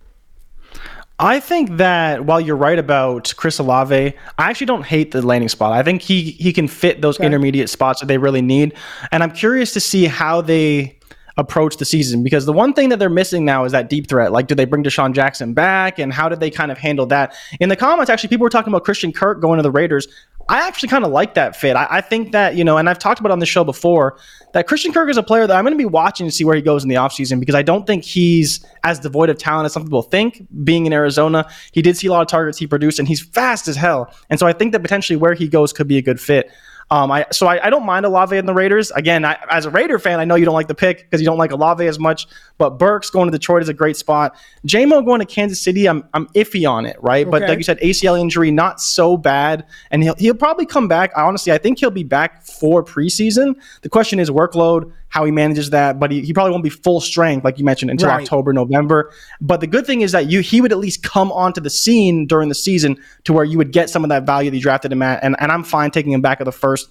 I 1.19 1.39
think 1.39 1.77
that 1.77 2.25
while 2.25 2.41
you're 2.41 2.57
right 2.57 2.79
about 2.79 3.35
Chris 3.37 3.59
Olave, 3.59 4.15
I 4.39 4.51
actually 4.51 4.67
don't 4.67 4.87
hate 4.87 5.11
the 5.11 5.21
landing 5.21 5.51
spot. 5.51 5.73
I 5.73 5.83
think 5.83 6.01
he 6.01 6.31
he 6.33 6.51
can 6.51 6.67
fit 6.67 7.03
those 7.03 7.21
intermediate 7.21 7.69
spots 7.69 8.01
that 8.01 8.07
they 8.07 8.17
really 8.17 8.41
need, 8.41 8.73
and 9.13 9.23
I'm 9.23 9.31
curious 9.31 9.75
to 9.75 9.81
see 9.81 10.07
how 10.07 10.41
they 10.41 10.99
approach 11.41 11.79
the 11.79 11.85
season 11.85 12.23
because 12.23 12.47
the 12.47 12.53
one 12.53 12.73
thing 12.73 12.91
that 12.91 12.99
they're 12.99 13.11
missing 13.11 13.45
now 13.45 13.65
is 13.65 13.73
that 13.73 13.89
deep 13.89 14.09
threat. 14.09 14.31
Like, 14.31 14.47
do 14.47 14.55
they 14.55 14.67
bring 14.67 14.85
DeSean 14.85 15.13
Jackson 15.13 15.55
back, 15.55 15.99
and 15.99 16.13
how 16.13 16.29
did 16.29 16.39
they 16.39 16.51
kind 16.51 16.71
of 16.71 16.79
handle 16.79 17.07
that? 17.07 17.35
In 17.59 17.69
the 17.69 17.77
comments, 17.77 18.11
actually, 18.11 18.29
people 18.29 18.45
were 18.45 18.51
talking 18.51 18.73
about 18.73 18.85
Christian 18.85 19.13
Kirk 19.13 19.41
going 19.41 19.57
to 19.57 19.63
the 19.63 19.71
Raiders. 19.71 20.07
I 20.49 20.67
actually 20.67 20.89
kind 20.89 21.05
of 21.05 21.13
like 21.13 21.35
that 21.35 21.55
fit. 21.55 21.77
I, 21.77 21.87
I 21.89 22.01
think 22.01 22.33
that, 22.33 22.57
you 22.57 22.65
know, 22.65 22.77
and 22.77 22.89
I've 22.89 22.99
talked 22.99 23.21
about 23.21 23.31
on 23.31 23.39
the 23.39 23.47
show 23.47 23.63
before, 23.63 24.19
that 24.53 24.67
Christian 24.67 24.93
Kirk 24.93 25.09
is 25.09 25.17
a 25.17 25.23
player 25.23 25.47
that 25.47 25.57
I'm 25.57 25.65
going 25.65 25.75
to 25.75 25.79
be 25.79 25.85
watching 25.85 26.27
to 26.27 26.33
see 26.33 26.43
where 26.43 26.57
he 26.57 26.63
goes 26.63 26.83
in 26.83 26.89
the 26.89 26.97
offseason 26.97 27.39
because 27.39 27.55
I 27.55 27.63
don't 27.63 27.87
think 27.87 28.03
he's 28.03 28.67
as 28.83 28.99
devoid 28.99 29.31
of 29.31 29.39
talent 29.39 29.67
as 29.67 29.73
some 29.73 29.85
people 29.85 30.03
think. 30.03 30.45
Being 30.65 30.87
in 30.87 30.93
Arizona, 30.93 31.49
he 31.71 31.83
did 31.83 31.97
see 31.97 32.09
a 32.09 32.11
lot 32.11 32.23
of 32.23 32.27
targets 32.27 32.59
he 32.59 32.67
produced, 32.67 32.99
and 32.99 33.07
he's 33.07 33.21
fast 33.23 33.69
as 33.69 33.77
hell. 33.77 34.13
And 34.29 34.41
so 34.41 34.47
I 34.47 34.53
think 34.53 34.73
that 34.73 34.83
potentially 34.83 35.17
where 35.17 35.35
he 35.35 35.47
goes 35.47 35.73
could 35.73 35.87
be 35.87 35.99
a 35.99 36.03
good 36.03 36.21
fit. 36.21 36.51
Um, 36.93 37.13
I 37.13 37.27
so 37.31 37.47
I, 37.47 37.67
I 37.67 37.71
don't 37.71 37.87
mind 37.87 38.05
Olave 38.05 38.37
in 38.37 38.47
the 38.47 38.55
Raiders. 38.55 38.91
Again, 38.91 39.25
I, 39.25 39.39
as 39.49 39.65
a 39.65 39.71
Raider 39.71 39.99
fan, 40.01 40.19
I 40.19 40.25
know 40.25 40.35
you 40.35 40.45
don't 40.45 40.55
like 40.55 40.67
the 40.67 40.75
pick 40.75 40.99
because 40.99 41.21
you 41.21 41.27
don't 41.27 41.39
like 41.39 41.53
Olave 41.53 41.87
as 41.87 42.01
much. 42.01 42.27
But 42.59 42.79
Burks 42.79 43.11
going 43.11 43.31
to 43.31 43.33
Detroit 43.33 43.63
is 43.63 43.69
a 43.69 43.75
great 43.75 43.97
spot. 43.97 44.37
JMO 44.67 45.05
going 45.05 45.21
to 45.21 45.27
Kansas 45.27 45.61
City, 45.61 45.89
I'm 45.89 46.09
I'm 46.15 46.27
iffy 46.29 46.69
on 46.69 46.87
it, 46.87 46.97
right? 47.01 47.31
But 47.31 47.43
like 47.43 47.59
you 47.59 47.65
said, 47.65 47.79
ACL 47.79 48.21
injury 48.21 48.51
not 48.51 48.81
so 48.81 49.17
bad, 49.17 49.67
and 49.93 50.03
he'll 50.03 50.17
he'll 50.17 50.35
probably 50.35 50.67
come 50.67 50.89
back. 50.89 51.13
Honestly, 51.17 51.53
I 51.53 51.59
think 51.59 51.79
he'll 51.79 51.91
be 51.91 52.05
back 52.05 52.43
for 52.43 52.83
preseason. 52.83 53.55
The 53.83 53.89
question 53.89 54.19
is 54.19 54.29
workload, 54.29 54.93
how 55.11 55.25
he 55.25 55.31
manages 55.31 55.71
that. 55.71 56.01
But 56.01 56.11
he, 56.11 56.23
he 56.23 56.33
probably 56.33 56.53
won't 56.53 56.65
be 56.65 56.71
full 56.71 57.01
strength, 57.01 57.45
like 57.45 57.59
you 57.59 57.65
mentioned, 57.65 57.91
until 57.91 58.09
Right. 58.09 58.23
October, 58.23 58.53
November. 58.53 59.13
But 59.41 59.61
the 59.61 59.67
good 59.67 59.85
thing 59.87 60.01
is 60.01 60.13
that 60.13 60.31
you 60.31 60.41
he 60.41 60.61
would 60.61 60.73
at 60.73 60.79
least 60.79 61.03
come 61.03 61.31
onto 61.33 61.61
the 61.61 61.71
scene 61.71 62.27
during 62.27 62.49
the 62.49 62.55
season 62.55 62.97
to 63.25 63.33
where 63.33 63.45
you 63.45 63.59
would 63.59 63.73
get 63.73 63.91
some 63.91 64.05
of 64.05 64.09
that 64.09 64.25
value 64.25 64.51
that 64.51 64.57
you 64.57 64.63
drafted 64.63 64.91
him 64.93 65.03
at, 65.03 65.23
and 65.23 65.37
and 65.39 65.53
I'm 65.53 65.65
fine 65.65 65.91
taking 65.91 66.13
him 66.13 66.23
back 66.23 66.41
at 66.41 66.45
the 66.45 66.53
first. 66.53 66.89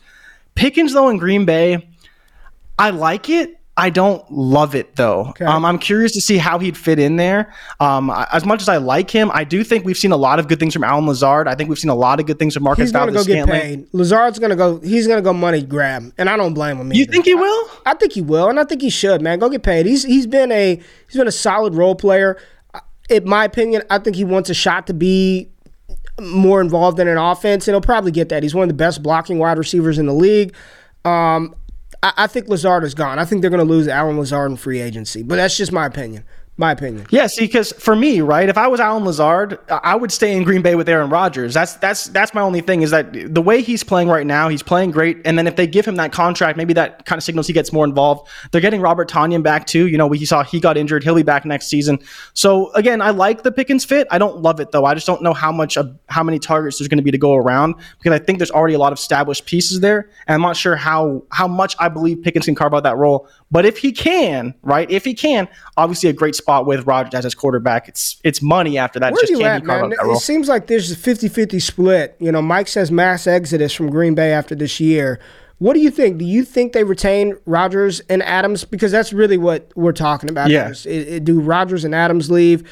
Pickens 0.55 0.93
though 0.93 1.10
in 1.10 1.17
Green 1.17 1.45
Bay, 1.45 1.89
I 2.77 2.91
like 2.91 3.29
it. 3.29 3.59
I 3.79 3.89
don't 3.89 4.23
love 4.29 4.75
it 4.75 4.95
though. 4.97 5.33
Um, 5.39 5.63
I'm 5.63 5.79
curious 5.79 6.11
to 6.11 6.21
see 6.21 6.37
how 6.37 6.59
he'd 6.59 6.75
fit 6.75 6.99
in 6.99 7.15
there. 7.15 7.53
Um, 7.79 8.09
I- 8.11 8.27
as 8.33 8.45
much 8.45 8.61
as 8.61 8.67
I 8.69 8.77
like 8.77 9.09
him, 9.09 9.31
I 9.33 9.43
do 9.45 9.63
think 9.63 9.85
we've 9.85 9.97
seen 9.97 10.11
a 10.11 10.17
lot 10.17 10.37
of 10.37 10.47
good 10.49 10.59
things 10.59 10.73
from 10.73 10.83
Allen 10.83 11.07
Lazard. 11.07 11.47
I 11.47 11.55
think 11.55 11.69
we've 11.69 11.79
seen 11.79 11.89
a 11.89 11.95
lot 11.95 12.19
of 12.19 12.25
good 12.25 12.37
things 12.37 12.53
from 12.53 12.63
Marcus 12.63 12.83
He's 12.83 12.91
gonna 12.91 13.07
go 13.11 13.19
Valdes 13.23 13.27
get 13.27 13.43
Scantling. 13.47 13.61
paid. 13.61 13.87
Lazard's 13.93 14.37
gonna 14.37 14.55
go. 14.57 14.79
He's 14.81 15.07
gonna 15.07 15.21
go 15.21 15.31
money 15.33 15.61
grab, 15.63 16.11
and 16.17 16.29
I 16.29 16.35
don't 16.37 16.53
blame 16.53 16.77
him. 16.77 16.91
You 16.93 17.05
think 17.05 17.25
he 17.25 17.35
will? 17.35 17.69
I 17.85 17.93
think 17.93 18.11
he 18.13 18.21
will, 18.21 18.49
and 18.49 18.59
I 18.59 18.65
think 18.65 18.81
he 18.81 18.89
should. 18.89 19.21
Man, 19.21 19.39
go 19.39 19.47
get 19.49 19.63
paid. 19.63 19.85
He's 19.85 20.03
he's 20.03 20.27
been 20.27 20.51
a 20.51 20.75
he's 21.07 21.17
been 21.17 21.27
a 21.27 21.31
solid 21.31 21.73
role 21.73 21.95
player. 21.95 22.37
In 23.09 23.27
my 23.27 23.45
opinion, 23.45 23.81
I 23.89 23.97
think 23.99 24.15
he 24.17 24.23
wants 24.25 24.49
a 24.49 24.53
shot 24.53 24.85
to 24.87 24.93
be 24.93 25.49
more 26.21 26.59
involved 26.61 26.99
in 26.99 27.07
an 27.07 27.17
offense, 27.17 27.67
and 27.67 27.73
he'll 27.73 27.81
probably 27.81 28.11
get 28.11 28.29
that. 28.29 28.43
He's 28.43 28.53
one 28.53 28.63
of 28.63 28.67
the 28.69 28.73
best 28.73 29.01
blocking 29.01 29.39
wide 29.39 29.57
receivers 29.57 29.97
in 29.97 30.05
the 30.05 30.13
league. 30.13 30.53
Um, 31.05 31.55
I, 32.01 32.13
I 32.17 32.27
think 32.27 32.47
Lazard 32.47 32.83
is 32.83 32.93
gone. 32.93 33.19
I 33.19 33.25
think 33.25 33.41
they're 33.41 33.49
going 33.49 33.65
to 33.65 33.71
lose 33.71 33.88
Allen 33.88 34.17
Lazard 34.17 34.51
in 34.51 34.57
free 34.57 34.79
agency, 34.81 35.23
but 35.23 35.35
that's 35.35 35.57
just 35.57 35.71
my 35.71 35.85
opinion. 35.85 36.23
My 36.60 36.74
opinion. 36.74 37.08
Yeah, 37.10 37.28
see, 37.28 37.45
because 37.45 37.72
for 37.72 37.95
me, 37.95 38.19
right, 38.19 38.50
if 38.50 38.58
I 38.58 38.67
was 38.67 38.82
Allen 38.82 39.06
Lazard, 39.06 39.60
I 39.69 39.95
would 39.95 40.12
stay 40.12 40.36
in 40.36 40.43
Green 40.43 40.62
Bay 40.62 40.76
with 40.76 40.89
Aaron 40.89 41.10
Rodgers. 41.10 41.54
That's 41.54 41.76
that's 41.76 42.08
that's 42.08 42.34
my 42.34 42.41
only 42.41 42.60
thing 42.60 42.82
is 42.82 42.91
that 42.91 43.34
the 43.34 43.41
way 43.41 43.62
he's 43.62 43.82
playing 43.82 44.10
right 44.10 44.28
now, 44.28 44.50
he's 44.50 44.62
playing 44.62 44.91
great. 44.91 45.22
And 45.24 45.38
then 45.38 45.48
if 45.48 45.56
they 45.56 45.65
give 45.65 45.86
him 45.86 45.95
that 45.95 46.12
contract, 46.12 46.58
maybe 46.58 46.74
that 46.74 47.06
kind 47.06 47.17
of 47.17 47.24
signals 47.24 47.48
he 47.48 47.54
gets 47.54 47.72
more 47.72 47.86
involved. 47.86 48.28
They're 48.52 48.60
getting 48.60 48.82
Robert 48.82 49.10
Tonyan 49.10 49.41
back 49.41 49.67
too. 49.67 49.88
You 49.88 49.98
know, 49.98 50.06
we 50.06 50.26
saw 50.26 50.43
he 50.43 50.60
got 50.60 50.76
injured. 50.76 51.02
He'll 51.02 51.15
be 51.15 51.24
back 51.24 51.45
next 51.45 51.67
season. 51.67 51.98
So 52.34 52.74
again, 52.74 53.02
I 53.02 53.12
like 53.12 53.43
the 53.43 53.54
Pickens 53.54 53.86
fit. 53.86 54.06
I 54.12 54.17
don't 54.17 54.39
love 54.39 54.60
it 54.60 54.74
though. 54.74 54.84
I 54.84 54.95
just 54.95 55.08
don't 55.08 55.22
know 55.22 55.34
how 55.34 55.54
much 55.54 55.78
of 55.78 55.98
how 56.10 56.24
many 56.24 56.39
targets 56.39 56.78
there's 56.78 56.89
going 56.89 56.98
to 56.98 57.04
be 57.04 57.12
to 57.12 57.17
go 57.17 57.36
around 57.36 57.76
because 58.00 58.12
I 58.12 58.19
think 58.19 58.38
there's 58.38 58.52
already 58.52 58.74
a 58.74 58.80
lot 58.80 58.91
of 58.91 59.00
established 59.00 59.45
pieces 59.45 59.80
there, 59.80 60.10
and 60.28 60.36
I'm 60.36 60.41
not 60.41 60.58
sure 60.58 60.76
how 60.76 61.24
how 61.32 61.48
much 61.48 61.78
I 61.80 61.88
believe 61.88 62.22
Pickens 62.22 62.43
can 62.43 62.56
carve 62.56 62.74
out 62.74 62.84
that 62.84 62.98
role. 62.98 63.30
But 63.50 63.65
if 63.65 63.78
he 63.78 63.93
can, 63.93 64.54
right, 64.62 64.91
if 64.91 65.06
he 65.06 65.13
can, 65.13 65.48
obviously 65.78 66.10
a 66.10 66.13
great 66.13 66.36
spot 66.36 66.48
with 66.65 66.85
Rodgers 66.88 67.13
as 67.13 67.23
his 67.23 67.35
quarterback. 67.35 67.88
It's 67.88 68.17
it's 68.23 68.41
money 68.41 68.77
after 68.77 68.99
that. 68.99 69.13
Where's 69.13 69.29
just 69.29 69.39
you 69.39 69.45
at, 69.45 69.63
man? 69.63 69.89
that 69.89 69.99
It 70.01 70.05
role? 70.05 70.19
seems 70.19 70.47
like 70.47 70.67
there's 70.67 70.91
a 70.91 70.95
50-50 70.95 71.62
split. 71.62 72.15
You 72.19 72.31
know, 72.31 72.41
Mike 72.41 72.67
says 72.67 72.91
mass 72.91 73.27
exodus 73.27 73.73
from 73.73 73.89
Green 73.89 74.15
Bay 74.15 74.31
after 74.31 74.55
this 74.55 74.79
year. 74.79 75.19
What 75.59 75.73
do 75.73 75.79
you 75.81 75.91
think? 75.91 76.17
Do 76.17 76.25
you 76.25 76.43
think 76.45 76.71
they 76.73 76.83
retain 76.85 77.35
Rodgers 77.45 77.99
and 78.09 78.23
Adams? 78.23 78.63
Because 78.65 78.91
that's 78.91 79.12
really 79.13 79.38
what 79.38 79.71
we're 79.75 79.91
talking 79.91 80.29
about. 80.29 80.49
Yeah. 80.49 80.63
here. 80.63 80.71
Is- 80.71 80.88
i- 80.88 81.15
i- 81.15 81.19
do 81.19 81.39
Rodgers 81.39 81.83
and 81.85 81.93
Adams 81.93 82.31
leave? 82.31 82.63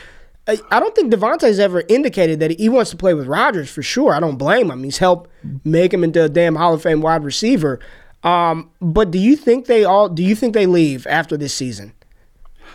I 0.48 0.58
I 0.72 0.80
don't 0.80 0.96
think 0.96 1.14
Davante's 1.14 1.60
ever 1.60 1.84
indicated 1.90 2.40
that 2.40 2.52
he 2.58 2.70
wants 2.70 2.90
to 2.92 2.98
play 2.98 3.14
with 3.14 3.28
Rodgers 3.28 3.70
for 3.70 3.84
sure. 3.84 4.14
I 4.14 4.20
don't 4.22 4.38
blame 4.38 4.72
him. 4.72 4.84
He's 4.84 5.00
helped 5.00 5.30
make 5.66 5.94
him 5.94 6.04
into 6.06 6.24
a 6.24 6.30
damn 6.30 6.56
Hall 6.56 6.74
of 6.74 6.82
Fame 6.82 7.02
wide 7.02 7.24
receiver. 7.26 7.80
Um, 8.24 8.70
but 8.82 9.12
do 9.12 9.20
you 9.20 9.36
think 9.36 9.66
they 9.66 9.84
all? 9.84 10.08
Do 10.10 10.24
you 10.24 10.34
think 10.36 10.54
they 10.54 10.66
leave 10.66 11.06
after 11.08 11.36
this 11.36 11.54
season? 11.54 11.92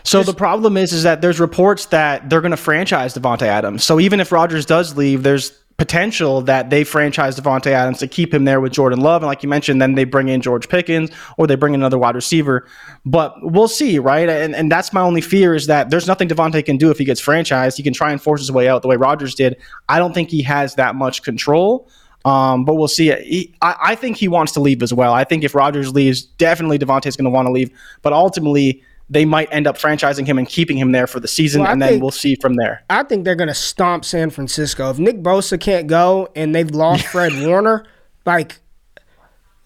So 0.04 0.22
the 0.22 0.34
problem 0.34 0.76
is, 0.76 0.92
is 0.92 1.04
that 1.04 1.22
there's 1.22 1.40
reports 1.40 1.86
that 1.86 2.28
they're 2.28 2.40
going 2.40 2.50
to 2.50 2.56
franchise 2.56 3.14
Davante 3.14 3.42
Adams. 3.42 3.84
So 3.84 4.00
even 4.00 4.20
if 4.20 4.32
Rodgers 4.32 4.66
does 4.66 4.96
leave, 4.96 5.22
there's 5.22 5.52
potential 5.78 6.42
that 6.42 6.70
they 6.70 6.84
franchise 6.84 7.38
Davante 7.38 7.72
Adams 7.72 7.98
to 7.98 8.06
keep 8.06 8.32
him 8.32 8.44
there 8.44 8.60
with 8.60 8.72
Jordan 8.72 9.00
Love, 9.00 9.22
and 9.22 9.26
like 9.26 9.42
you 9.42 9.48
mentioned, 9.48 9.82
then 9.82 9.94
they 9.94 10.04
bring 10.04 10.28
in 10.28 10.40
George 10.40 10.68
Pickens 10.68 11.10
or 11.36 11.46
they 11.46 11.56
bring 11.56 11.74
in 11.74 11.80
another 11.80 11.98
wide 11.98 12.14
receiver. 12.14 12.68
But 13.04 13.34
we'll 13.42 13.68
see, 13.68 13.98
right? 13.98 14.28
And 14.28 14.54
and 14.54 14.70
that's 14.70 14.92
my 14.92 15.00
only 15.00 15.20
fear 15.20 15.54
is 15.54 15.66
that 15.66 15.90
there's 15.90 16.06
nothing 16.06 16.28
Davante 16.28 16.64
can 16.64 16.76
do 16.76 16.90
if 16.90 16.98
he 16.98 17.04
gets 17.04 17.20
franchised. 17.20 17.76
He 17.76 17.82
can 17.82 17.92
try 17.92 18.12
and 18.12 18.22
force 18.22 18.40
his 18.40 18.52
way 18.52 18.68
out 18.68 18.82
the 18.82 18.88
way 18.88 18.96
Rodgers 18.96 19.34
did. 19.34 19.56
I 19.88 19.98
don't 19.98 20.12
think 20.12 20.30
he 20.30 20.42
has 20.42 20.76
that 20.76 20.94
much 20.94 21.22
control. 21.22 21.88
Um, 22.24 22.64
but 22.64 22.74
we'll 22.74 22.86
see. 22.86 23.10
He, 23.10 23.52
I, 23.62 23.76
I 23.80 23.94
think 23.96 24.16
he 24.16 24.28
wants 24.28 24.52
to 24.52 24.60
leave 24.60 24.80
as 24.82 24.94
well. 24.94 25.12
I 25.12 25.24
think 25.24 25.42
if 25.42 25.56
Rodgers 25.56 25.92
leaves, 25.92 26.22
definitely 26.22 26.78
Davante's 26.78 27.16
going 27.16 27.24
to 27.24 27.30
want 27.30 27.46
to 27.46 27.52
leave. 27.52 27.70
But 28.02 28.12
ultimately, 28.12 28.84
they 29.12 29.26
might 29.26 29.48
end 29.52 29.66
up 29.66 29.76
franchising 29.76 30.26
him 30.26 30.38
and 30.38 30.48
keeping 30.48 30.78
him 30.78 30.92
there 30.92 31.06
for 31.06 31.20
the 31.20 31.28
season, 31.28 31.62
Well, 31.62 31.70
and 31.70 31.82
then 31.82 32.00
we'll 32.00 32.10
see 32.10 32.34
from 32.36 32.54
there. 32.54 32.82
I 32.88 33.02
think 33.02 33.24
they're 33.24 33.34
going 33.34 33.48
to 33.48 33.54
stomp 33.54 34.06
San 34.06 34.30
Francisco. 34.30 34.88
If 34.90 34.98
Nick 34.98 35.22
Bosa 35.22 35.60
can't 35.60 35.86
go 35.86 36.30
and 36.34 36.54
they've 36.54 36.70
lost 36.70 37.06
Fred 37.12 37.32
Warner, 37.46 37.84
like 38.24 38.60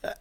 uh, 0.02 0.14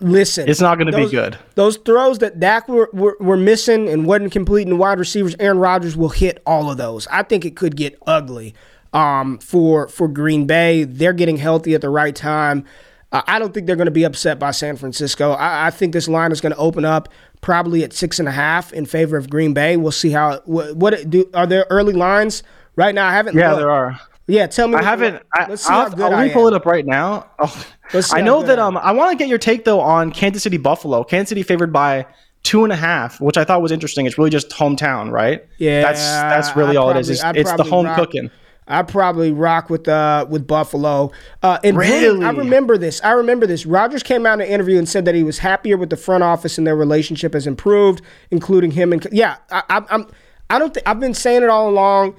listen, 0.00 0.48
It's 0.48 0.60
not 0.62 0.78
going 0.78 0.90
to 0.90 0.96
be 0.96 1.10
good. 1.10 1.36
Those 1.54 1.76
throws 1.76 2.18
that 2.20 2.40
Dak 2.40 2.66
were, 2.66 2.88
were, 2.94 3.16
were 3.20 3.36
missing 3.36 3.90
and 3.90 4.06
wasn't 4.06 4.32
completing 4.32 4.78
wide 4.78 4.98
receivers, 4.98 5.36
Aaron 5.38 5.58
Rodgers 5.58 5.94
will 5.94 6.08
hit 6.08 6.42
all 6.46 6.70
of 6.70 6.78
those. 6.78 7.06
I 7.08 7.24
think 7.24 7.44
it 7.44 7.54
could 7.54 7.76
get 7.76 7.98
ugly 8.06 8.54
um, 8.94 9.38
for 9.38 9.86
for 9.88 10.08
Green 10.08 10.46
Bay. 10.46 10.84
They're 10.84 11.12
getting 11.12 11.36
healthy 11.36 11.74
at 11.74 11.82
the 11.82 11.90
right 11.90 12.16
time. 12.16 12.64
Uh, 13.12 13.20
I 13.26 13.38
don't 13.38 13.52
think 13.52 13.66
they're 13.66 13.76
going 13.76 13.84
to 13.84 13.90
be 13.90 14.04
upset 14.04 14.38
by 14.38 14.52
San 14.52 14.76
Francisco. 14.76 15.32
I, 15.32 15.66
I 15.66 15.70
think 15.70 15.92
this 15.92 16.08
line 16.08 16.32
is 16.32 16.40
going 16.40 16.54
to 16.54 16.58
open 16.58 16.86
up 16.86 17.10
probably 17.42 17.84
at 17.84 17.92
six 17.92 18.18
and 18.18 18.26
a 18.26 18.32
half 18.32 18.72
in 18.72 18.86
favor 18.86 19.18
of 19.18 19.28
Green 19.28 19.52
Bay. 19.52 19.76
We'll 19.76 19.92
see 19.92 20.10
how. 20.10 20.40
What, 20.46 20.74
what 20.76 20.94
it 20.94 21.10
do? 21.10 21.28
Are 21.34 21.46
there 21.46 21.66
early 21.68 21.92
lines 21.92 22.42
right 22.76 22.94
now? 22.94 23.06
I 23.06 23.12
haven't. 23.12 23.36
Yeah, 23.36 23.50
looked. 23.50 23.60
there 23.60 23.70
are. 23.70 24.00
Yeah, 24.26 24.46
tell 24.46 24.68
me. 24.68 24.76
I 24.76 24.82
haven't. 24.82 25.22
I, 25.34 25.48
let's 25.50 25.66
see 25.66 25.72
I'll, 25.72 25.82
how 25.82 25.88
good 25.90 26.00
I'll- 26.00 26.14
I 26.14 26.18
let 26.20 26.28
me 26.28 26.32
pull 26.32 26.48
it 26.48 26.54
up 26.54 26.64
right 26.64 26.86
now. 26.86 27.28
Oh, 27.38 27.66
Let's 27.92 28.08
see 28.10 28.16
I 28.16 28.22
know 28.22 28.42
that. 28.42 28.58
I. 28.58 28.62
Um, 28.62 28.78
I 28.78 28.92
want 28.92 29.10
to 29.12 29.18
get 29.18 29.28
your 29.28 29.36
take 29.38 29.66
though 29.66 29.80
on 29.80 30.10
Kansas 30.12 30.42
City 30.42 30.56
Buffalo. 30.56 31.04
Kansas 31.04 31.28
City 31.28 31.42
favored 31.42 31.72
by 31.74 32.06
two 32.42 32.64
and 32.64 32.72
a 32.72 32.76
half, 32.76 33.20
which 33.20 33.36
I 33.36 33.44
thought 33.44 33.60
was 33.60 33.70
interesting. 33.70 34.06
It's 34.06 34.16
really 34.16 34.30
just 34.30 34.48
hometown, 34.50 35.10
right? 35.10 35.46
Yeah, 35.58 35.82
that's 35.82 36.00
that's 36.00 36.56
really 36.56 36.70
I'd 36.70 36.76
all 36.78 36.90
it 36.90 36.96
is. 36.96 37.20
probably- 37.20 37.40
It's, 37.40 37.50
it's 37.50 37.50
the 37.50 37.56
probably 37.64 37.70
home 37.70 37.86
rock- 37.86 37.96
cooking. 37.98 38.30
I 38.66 38.82
probably 38.82 39.32
rock 39.32 39.70
with 39.70 39.88
uh 39.88 40.26
with 40.28 40.46
Buffalo. 40.46 41.10
Uh, 41.42 41.58
and 41.64 41.76
Really? 41.76 42.24
I 42.24 42.30
remember 42.30 42.78
this. 42.78 43.00
I 43.02 43.12
remember 43.12 43.46
this. 43.46 43.66
Rodgers 43.66 44.02
came 44.02 44.24
out 44.24 44.34
in 44.34 44.42
an 44.42 44.46
interview 44.46 44.78
and 44.78 44.88
said 44.88 45.04
that 45.04 45.14
he 45.14 45.22
was 45.22 45.38
happier 45.38 45.76
with 45.76 45.90
the 45.90 45.96
front 45.96 46.22
office 46.22 46.58
and 46.58 46.66
their 46.66 46.76
relationship 46.76 47.34
has 47.34 47.46
improved, 47.46 48.02
including 48.30 48.70
him 48.70 48.92
and 48.92 49.06
yeah. 49.10 49.36
I, 49.50 49.62
I, 49.68 49.82
I'm. 49.90 50.06
I 50.50 50.58
don't 50.58 50.74
think 50.74 50.86
I've 50.86 51.00
been 51.00 51.14
saying 51.14 51.42
it 51.42 51.48
all 51.48 51.68
along. 51.68 52.14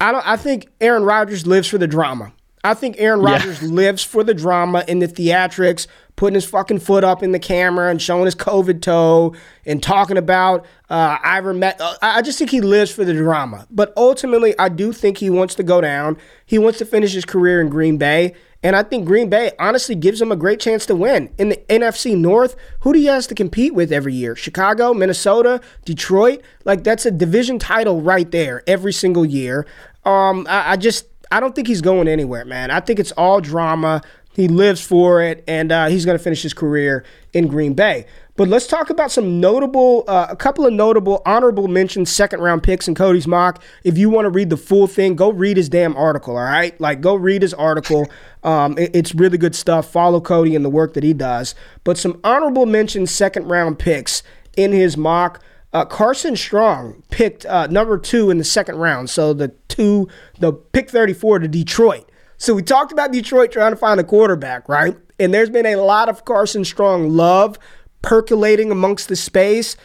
I 0.00 0.12
don't. 0.12 0.26
I 0.26 0.36
think 0.36 0.68
Aaron 0.80 1.04
Rodgers 1.04 1.46
lives 1.46 1.68
for 1.68 1.78
the 1.78 1.88
drama. 1.88 2.32
I 2.62 2.74
think 2.74 2.96
Aaron 2.98 3.20
Rodgers 3.20 3.62
lives 3.62 4.02
for 4.02 4.22
the 4.22 4.34
drama 4.34 4.84
and 4.86 5.00
the 5.00 5.08
theatrics, 5.08 5.86
putting 6.16 6.34
his 6.34 6.44
fucking 6.44 6.80
foot 6.80 7.04
up 7.04 7.22
in 7.22 7.32
the 7.32 7.38
camera 7.38 7.90
and 7.90 8.00
showing 8.00 8.26
his 8.26 8.34
COVID 8.34 8.82
toe 8.82 9.34
and 9.64 9.82
talking 9.82 10.18
about 10.18 10.66
uh, 10.90 11.18
ivermectin. 11.18 11.80
Uh, 11.80 11.96
I 12.02 12.18
I 12.18 12.22
just 12.22 12.38
think 12.38 12.50
he 12.50 12.60
lives 12.60 12.90
for 12.90 13.04
the 13.04 13.14
drama. 13.14 13.66
But 13.70 13.94
ultimately, 13.96 14.58
I 14.58 14.68
do 14.68 14.92
think 14.92 15.18
he 15.18 15.30
wants 15.30 15.54
to 15.54 15.62
go 15.62 15.80
down. 15.80 16.18
He 16.44 16.58
wants 16.58 16.78
to 16.80 16.84
finish 16.84 17.12
his 17.14 17.24
career 17.24 17.60
in 17.60 17.70
Green 17.70 17.96
Bay. 17.96 18.34
And 18.62 18.76
I 18.76 18.82
think 18.82 19.06
Green 19.06 19.30
Bay 19.30 19.52
honestly 19.58 19.94
gives 19.94 20.20
him 20.20 20.30
a 20.30 20.36
great 20.36 20.60
chance 20.60 20.84
to 20.86 20.94
win. 20.94 21.32
In 21.38 21.48
the 21.48 21.56
NFC 21.70 22.14
North, 22.14 22.56
who 22.80 22.92
do 22.92 22.98
he 22.98 23.06
has 23.06 23.26
to 23.28 23.34
compete 23.34 23.74
with 23.74 23.90
every 23.90 24.12
year? 24.12 24.36
Chicago, 24.36 24.92
Minnesota, 24.92 25.62
Detroit? 25.86 26.42
Like, 26.66 26.84
that's 26.84 27.06
a 27.06 27.10
division 27.10 27.58
title 27.58 28.02
right 28.02 28.30
there 28.30 28.62
every 28.66 28.92
single 28.92 29.24
year. 29.24 29.66
Um, 30.04 30.46
I, 30.46 30.72
I 30.72 30.76
just, 30.76 31.06
I 31.30 31.40
don't 31.40 31.54
think 31.54 31.68
he's 31.68 31.80
going 31.80 32.08
anywhere, 32.08 32.44
man. 32.44 32.70
I 32.70 32.80
think 32.80 32.98
it's 32.98 33.12
all 33.12 33.40
drama. 33.40 34.02
He 34.32 34.46
lives 34.48 34.80
for 34.80 35.20
it, 35.22 35.42
and 35.48 35.72
uh, 35.72 35.86
he's 35.88 36.04
going 36.04 36.16
to 36.16 36.22
finish 36.22 36.42
his 36.42 36.54
career 36.54 37.04
in 37.32 37.48
Green 37.48 37.74
Bay. 37.74 38.06
But 38.36 38.48
let's 38.48 38.66
talk 38.66 38.88
about 38.88 39.10
some 39.10 39.38
notable, 39.40 40.04
uh, 40.08 40.28
a 40.30 40.36
couple 40.36 40.64
of 40.64 40.72
notable 40.72 41.20
honorable 41.26 41.68
mentions, 41.68 42.10
second 42.10 42.40
round 42.40 42.62
picks 42.62 42.88
in 42.88 42.94
Cody's 42.94 43.26
mock. 43.26 43.62
If 43.84 43.98
you 43.98 44.08
want 44.08 44.26
to 44.26 44.30
read 44.30 44.48
the 44.48 44.56
full 44.56 44.86
thing, 44.86 45.14
go 45.14 45.30
read 45.30 45.56
his 45.56 45.68
damn 45.68 45.96
article, 45.96 46.36
all 46.36 46.44
right? 46.44 46.80
Like, 46.80 47.00
go 47.00 47.14
read 47.16 47.42
his 47.42 47.52
article. 47.52 48.08
Um, 48.42 48.78
it- 48.78 48.94
it's 48.94 49.14
really 49.14 49.36
good 49.36 49.54
stuff. 49.54 49.90
Follow 49.90 50.20
Cody 50.20 50.56
and 50.56 50.64
the 50.64 50.70
work 50.70 50.94
that 50.94 51.02
he 51.04 51.12
does. 51.12 51.54
But 51.84 51.98
some 51.98 52.18
honorable 52.24 52.66
mentions, 52.66 53.10
second 53.10 53.48
round 53.48 53.78
picks 53.78 54.22
in 54.56 54.72
his 54.72 54.96
mock. 54.96 55.42
Uh, 55.72 55.84
Carson 55.84 56.36
Strong 56.36 57.02
picked 57.10 57.46
uh, 57.46 57.66
number 57.68 57.96
two 57.96 58.30
in 58.30 58.38
the 58.38 58.44
second 58.44 58.76
round. 58.76 59.08
So 59.08 59.32
the 59.32 59.48
two, 59.68 60.08
the 60.38 60.52
pick 60.52 60.90
34 60.90 61.40
to 61.40 61.48
Detroit. 61.48 62.10
So 62.38 62.54
we 62.54 62.62
talked 62.62 62.90
about 62.90 63.12
Detroit 63.12 63.52
trying 63.52 63.72
to 63.72 63.76
find 63.76 64.00
a 64.00 64.04
quarterback, 64.04 64.68
right? 64.68 64.96
And 65.18 65.32
there's 65.32 65.50
been 65.50 65.66
a 65.66 65.76
lot 65.76 66.08
of 66.08 66.24
Carson 66.24 66.64
Strong 66.64 67.10
love 67.10 67.58
percolating 68.02 68.70
amongst 68.70 69.08
the 69.08 69.16
space. 69.16 69.76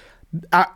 I, 0.51 0.67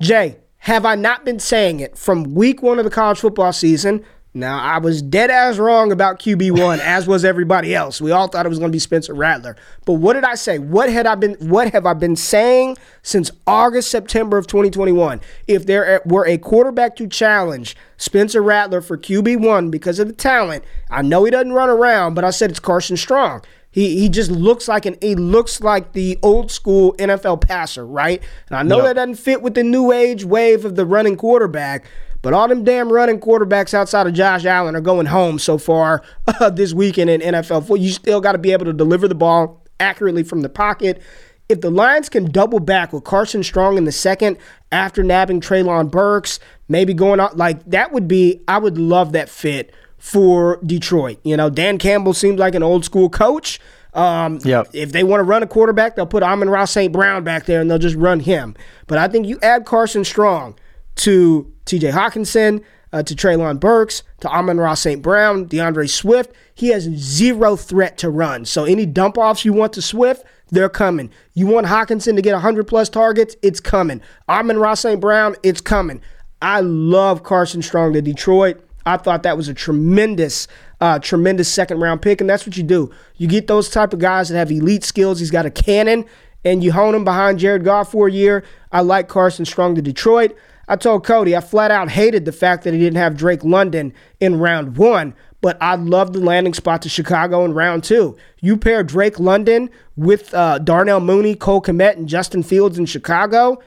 Jay, 0.00 0.36
have 0.58 0.84
I 0.84 0.94
not 0.94 1.24
been 1.24 1.40
saying 1.40 1.80
it 1.80 1.96
from 1.96 2.34
week 2.34 2.62
one 2.62 2.78
of 2.78 2.84
the 2.84 2.90
college 2.90 3.18
football 3.20 3.52
season? 3.52 4.04
Now, 4.36 4.58
I 4.60 4.78
was 4.78 5.00
dead 5.00 5.30
as 5.30 5.60
wrong 5.60 5.92
about 5.92 6.18
QB1, 6.18 6.78
as 6.82 7.06
was 7.06 7.24
everybody 7.24 7.72
else. 7.72 8.00
We 8.00 8.10
all 8.10 8.26
thought 8.26 8.44
it 8.44 8.48
was 8.48 8.58
going 8.58 8.70
to 8.70 8.74
be 8.74 8.80
Spencer 8.80 9.14
Rattler. 9.14 9.54
But 9.84 9.94
what 9.94 10.14
did 10.14 10.24
I 10.24 10.34
say? 10.34 10.58
What 10.58 10.90
had 10.90 11.06
I 11.06 11.14
been 11.14 11.34
what 11.34 11.70
have 11.72 11.86
I 11.86 11.94
been 11.94 12.16
saying 12.16 12.76
since 13.02 13.30
August, 13.46 13.90
September 13.90 14.36
of 14.36 14.48
2021? 14.48 15.20
If 15.46 15.66
there 15.66 16.02
were 16.04 16.26
a 16.26 16.36
quarterback 16.38 16.96
to 16.96 17.06
challenge 17.06 17.76
Spencer 17.96 18.42
Rattler 18.42 18.80
for 18.80 18.98
QB1 18.98 19.70
because 19.70 20.00
of 20.00 20.08
the 20.08 20.14
talent, 20.14 20.64
I 20.90 21.02
know 21.02 21.24
he 21.24 21.30
doesn't 21.30 21.52
run 21.52 21.68
around, 21.68 22.14
but 22.14 22.24
I 22.24 22.30
said 22.30 22.50
it's 22.50 22.58
Carson 22.60 22.96
Strong. 22.96 23.42
He, 23.70 23.98
he 24.00 24.08
just 24.08 24.30
looks 24.30 24.68
like 24.68 24.84
an 24.86 24.96
he 25.00 25.14
looks 25.16 25.60
like 25.60 25.92
the 25.92 26.18
old 26.22 26.50
school 26.50 26.94
NFL 26.98 27.40
passer, 27.40 27.84
right? 27.86 28.22
And 28.48 28.56
I 28.56 28.62
know 28.62 28.76
Yep. 28.78 28.84
that 28.86 28.94
doesn't 28.94 29.14
fit 29.16 29.42
with 29.42 29.54
the 29.54 29.62
new 29.64 29.92
age 29.92 30.24
wave 30.24 30.64
of 30.64 30.76
the 30.76 30.86
running 30.86 31.16
quarterback, 31.16 31.84
but 32.24 32.32
all 32.32 32.48
them 32.48 32.64
damn 32.64 32.90
running 32.90 33.20
quarterbacks 33.20 33.74
outside 33.74 34.06
of 34.06 34.14
Josh 34.14 34.46
Allen 34.46 34.74
are 34.74 34.80
going 34.80 35.04
home 35.04 35.38
so 35.38 35.58
far 35.58 36.02
uh, 36.40 36.48
this 36.48 36.72
weekend 36.72 37.10
in 37.10 37.20
NFL. 37.20 37.78
You 37.78 37.90
still 37.90 38.22
got 38.22 38.32
to 38.32 38.38
be 38.38 38.50
able 38.52 38.64
to 38.64 38.72
deliver 38.72 39.06
the 39.06 39.14
ball 39.14 39.62
accurately 39.78 40.22
from 40.22 40.40
the 40.40 40.48
pocket. 40.48 41.02
If 41.50 41.60
the 41.60 41.70
Lions 41.70 42.08
can 42.08 42.30
double 42.30 42.60
back 42.60 42.94
with 42.94 43.04
Carson 43.04 43.42
Strong 43.42 43.76
in 43.76 43.84
the 43.84 43.92
second 43.92 44.38
after 44.72 45.02
nabbing 45.02 45.42
Treylon 45.42 45.90
Burks, 45.90 46.40
maybe 46.66 46.94
going 46.94 47.20
out 47.20 47.36
like 47.36 47.62
that 47.66 47.92
would 47.92 48.08
be, 48.08 48.40
I 48.48 48.56
would 48.56 48.78
love 48.78 49.12
that 49.12 49.28
fit 49.28 49.74
for 49.98 50.58
Detroit. 50.64 51.18
You 51.24 51.36
know, 51.36 51.50
Dan 51.50 51.76
Campbell 51.76 52.14
seems 52.14 52.38
like 52.38 52.54
an 52.54 52.62
old 52.62 52.86
school 52.86 53.10
coach. 53.10 53.60
Um, 53.92 54.38
Yep. 54.44 54.70
If 54.72 54.92
they 54.92 55.04
want 55.04 55.20
to 55.20 55.24
run 55.24 55.42
a 55.42 55.46
quarterback, 55.46 55.94
they'll 55.94 56.06
put 56.06 56.22
Amon-Ra 56.22 56.64
St. 56.64 56.90
Brown 56.90 57.22
back 57.22 57.44
there 57.44 57.60
and 57.60 57.70
they'll 57.70 57.78
just 57.78 57.96
run 57.96 58.20
him. 58.20 58.56
But 58.86 58.96
I 58.96 59.08
think 59.08 59.26
you 59.26 59.38
add 59.42 59.66
Carson 59.66 60.04
Strong 60.04 60.56
to 60.96 61.52
TJ 61.66 61.92
Hockenson, 61.92 62.62
uh, 62.92 63.02
to 63.02 63.14
Treylon 63.14 63.58
Burks, 63.58 64.04
to 64.20 64.28
Amon-Ra 64.28 64.74
St. 64.74 65.02
Brown, 65.02 65.46
DeAndre 65.46 65.90
Swift. 65.90 66.32
He 66.54 66.68
has 66.68 66.84
zero 66.84 67.56
threat 67.56 67.98
to 67.98 68.10
run. 68.10 68.44
So 68.44 68.64
any 68.64 68.86
dump 68.86 69.18
offs 69.18 69.44
you 69.44 69.52
want 69.52 69.72
to 69.72 69.82
Swift, 69.82 70.24
they're 70.50 70.68
coming. 70.68 71.10
You 71.32 71.46
want 71.46 71.66
Hockenson 71.66 72.14
to 72.14 72.22
get 72.22 72.34
100 72.34 72.68
plus 72.68 72.88
targets? 72.88 73.34
It's 73.42 73.58
coming. 73.58 74.00
Amon-Ra 74.28 74.74
St. 74.74 75.00
Brown, 75.00 75.34
it's 75.42 75.60
coming. 75.60 76.00
I 76.40 76.60
love 76.60 77.22
Carson 77.24 77.62
Strong 77.62 77.94
to 77.94 78.02
Detroit. 78.02 78.62
I 78.86 78.96
thought 78.98 79.22
that 79.22 79.36
was 79.36 79.48
a 79.48 79.54
tremendous, 79.54 80.46
uh, 80.80 80.98
tremendous 80.98 81.48
second 81.48 81.80
round 81.80 82.02
pick, 82.02 82.20
and 82.20 82.28
that's 82.28 82.46
what 82.46 82.56
you 82.56 82.62
do. 82.62 82.92
You 83.16 83.26
get 83.26 83.46
those 83.46 83.70
type 83.70 83.92
of 83.92 83.98
guys 83.98 84.28
that 84.28 84.36
have 84.36 84.50
elite 84.50 84.84
skills. 84.84 85.18
He's 85.18 85.30
got 85.30 85.46
a 85.46 85.50
cannon, 85.50 86.04
and 86.44 86.62
you 86.62 86.70
hone 86.70 86.94
him 86.94 87.04
behind 87.04 87.38
Jared 87.38 87.64
Goff 87.64 87.92
for 87.92 88.08
a 88.08 88.12
year. 88.12 88.44
I 88.70 88.82
like 88.82 89.08
Carson 89.08 89.46
Strong 89.46 89.76
to 89.76 89.82
Detroit. 89.82 90.36
I 90.68 90.76
told 90.76 91.04
Cody 91.04 91.36
I 91.36 91.40
flat 91.40 91.70
out 91.70 91.90
hated 91.90 92.24
the 92.24 92.32
fact 92.32 92.64
that 92.64 92.72
he 92.74 92.80
didn't 92.80 92.96
have 92.96 93.16
Drake 93.16 93.44
London 93.44 93.92
in 94.20 94.38
round 94.38 94.76
one, 94.76 95.14
but 95.40 95.58
I 95.60 95.74
love 95.76 96.12
the 96.12 96.20
landing 96.20 96.54
spot 96.54 96.82
to 96.82 96.88
Chicago 96.88 97.44
in 97.44 97.52
round 97.54 97.84
two. 97.84 98.16
You 98.40 98.56
pair 98.56 98.82
Drake 98.82 99.18
London 99.20 99.68
with 99.96 100.32
uh, 100.34 100.58
Darnell 100.58 101.00
Mooney, 101.00 101.34
Cole 101.34 101.60
Kmet, 101.62 101.96
and 101.96 102.08
Justin 102.08 102.42
Fields 102.42 102.78
in 102.78 102.86
Chicago. 102.86 103.60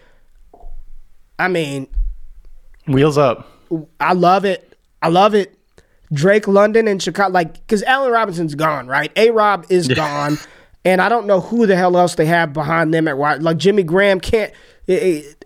I 1.39 1.47
mean, 1.47 1.87
Wheels 2.87 3.17
up. 3.17 3.47
I 3.99 4.13
love 4.13 4.45
it. 4.45 4.75
I 5.01 5.09
love 5.09 5.35
it. 5.35 5.53
Drake 6.11 6.47
London 6.47 6.87
and 6.87 7.03
Chicago, 7.03 7.33
like, 7.33 7.53
because 7.53 7.83
Allen 7.83 8.11
Robinson's 8.11 8.55
gone, 8.55 8.87
right? 8.87 9.11
A 9.17 9.29
Rob 9.31 9.65
is 9.69 9.89
gone, 9.89 10.37
and 10.85 11.01
I 11.01 11.09
don't 11.09 11.27
know 11.27 11.41
who 11.41 11.67
the 11.67 11.75
hell 11.75 11.97
else 11.97 12.15
they 12.15 12.25
have 12.25 12.53
behind 12.53 12.93
them 12.93 13.07
at 13.09 13.17
wide. 13.17 13.43
Like 13.43 13.57
Jimmy 13.57 13.83
Graham 13.83 14.19
can't. 14.21 14.53
it- 14.87 15.03
it- 15.03 15.36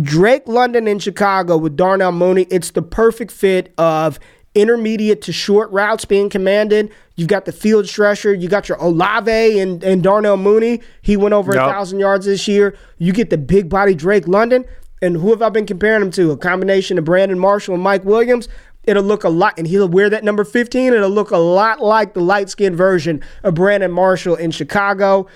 Drake 0.00 0.46
London 0.46 0.86
in 0.86 0.98
Chicago 0.98 1.56
with 1.56 1.76
Darnell 1.76 2.12
Mooney, 2.12 2.42
it's 2.50 2.70
the 2.70 2.82
perfect 2.82 3.32
fit 3.32 3.72
of 3.78 4.18
intermediate 4.54 5.22
to 5.22 5.32
short 5.32 5.70
routes 5.70 6.04
being 6.04 6.28
commanded. 6.28 6.90
You've 7.16 7.28
got 7.28 7.44
the 7.44 7.52
field 7.52 7.88
stretcher. 7.88 8.32
You 8.32 8.48
got 8.48 8.68
your 8.68 8.78
Olave 8.78 9.60
and, 9.60 9.82
and 9.82 10.02
Darnell 10.02 10.36
Mooney. 10.36 10.80
He 11.02 11.16
went 11.16 11.34
over 11.34 11.52
a 11.52 11.56
Yep. 11.56 11.64
thousand 11.70 11.98
yards 12.00 12.26
this 12.26 12.46
year. 12.48 12.76
You 12.98 13.12
get 13.12 13.30
the 13.30 13.38
big 13.38 13.68
body 13.68 13.94
Drake 13.94 14.28
London. 14.28 14.64
And 15.00 15.16
who 15.16 15.30
have 15.30 15.42
I 15.42 15.48
been 15.48 15.66
comparing 15.66 16.02
him 16.02 16.10
to? 16.12 16.32
A 16.32 16.36
combination 16.36 16.98
of 16.98 17.04
Brandon 17.04 17.38
Marshall 17.38 17.74
and 17.74 17.82
Mike 17.82 18.04
Williams. 18.04 18.48
It'll 18.84 19.02
look 19.02 19.22
a 19.22 19.28
lot, 19.28 19.54
and 19.58 19.66
he'll 19.66 19.86
wear 19.88 20.08
that 20.10 20.24
number 20.24 20.44
15. 20.44 20.92
It'll 20.94 21.10
look 21.10 21.30
a 21.30 21.36
lot 21.36 21.80
like 21.82 22.14
the 22.14 22.20
light 22.20 22.48
skinned 22.48 22.74
version 22.74 23.22
of 23.44 23.54
Brandon 23.54 23.92
Marshall 23.92 24.34
in 24.36 24.50
Chicago. 24.50 25.26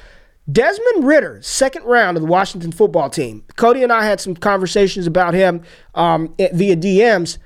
Desmond 0.50 1.04
Ridder, 1.04 1.40
second 1.42 1.84
round 1.84 2.16
of 2.16 2.22
the 2.22 2.28
Washington 2.28 2.72
football 2.72 3.08
team. 3.08 3.44
Cody 3.56 3.82
and 3.82 3.92
I 3.92 4.04
had 4.04 4.20
some 4.20 4.34
conversations 4.34 5.06
about 5.06 5.34
him 5.34 5.62
um, 5.94 6.34
eh, 6.38 6.48
via 6.52 6.76
DMs. 6.76 7.38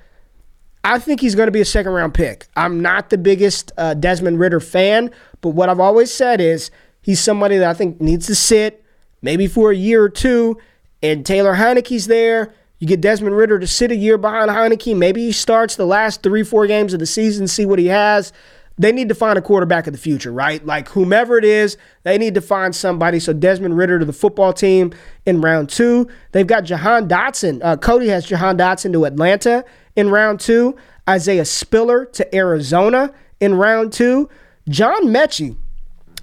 I 0.82 0.98
think 0.98 1.20
he's 1.20 1.34
going 1.34 1.48
to 1.48 1.52
be 1.52 1.60
a 1.60 1.66
second 1.66 1.92
round 1.92 2.14
pick. 2.14 2.46
I'm 2.56 2.80
not 2.80 3.10
the 3.10 3.18
biggest 3.18 3.72
uh, 3.76 3.94
Desmond 3.94 4.38
Ridder 4.38 4.60
fan, 4.60 5.10
but 5.40 5.50
what 5.50 5.68
I've 5.68 5.80
always 5.80 6.12
said 6.12 6.40
is 6.40 6.70
he's 7.02 7.20
somebody 7.20 7.58
that 7.58 7.68
I 7.68 7.74
think 7.74 8.00
needs 8.00 8.26
to 8.28 8.34
sit 8.34 8.84
maybe 9.20 9.46
for 9.46 9.72
a 9.72 9.76
year 9.76 10.04
or 10.04 10.08
two, 10.08 10.58
and 11.02 11.26
Taylor 11.26 11.54
Heinicke's 11.54 12.06
there. 12.06 12.54
You 12.78 12.86
get 12.86 13.00
Desmond 13.00 13.36
Ridder 13.36 13.58
to 13.58 13.66
sit 13.66 13.90
a 13.90 13.96
year 13.96 14.18
behind 14.18 14.50
Heineke. 14.50 14.96
Maybe 14.96 15.22
he 15.22 15.32
starts 15.32 15.76
the 15.76 15.86
last 15.86 16.22
three, 16.22 16.42
four 16.42 16.66
games 16.66 16.92
of 16.92 17.00
the 17.00 17.06
season, 17.06 17.48
see 17.48 17.64
what 17.64 17.78
he 17.78 17.86
has. 17.86 18.32
They 18.78 18.92
need 18.92 19.08
to 19.08 19.14
find 19.14 19.38
a 19.38 19.42
quarterback 19.42 19.86
of 19.86 19.94
the 19.94 19.98
future, 19.98 20.30
right? 20.30 20.64
Like 20.64 20.88
whomever 20.90 21.38
it 21.38 21.44
is, 21.44 21.78
they 22.02 22.18
need 22.18 22.34
to 22.34 22.42
find 22.42 22.74
somebody. 22.74 23.18
So 23.20 23.32
Desmond 23.32 23.76
Ridder 23.76 23.98
to 23.98 24.04
the 24.04 24.12
football 24.12 24.52
team 24.52 24.92
in 25.24 25.40
round 25.40 25.70
two. 25.70 26.08
They've 26.32 26.46
got 26.46 26.64
Jahan 26.64 27.08
Dotson. 27.08 27.60
Uh, 27.64 27.76
Cody 27.76 28.08
has 28.08 28.26
Jahan 28.26 28.58
Dotson 28.58 28.92
to 28.92 29.06
Atlanta 29.06 29.64
in 29.94 30.10
round 30.10 30.40
two. 30.40 30.76
Isaiah 31.08 31.44
Spiller 31.44 32.04
to 32.06 32.34
Arizona 32.34 33.12
in 33.40 33.54
round 33.54 33.92
two. 33.92 34.28
John 34.68 35.04
Metchie. 35.04 35.56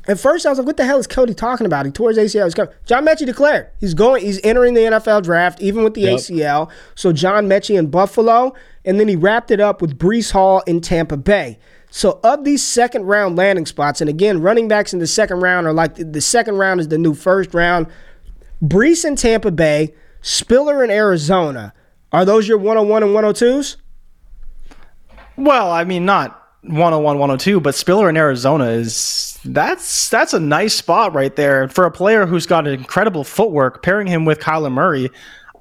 At 0.06 0.20
first, 0.20 0.46
I 0.46 0.50
was 0.50 0.58
like, 0.58 0.68
"What 0.68 0.76
the 0.76 0.84
hell 0.84 1.00
is 1.00 1.08
Cody 1.08 1.34
talking 1.34 1.66
about?" 1.66 1.86
He 1.86 1.92
tore 1.92 2.10
his 2.10 2.18
ACL. 2.18 2.44
He's 2.44 2.54
coming. 2.54 2.74
John 2.86 3.06
Metchie 3.06 3.26
declared 3.26 3.68
he's 3.80 3.94
going. 3.94 4.24
He's 4.24 4.40
entering 4.44 4.74
the 4.74 4.82
NFL 4.82 5.24
draft, 5.24 5.62
even 5.62 5.84
with 5.84 5.94
the 5.94 6.02
yep. 6.02 6.20
ACL. 6.20 6.70
So 6.94 7.14
John 7.14 7.48
Metchie 7.48 7.80
in 7.80 7.88
Buffalo, 7.88 8.54
and 8.84 9.00
then 9.00 9.08
he 9.08 9.16
wrapped 9.16 9.50
it 9.50 9.62
up 9.62 9.82
with 9.82 9.98
Breece 9.98 10.32
Hall 10.32 10.62
in 10.68 10.82
Tampa 10.82 11.16
Bay. 11.16 11.58
So 11.96 12.20
of 12.24 12.44
these 12.44 12.64
second 12.64 13.04
round 13.06 13.36
landing 13.36 13.68
spots, 13.68 14.02
and 14.02 14.10
again, 14.10 14.42
running 14.42 14.68
backs 14.68 14.94
in 14.94 15.00
the 15.00 15.06
second 15.06 15.42
round 15.42 15.68
are 15.68 15.74
like 15.74 15.94
the 15.94 16.22
second 16.22 16.58
round 16.58 16.80
is 16.80 16.88
the 16.88 16.98
new 16.98 17.14
first 17.14 17.54
round. 17.54 17.86
Breece 18.64 19.06
in 19.06 19.16
Tampa 19.16 19.52
Bay, 19.52 19.94
Spiller 20.22 20.84
in 20.84 20.90
Arizona. 20.90 21.72
Are 22.12 22.26
those 22.26 22.48
your 22.48 22.58
101 22.58 23.04
and 23.04 23.12
102s? 23.12 23.76
Well, 25.38 25.72
I 25.72 25.84
mean, 25.84 26.04
not 26.04 26.32
101 26.64 27.20
102 27.20 27.60
but 27.60 27.76
spiller 27.76 28.10
in 28.10 28.16
arizona 28.16 28.70
is 28.70 29.38
that's 29.44 30.08
that's 30.08 30.34
a 30.34 30.40
nice 30.40 30.74
spot 30.74 31.14
right 31.14 31.36
there 31.36 31.68
for 31.68 31.84
a 31.84 31.92
player 31.92 32.26
who's 32.26 32.46
got 32.46 32.66
incredible 32.66 33.26
footwork 33.26 33.84
pairing 33.84 34.08
him 34.08 34.24
with 34.24 34.40
kyler 34.40 34.72
murray 34.72 35.10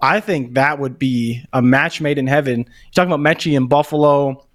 i 0.00 0.20
think 0.20 0.54
that 0.54 0.78
would 0.78 1.00
be 1.00 1.44
a 1.52 1.60
match 1.60 2.00
made 2.00 2.18
in 2.18 2.28
heaven 2.28 2.58
you're 2.58 2.92
talking 2.94 3.12
about 3.12 3.18
Metchie 3.18 3.56
in 3.56 3.66
buffalo 3.66 4.46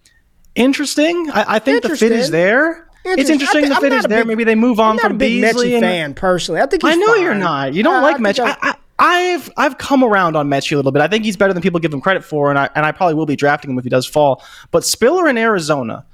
interesting 0.58 1.30
i, 1.32 1.55
I 1.55 1.60
think 1.60 1.84
interesting. 1.84 2.10
the 2.10 2.16
fit 2.16 2.22
is 2.22 2.32
there 2.32 2.88
it's 3.05 3.30
interesting 3.30 3.62
th- 3.62 3.74
the 3.74 3.80
fit 3.80 3.93
is 3.93 4.03
there. 4.05 4.22
Big, 4.22 4.28
Maybe 4.28 4.43
they 4.43 4.55
move 4.55 4.80
on 4.80 4.97
from 4.97 5.18
Beasley. 5.18 5.76
and, 5.76 5.82
fan 5.82 6.14
personally. 6.14 6.60
I 6.60 6.66
think 6.66 6.84
I 6.84 6.95
know 6.95 7.14
fine. 7.14 7.22
you're 7.22 7.36
not. 7.36 7.74
You 7.74 7.84
don't 7.84 8.03
like 8.03 8.18
Metchie. 8.18 8.43
I, 8.62 8.76
I've 8.99 9.49
I've 9.55 9.78
come 9.78 10.03
around 10.03 10.36
on 10.36 10.49
Metchie 10.49 10.74
a 10.74 10.76
little 10.76 10.91
bit. 10.91 11.01
I 11.01 11.08
think 11.08 11.24
he's 11.24 11.38
better 11.38 11.53
than 11.53 11.62
people 11.62 11.80
give 11.80 11.93
him 11.93 12.01
credit 12.01 12.24
for, 12.24 12.49
and 12.49 12.58
I 12.58 12.70
and 12.76 12.86
I 12.86 12.91
probably 12.91 13.14
will 13.14 13.26
be 13.26 13.36
drafting 13.36 13.72
him 13.72 13.78
if 13.78 13.84
he 13.84 13.89
does 13.89 14.05
fall. 14.05 14.43
But 14.72 14.84
Spiller 14.84 15.28
in 15.28 15.38
Arizona, 15.38 16.05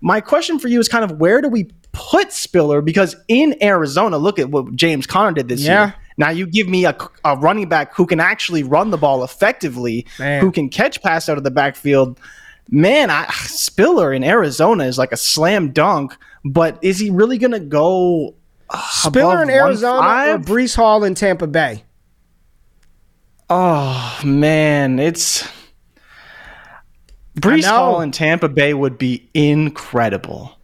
my 0.00 0.20
question 0.20 0.58
for 0.58 0.68
you 0.68 0.80
is 0.80 0.88
kind 0.88 1.04
of 1.04 1.18
where 1.18 1.40
do 1.40 1.48
we 1.48 1.70
put 1.92 2.32
Spiller? 2.32 2.82
Because 2.82 3.14
in 3.28 3.56
Arizona, 3.62 4.18
look 4.18 4.38
at 4.38 4.50
what 4.50 4.74
James 4.74 5.06
Conner 5.06 5.32
did 5.32 5.48
this 5.48 5.62
yeah. 5.62 5.86
year. 5.86 5.94
Now 6.18 6.30
you 6.30 6.46
give 6.46 6.68
me 6.68 6.84
a, 6.84 6.96
a, 7.24 7.36
running 7.36 7.68
back 7.68 7.94
who 7.94 8.06
can 8.06 8.20
actually 8.20 8.62
run 8.62 8.90
the 8.90 8.98
ball 8.98 9.24
effectively, 9.24 10.06
Man. 10.18 10.42
who 10.42 10.52
can 10.52 10.68
catch 10.68 11.00
pass 11.02 11.28
out 11.28 11.38
of 11.38 11.44
the 11.44 11.50
backfield. 11.50 12.18
Man, 12.70 13.10
I, 13.10 13.26
Spiller 13.44 14.12
in 14.12 14.24
Arizona 14.24 14.84
is 14.84 14.98
like 14.98 15.12
a 15.12 15.16
slam 15.16 15.72
dunk. 15.72 16.16
But 16.44 16.78
is 16.82 16.98
he 16.98 17.10
really 17.10 17.38
going 17.38 17.52
to 17.52 17.60
go? 17.60 18.34
Uh, 18.68 18.82
Spiller 18.90 19.42
in 19.42 19.50
Arizona 19.50 20.34
or 20.34 20.38
Breece 20.38 20.74
Hall 20.74 21.04
in 21.04 21.14
Tampa 21.14 21.46
Bay? 21.46 21.84
Oh 23.50 24.20
man, 24.24 24.98
it's 24.98 25.46
Breece 27.36 27.66
Hall 27.66 28.00
in 28.00 28.10
Tampa 28.10 28.48
Bay 28.48 28.72
would 28.72 28.96
be 28.96 29.28
incredible. 29.34 30.58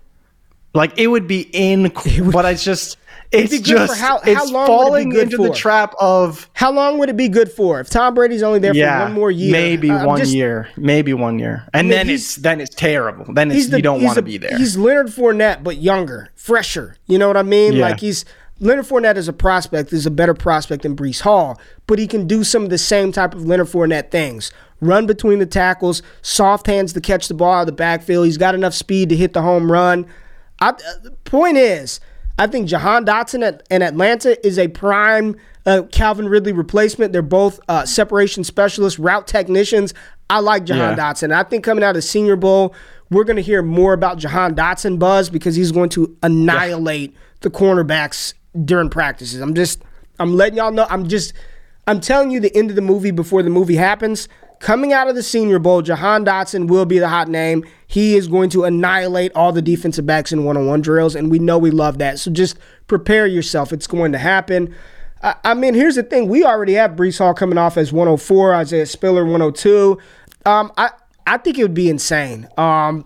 Like 0.75 0.99
it 0.99 1.09
would 1.09 1.27
be 1.27 1.55
incredible. 1.55 2.33
but 2.33 2.47
it's 2.47 2.65
just 2.65 2.97
it's 3.31 3.61
just 3.61 3.99
how, 3.99 4.19
it's 4.19 4.39
how 4.39 4.51
long 4.51 4.67
falling 4.67 5.13
it 5.13 5.19
into 5.19 5.37
for? 5.37 5.49
the 5.49 5.55
trap 5.55 5.95
of 5.99 6.49
how 6.55 6.73
long 6.73 6.99
would 6.99 7.09
it 7.09 7.17
be 7.17 7.29
good 7.29 7.51
for 7.51 7.81
if 7.81 7.91
Tom 7.91 8.15
Brady's 8.15 8.43
only 8.43 8.59
there 8.59 8.75
yeah, 8.75 8.99
for 8.99 9.05
one 9.05 9.13
more 9.13 9.31
year? 9.31 9.53
Maybe 9.53 9.91
one 9.91 10.19
just, 10.19 10.33
year, 10.33 10.69
maybe 10.77 11.13
one 11.13 11.39
year, 11.39 11.69
and 11.73 11.81
I 11.81 11.83
mean, 11.83 11.91
then 11.91 12.11
it's 12.11 12.37
then 12.37 12.61
it's 12.61 12.75
terrible. 12.75 13.33
Then 13.33 13.51
it's, 13.51 13.69
the, 13.69 13.77
you 13.77 13.83
don't 13.83 14.03
want 14.03 14.17
to 14.17 14.23
be 14.23 14.39
there. 14.39 14.57
He's 14.57 14.77
Leonard 14.77 15.09
Fournette, 15.09 15.63
but 15.63 15.79
younger, 15.79 16.31
fresher. 16.35 16.97
You 17.07 17.19
know 17.19 17.29
what 17.29 17.37
I 17.37 17.43
mean? 17.43 17.75
Yeah. 17.75 17.89
Like 17.89 18.01
he's 18.01 18.25
Leonard 18.61 18.87
Fournette 18.87 19.17
is 19.17 19.29
a 19.29 19.33
prospect 19.33 19.93
is 19.93 20.07
a 20.07 20.11
better 20.11 20.35
prospect 20.35 20.83
than 20.83 20.97
Breece 20.97 21.21
Hall, 21.21 21.61
but 21.87 21.99
he 21.99 22.07
can 22.07 22.27
do 22.27 22.45
some 22.45 22.65
of 22.65 22.71
the 22.71 22.79
same 22.79 23.13
type 23.13 23.35
of 23.35 23.45
Leonard 23.45 23.69
Fournette 23.69 24.11
things 24.11 24.53
run 24.81 25.07
between 25.07 25.39
the 25.39 25.47
tackles, 25.47 26.03
soft 26.23 26.67
hands 26.67 26.93
to 26.93 27.01
catch 27.01 27.29
the 27.29 27.35
ball 27.35 27.53
out 27.53 27.61
of 27.63 27.67
the 27.67 27.73
backfield. 27.73 28.27
He's 28.27 28.39
got 28.39 28.55
enough 28.55 28.75
speed 28.75 29.09
to 29.09 29.17
hit 29.17 29.33
the 29.33 29.43
home 29.43 29.71
run. 29.71 30.07
I, 30.61 30.71
uh, 30.71 31.11
point 31.25 31.57
is, 31.57 32.01
I 32.39 32.47
think 32.47 32.69
Jahan 32.69 33.05
Dotson 33.05 33.47
at, 33.47 33.65
in 33.71 33.83
Atlanta 33.83 34.47
is 34.47 34.59
a 34.59 34.69
prime 34.69 35.37
uh, 35.67 35.83
Calvin 35.91 36.29
Ridley 36.29 36.53
replacement. 36.53 37.13
They're 37.13 37.21
both 37.21 37.61
uh, 37.69 37.85
separation 37.85 38.45
specialists, 38.45 38.99
route 38.99 39.27
technicians. 39.27 39.93
I 40.31 40.41
like 40.41 40.65
Jahan 40.65 40.97
yeah. 40.97 41.13
Dotson. 41.13 41.33
I 41.33 41.43
think 41.43 41.65
coming 41.65 41.83
out 41.83 41.97
of 41.97 42.05
Senior 42.05 42.37
Bowl, 42.37 42.75
we're 43.11 43.25
going 43.25 43.37
to 43.37 43.43
hear 43.43 43.63
more 43.63 43.93
about 43.93 44.19
Jahan 44.19 44.55
Dotson 44.55 44.99
buzz 44.99 45.31
because 45.31 45.57
he's 45.57 45.73
going 45.73 45.89
to 45.91 46.17
annihilate 46.23 47.13
yeah. 47.13 47.19
the 47.41 47.51
cornerbacks 47.51 48.35
during 48.65 48.89
practices. 48.89 49.41
I'm 49.41 49.55
just, 49.55 49.83
I'm 50.19 50.35
letting 50.35 50.59
y'all 50.59 50.73
know. 50.73 50.87
I'm 50.89 51.09
just, 51.09 51.33
I'm 51.87 52.01
telling 52.01 52.31
you 52.31 52.39
the 52.39 52.55
end 52.57 52.71
of 52.71 52.77
the 52.77 52.83
movie 52.83 53.11
before 53.11 53.43
the 53.43 53.51
movie 53.51 53.77
happens. 53.77 54.29
Coming 54.61 54.93
out 54.93 55.09
of 55.09 55.15
the 55.15 55.23
Senior 55.23 55.59
Bowl, 55.59 55.83
Jahan 55.83 56.25
Dotson 56.25 56.67
will 56.69 56.85
be 56.85 56.99
the 56.99 57.09
hot 57.09 57.29
name. 57.29 57.65
He 57.87 58.17
is 58.17 58.27
going 58.27 58.51
to 58.51 58.65
annihilate 58.65 59.33
all 59.35 59.53
the 59.53 59.63
defensive 59.63 60.05
backs 60.05 60.33
in 60.33 60.45
one 60.45 60.57
on 60.57 60.67
one 60.67 60.81
drills, 60.81 61.15
and 61.15 61.31
we 61.31 61.39
know 61.39 61.59
we 61.59 61.71
love 61.71 61.99
that. 61.99 62.19
So 62.19 62.31
just 62.31 62.59
prepare 62.89 63.27
yourself. 63.27 63.73
It's 63.73 63.87
going 63.87 64.13
to 64.13 64.19
happen. 64.19 64.75
I, 65.23 65.37
I 65.45 65.55
mean, 65.55 65.75
here's 65.75 65.95
the 65.95 66.03
thing 66.03 66.29
we 66.29 66.45
already 66.45 66.75
have 66.75 66.93
Breece 66.93 67.19
Hall 67.19 67.35
coming 67.35 67.59
off 67.59 67.77
as 67.77 67.93
104, 67.93 68.55
Isaiah 68.55 68.87
Spiller 68.87 69.25
102. 69.25 69.99
Um, 70.45 70.73
I, 70.77 70.91
I 71.27 71.37
think 71.39 71.59
it 71.59 71.63
would 71.63 71.75
be 71.75 71.89
insane. 71.89 72.49
Um, 72.57 73.05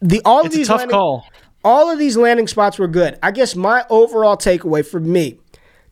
the 0.00 0.20
all 0.24 0.40
it's 0.40 0.46
of 0.46 0.52
these 0.52 0.68
a 0.68 0.72
tough 0.72 0.78
landing, 0.80 0.96
call. 0.96 1.26
All 1.64 1.90
of 1.90 1.98
these 1.98 2.16
landing 2.16 2.48
spots 2.48 2.78
were 2.78 2.88
good. 2.88 3.18
I 3.22 3.30
guess 3.30 3.54
my 3.54 3.84
overall 3.88 4.36
takeaway 4.36 4.84
for 4.84 4.98
me 4.98 5.38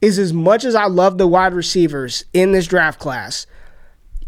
is 0.01 0.19
as 0.19 0.33
much 0.33 0.65
as 0.65 0.75
I 0.75 0.87
love 0.87 1.19
the 1.19 1.27
wide 1.29 1.55
receivers 1.55 2.25
in 2.33 2.53
this 2.53 2.67
draft 2.67 2.99
class, 2.99 3.47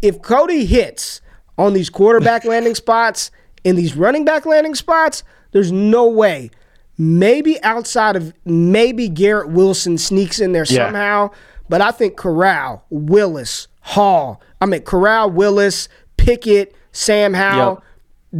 if 0.03 0.21
Cody 0.21 0.65
hits 0.65 1.21
on 1.57 1.73
these 1.73 1.89
quarterback 1.89 2.43
landing 2.45 2.75
spots 2.75 3.31
in 3.63 3.75
these 3.75 3.95
running 3.95 4.25
back 4.25 4.45
landing 4.45 4.75
spots, 4.75 5.23
there's 5.51 5.71
no 5.71 6.07
way. 6.07 6.51
Maybe 6.97 7.61
outside 7.63 8.15
of 8.15 8.33
maybe 8.45 9.07
Garrett 9.07 9.49
Wilson 9.49 9.97
sneaks 9.97 10.39
in 10.39 10.51
there 10.51 10.65
yeah. 10.67 10.85
somehow, 10.85 11.31
but 11.69 11.81
I 11.81 11.89
think 11.91 12.17
Corral, 12.17 12.85
Willis, 12.91 13.67
Hall, 13.79 14.41
I 14.61 14.65
mean 14.67 14.81
Corral, 14.81 15.31
Willis, 15.31 15.89
Pickett, 16.17 16.75
Sam 16.91 17.33
Howell, 17.33 17.75
yep. 17.75 17.83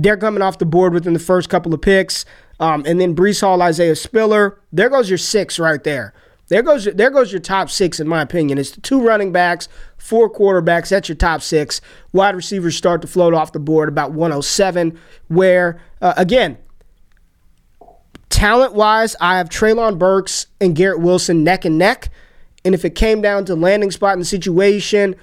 they're 0.04 0.18
coming 0.18 0.44
off 0.44 0.60
the 0.60 0.66
board 0.66 0.94
within 0.94 1.14
the 1.14 1.20
first 1.20 1.50
couple 1.50 1.74
of 1.74 1.82
picks. 1.82 2.26
Um, 2.60 2.84
and 2.86 3.02
then 3.02 3.16
Breece 3.16 3.42
Hall, 3.42 3.62
Isaiah 3.62 3.96
Spiller. 3.96 4.60
There 4.72 4.90
goes 4.90 5.10
your 5.10 5.18
six 5.18 5.58
right 5.58 5.84
there. 5.84 6.14
There 6.50 6.62
goes 6.62 6.86
there 6.86 7.10
goes 7.10 7.32
your 7.32 7.42
top 7.42 7.70
six 7.70 8.00
in 8.00 8.08
my 8.08 8.22
opinion. 8.22 8.58
It's 8.58 8.72
the 8.72 8.82
two 8.82 9.02
running 9.02 9.32
backs, 9.32 9.70
four 9.98 10.32
quarterbacks. 10.32 10.90
That's 10.90 11.08
your 11.08 11.16
top 11.16 11.42
six. 11.42 11.82
Wide 12.12 12.36
receivers 12.36 12.76
start 12.76 13.02
to 13.02 13.08
float 13.08 13.34
off 13.34 13.54
the 13.54 13.60
board 13.60 13.90
about 13.90 14.12
107. 14.12 15.00
Where 15.30 15.82
uh, 16.02 16.14
again, 16.18 16.58
talent 18.30 18.74
wise, 18.74 19.16
I 19.22 19.38
have 19.38 19.50
Treylon 19.50 19.98
Burks 19.98 20.48
and 20.60 20.76
Garrett 20.76 21.00
Wilson 21.00 21.44
neck 21.44 21.66
and 21.66 21.78
neck. 21.78 22.10
And 22.66 22.74
if 22.74 22.86
it 22.86 22.96
came 22.96 23.22
down 23.22 23.46
to 23.46 23.56
landing 23.56 23.92
spot 23.92 24.14
and 24.14 24.26
situation, 24.26 25.16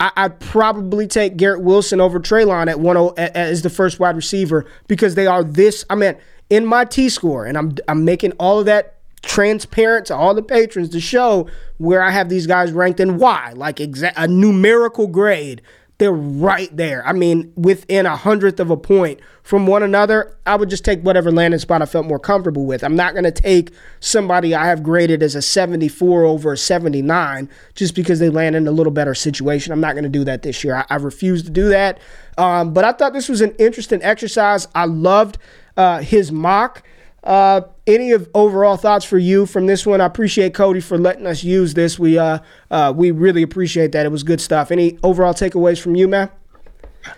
I, 0.00 0.24
would 0.24 0.40
probably 0.40 1.06
take 1.06 1.36
Garrett 1.36 1.62
Wilson 1.62 2.00
over 2.00 2.18
Treylon 2.20 2.68
at 2.68 2.80
one 2.80 2.96
oh, 2.96 3.10
as 3.16 3.62
the 3.62 3.70
first 3.70 4.00
wide 4.00 4.16
receiver 4.16 4.66
because 4.88 5.14
they 5.14 5.26
are 5.26 5.44
this. 5.44 5.84
I 5.88 5.94
mean, 5.94 6.16
in 6.50 6.66
my 6.66 6.84
T 6.84 7.08
score, 7.08 7.46
and 7.46 7.56
I'm 7.56 7.76
I'm 7.88 8.04
making 8.04 8.32
all 8.32 8.60
of 8.60 8.66
that 8.66 8.93
transparent 9.24 10.06
to 10.06 10.16
all 10.16 10.34
the 10.34 10.42
patrons 10.42 10.90
to 10.90 11.00
show 11.00 11.48
where 11.78 12.02
I 12.02 12.10
have 12.10 12.28
these 12.28 12.46
guys 12.46 12.72
ranked 12.72 13.00
and 13.00 13.18
why, 13.18 13.52
like 13.54 13.76
exa- 13.76 14.12
a 14.16 14.28
numerical 14.28 15.06
grade. 15.06 15.62
They're 15.98 16.12
right 16.12 16.76
there. 16.76 17.06
I 17.06 17.12
mean, 17.12 17.52
within 17.56 18.04
a 18.04 18.16
hundredth 18.16 18.58
of 18.58 18.70
a 18.70 18.76
point 18.76 19.20
from 19.44 19.66
one 19.66 19.82
another. 19.82 20.36
I 20.46 20.56
would 20.56 20.70
just 20.70 20.84
take 20.84 21.02
whatever 21.02 21.30
landing 21.30 21.60
spot 21.60 21.82
I 21.82 21.86
felt 21.86 22.06
more 22.06 22.18
comfortable 22.18 22.64
with. 22.64 22.82
I'm 22.82 22.96
not 22.96 23.12
going 23.12 23.24
to 23.24 23.30
take 23.30 23.70
somebody 24.00 24.54
I 24.54 24.66
have 24.66 24.82
graded 24.82 25.22
as 25.22 25.34
a 25.34 25.42
74 25.42 26.24
over 26.24 26.54
a 26.54 26.56
79 26.56 27.48
just 27.74 27.94
because 27.94 28.18
they 28.18 28.30
land 28.30 28.56
in 28.56 28.66
a 28.66 28.72
little 28.72 28.90
better 28.90 29.14
situation. 29.14 29.72
I'm 29.72 29.80
not 29.80 29.92
going 29.92 30.04
to 30.04 30.08
do 30.08 30.24
that 30.24 30.42
this 30.42 30.64
year. 30.64 30.76
I, 30.76 30.86
I 30.88 30.96
refuse 30.96 31.42
to 31.44 31.50
do 31.50 31.68
that. 31.68 32.00
Um, 32.38 32.72
but 32.72 32.84
I 32.84 32.92
thought 32.92 33.12
this 33.12 33.28
was 33.28 33.42
an 33.42 33.54
interesting 33.58 34.02
exercise. 34.02 34.66
I 34.74 34.86
loved 34.86 35.36
uh, 35.76 36.00
his 36.00 36.32
mock. 36.32 36.82
Uh, 37.24 37.62
any 37.86 38.12
of 38.12 38.28
overall 38.34 38.76
thoughts 38.76 39.04
for 39.04 39.16
you 39.16 39.46
from 39.46 39.66
this 39.66 39.86
one? 39.86 40.00
I 40.00 40.04
appreciate 40.04 40.52
Cody 40.52 40.80
for 40.80 40.98
letting 40.98 41.26
us 41.26 41.42
use 41.42 41.72
this. 41.72 41.98
We 41.98 42.18
uh, 42.18 42.38
uh, 42.70 42.92
we 42.94 43.10
really 43.10 43.42
appreciate 43.42 43.92
that. 43.92 44.04
It 44.04 44.10
was 44.10 44.22
good 44.22 44.42
stuff. 44.42 44.70
Any 44.70 44.98
overall 45.02 45.32
takeaways 45.32 45.80
from 45.80 45.96
you, 45.96 46.06
man? 46.06 46.30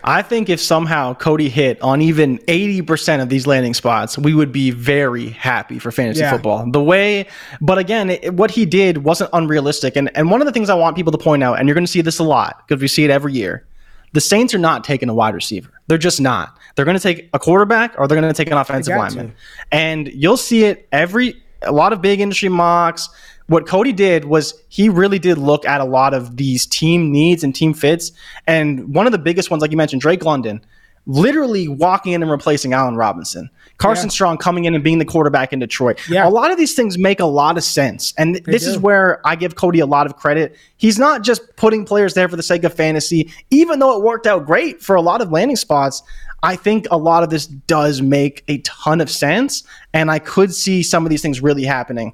I 0.03 0.21
think 0.21 0.49
if 0.49 0.59
somehow 0.59 1.13
Cody 1.13 1.49
hit 1.49 1.81
on 1.81 2.01
even 2.01 2.39
80% 2.39 3.21
of 3.21 3.29
these 3.29 3.47
landing 3.47 3.73
spots, 3.73 4.17
we 4.17 4.33
would 4.33 4.51
be 4.51 4.71
very 4.71 5.29
happy 5.29 5.79
for 5.79 5.91
fantasy 5.91 6.21
yeah. 6.21 6.31
football. 6.31 6.69
The 6.69 6.83
way, 6.83 7.27
but 7.61 7.77
again, 7.77 8.09
it, 8.09 8.33
what 8.33 8.51
he 8.51 8.65
did 8.65 8.99
wasn't 8.99 9.29
unrealistic. 9.33 9.95
And, 9.95 10.15
and 10.15 10.29
one 10.29 10.41
of 10.41 10.45
the 10.45 10.51
things 10.51 10.69
I 10.69 10.75
want 10.75 10.95
people 10.95 11.11
to 11.11 11.17
point 11.17 11.43
out, 11.43 11.59
and 11.59 11.67
you're 11.67 11.75
going 11.75 11.85
to 11.85 11.91
see 11.91 12.01
this 12.01 12.19
a 12.19 12.23
lot 12.23 12.63
because 12.67 12.81
we 12.81 12.87
see 12.87 13.05
it 13.05 13.11
every 13.11 13.33
year, 13.33 13.65
the 14.13 14.21
Saints 14.21 14.53
are 14.53 14.59
not 14.59 14.83
taking 14.83 15.09
a 15.09 15.13
wide 15.13 15.35
receiver. 15.35 15.71
They're 15.87 15.97
just 15.97 16.19
not. 16.19 16.56
They're 16.77 16.85
going 16.85 16.95
to 16.95 17.03
take 17.03 17.27
a 17.33 17.39
quarterback 17.39 17.95
or 17.97 18.07
they're 18.07 18.19
going 18.19 18.31
to 18.31 18.37
take 18.37 18.51
an 18.51 18.57
offensive 18.57 18.95
lineman. 18.95 19.29
to. 19.29 19.35
And 19.71 20.07
you'll 20.09 20.37
see 20.37 20.63
it 20.63 20.87
every 20.91 21.41
a 21.63 21.71
lot 21.71 21.91
of 21.91 22.03
big 22.03 22.19
industry 22.19 22.49
mocks. 22.49 23.09
What 23.47 23.65
Cody 23.65 23.91
did 23.91 24.25
was 24.25 24.53
he 24.69 24.87
really 24.87 25.17
did 25.17 25.39
look 25.39 25.65
at 25.65 25.81
a 25.81 25.85
lot 25.85 26.13
of 26.13 26.37
these 26.37 26.67
team 26.67 27.11
needs 27.11 27.43
and 27.43 27.55
team 27.55 27.73
fits. 27.73 28.11
And 28.45 28.93
one 28.93 29.07
of 29.07 29.11
the 29.11 29.17
biggest 29.17 29.49
ones, 29.49 29.61
like 29.61 29.71
you 29.71 29.77
mentioned, 29.77 30.01
Drake 30.01 30.23
London, 30.23 30.63
literally 31.07 31.67
walking 31.69 32.11
in 32.11 32.21
and 32.21 32.29
replacing 32.29 32.73
Allen 32.73 32.95
Robinson. 32.95 33.49
Carson 33.77 34.07
Yeah. 34.07 34.11
Strong 34.11 34.37
coming 34.37 34.65
in 34.65 34.75
and 34.75 34.83
being 34.83 34.99
the 34.99 35.05
quarterback 35.05 35.53
in 35.53 35.59
Detroit. 35.59 35.99
Yeah. 36.09 36.27
A 36.27 36.29
lot 36.29 36.51
of 36.51 36.57
these 36.57 36.75
things 36.75 36.97
make 36.97 37.19
a 37.19 37.25
lot 37.25 37.57
of 37.57 37.63
sense. 37.63 38.13
And 38.17 38.41
this 38.45 38.67
is 38.67 38.77
where 38.77 39.25
I 39.25 39.35
give 39.35 39.55
Cody 39.55 39.79
a 39.79 39.85
lot 39.85 40.05
of 40.05 40.17
credit. 40.17 40.55
He's 40.75 40.99
not 40.99 41.23
just 41.23 41.55
putting 41.55 41.85
players 41.85 42.13
there 42.13 42.27
for 42.27 42.35
the 42.35 42.43
sake 42.43 42.63
of 42.63 42.73
fantasy, 42.73 43.31
even 43.49 43.79
though 43.79 43.97
it 43.97 44.03
worked 44.03 44.27
out 44.27 44.45
great 44.45 44.81
for 44.81 44.95
a 44.95 45.01
lot 45.01 45.21
of 45.21 45.31
landing 45.31 45.55
spots. 45.55 46.03
I 46.43 46.55
think 46.55 46.87
a 46.91 46.97
lot 46.97 47.23
of 47.23 47.29
this 47.29 47.47
does 47.47 48.01
make 48.01 48.43
a 48.47 48.59
ton 48.59 48.99
of 48.99 49.09
sense. 49.09 49.63
And 49.93 50.11
I 50.11 50.19
could 50.19 50.53
see 50.53 50.83
some 50.83 51.05
of 51.05 51.09
these 51.09 51.21
things 51.21 51.41
really 51.41 51.63
happening. 51.63 52.13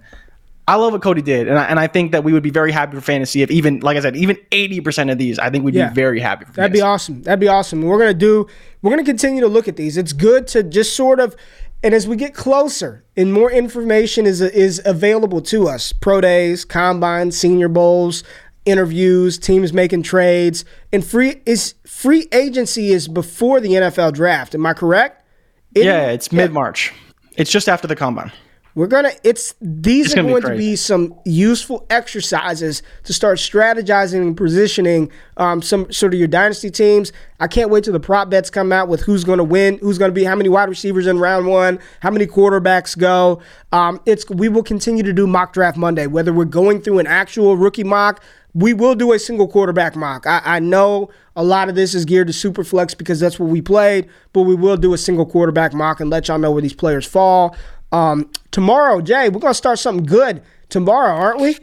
I 0.68 0.76
love 0.76 0.94
what 0.94 1.02
Cody 1.02 1.22
did, 1.22 1.48
and 1.50 1.60
I, 1.60 1.66
and 1.66 1.78
I 1.80 1.88
think 1.88 2.14
that 2.14 2.24
we 2.24 2.32
would 2.32 2.44
be 2.44 2.50
very 2.50 2.72
happy 2.72 2.96
for 2.96 3.02
fantasy 3.02 3.42
if 3.42 3.52
even, 3.52 3.82
like 3.82 3.98
I 3.98 4.00
said, 4.00 4.16
even 4.16 4.38
eighty 4.54 4.80
percent 4.80 5.10
of 5.10 5.18
these, 5.18 5.38
I 5.38 5.50
think 5.50 5.66
we'd 5.66 5.76
Yeah. 5.76 5.90
be 5.90 5.96
very 5.96 6.20
happy 6.22 6.46
for. 6.46 6.54
That'd 6.54 6.72
be 6.72 6.80
awesome. 6.82 7.22
That'd 7.24 7.40
be 7.42 7.50
awesome. 7.50 7.82
We're 7.82 7.98
gonna 8.00 8.14
do. 8.14 8.48
We're 8.82 8.92
gonna 8.92 9.04
continue 9.04 9.42
to 9.42 9.48
look 9.50 9.68
at 9.68 9.76
these. 9.76 9.98
It's 9.98 10.14
good 10.14 10.48
to 10.48 10.64
just 10.64 10.96
sort 10.96 11.20
of, 11.20 11.36
and 11.84 11.94
as 11.94 12.08
we 12.08 12.16
get 12.16 12.34
closer 12.34 13.04
and 13.18 13.34
more 13.34 13.52
information 13.52 14.26
is 14.26 14.40
is 14.40 14.82
available 14.86 15.42
to 15.42 15.68
us, 15.68 15.92
pro 15.92 16.22
days, 16.22 16.64
combine, 16.64 17.32
senior 17.32 17.68
bowls, 17.68 18.24
interviews, 18.66 19.38
teams 19.38 19.74
making 19.74 20.04
trades, 20.04 20.64
and 20.94 21.04
free 21.06 21.42
is 21.46 21.74
free 21.86 22.28
agency 22.32 22.94
is 22.94 23.10
before 23.10 23.60
the 23.60 23.70
NFL 23.76 24.14
draft. 24.14 24.56
Am 24.56 24.66
I 24.66 24.72
correct? 24.74 25.26
It- 25.76 25.84
Yeah, 25.84 26.08
it's 26.12 26.32
mid 26.32 26.54
March. 26.54 26.94
It's 27.36 27.52
just 27.52 27.68
after 27.68 27.86
the 27.88 27.96
combine. 27.98 28.32
We're 28.76 28.88
gonna. 28.88 29.12
It's 29.24 29.54
these 29.62 30.08
It's 30.08 30.14
are 30.14 30.24
gonna 30.24 30.36
be 30.36 30.42
to 30.42 30.56
be 30.56 30.76
some 30.76 31.16
useful 31.26 31.86
exercises 31.92 32.82
to 33.04 33.14
start 33.14 33.38
strategizing 33.38 34.22
and 34.22 34.36
positioning 34.36 35.12
um, 35.38 35.62
some 35.62 35.92
sort 35.92 36.14
of 36.14 36.20
your 36.20 36.28
dynasty 36.28 36.72
teams. 36.72 37.12
I 37.40 37.48
can't 37.48 37.70
wait 37.70 37.84
till 37.84 37.94
the 37.94 38.00
prop 38.00 38.30
bets 38.30 38.50
come 38.50 38.72
out 38.72 38.88
with 38.88 39.02
who's 39.02 39.24
going 39.24 39.38
to 39.38 39.44
win, 39.44 39.78
who's 39.80 39.98
going 39.98 40.10
to 40.10 40.16
be, 40.16 40.24
how 40.24 40.36
many 40.36 40.50
wide 40.50 40.70
receivers 40.70 41.06
in 41.06 41.20
round 41.20 41.46
one, 41.46 41.78
how 42.00 42.10
many 42.10 42.26
quarterbacks 42.26 42.98
go. 42.98 43.42
Um, 43.72 44.02
it's 44.06 44.28
we 44.30 44.50
will 44.50 44.64
continue 44.64 45.04
to 45.04 45.14
do 45.14 45.28
mock 45.28 45.54
draft 45.54 45.78
Monday, 45.78 46.08
whether 46.08 46.34
we're 46.34 46.46
going 46.46 46.82
through 46.82 47.00
an 47.00 47.08
actual 47.08 47.56
rookie 47.56 47.84
mock. 47.84 48.24
We 48.56 48.74
will 48.74 48.94
do 48.94 49.14
a 49.14 49.20
single 49.20 49.48
quarterback 49.48 49.96
mock. 49.96 50.28
I, 50.28 50.42
I 50.44 50.60
know 50.60 51.10
a 51.36 51.44
lot 51.44 51.70
of 51.70 51.76
this 51.76 51.96
is 51.96 52.06
geared 52.06 52.28
to 52.28 52.34
Superflex 52.34 52.96
because 52.96 53.20
that's 53.20 53.40
what 53.40 53.50
we 53.50 53.62
played, 53.62 54.08
but 54.32 54.44
we 54.44 54.54
will 54.54 54.78
do 54.78 54.94
a 54.94 54.98
single 54.98 55.26
quarterback 55.26 55.74
mock 55.74 56.00
and 56.00 56.10
let 56.12 56.28
y'all 56.28 56.38
know 56.38 56.52
where 56.52 56.62
these 56.62 56.76
players 56.76 57.06
fall. 57.06 57.56
Um, 57.94 58.32
tomorrow, 58.50 59.02
Jay, 59.02 59.30
we're 59.30 59.40
gonna 59.40 59.54
start 59.54 59.78
something 59.80 60.06
good 60.06 60.42
tomorrow, 60.70 61.16
aren't 61.16 61.40
we? 61.40 61.58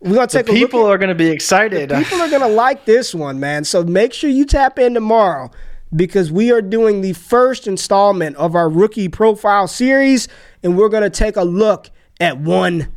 We're 0.00 0.14
gonna 0.14 0.28
take 0.28 0.48
a 0.48 0.52
look. 0.52 0.60
People 0.60 0.86
are 0.86 0.96
going 0.98 1.08
to 1.08 1.14
be 1.14 1.28
excited. 1.28 1.90
At, 1.90 2.04
people 2.04 2.20
are 2.20 2.30
gonna 2.30 2.48
like 2.48 2.84
this 2.84 3.14
one, 3.14 3.40
man. 3.40 3.64
So 3.64 3.82
make 3.82 4.12
sure 4.12 4.30
you 4.30 4.44
tap 4.44 4.78
in 4.78 4.94
tomorrow 4.94 5.50
because 5.94 6.30
we 6.30 6.52
are 6.52 6.62
doing 6.62 7.00
the 7.00 7.12
first 7.12 7.66
installment 7.66 8.36
of 8.36 8.54
our 8.54 8.68
rookie 8.68 9.08
profile 9.08 9.66
series, 9.66 10.28
and 10.62 10.78
we're 10.78 10.88
gonna 10.88 11.10
take 11.10 11.36
a 11.36 11.44
look 11.44 11.90
at 12.20 12.38
one. 12.38 12.93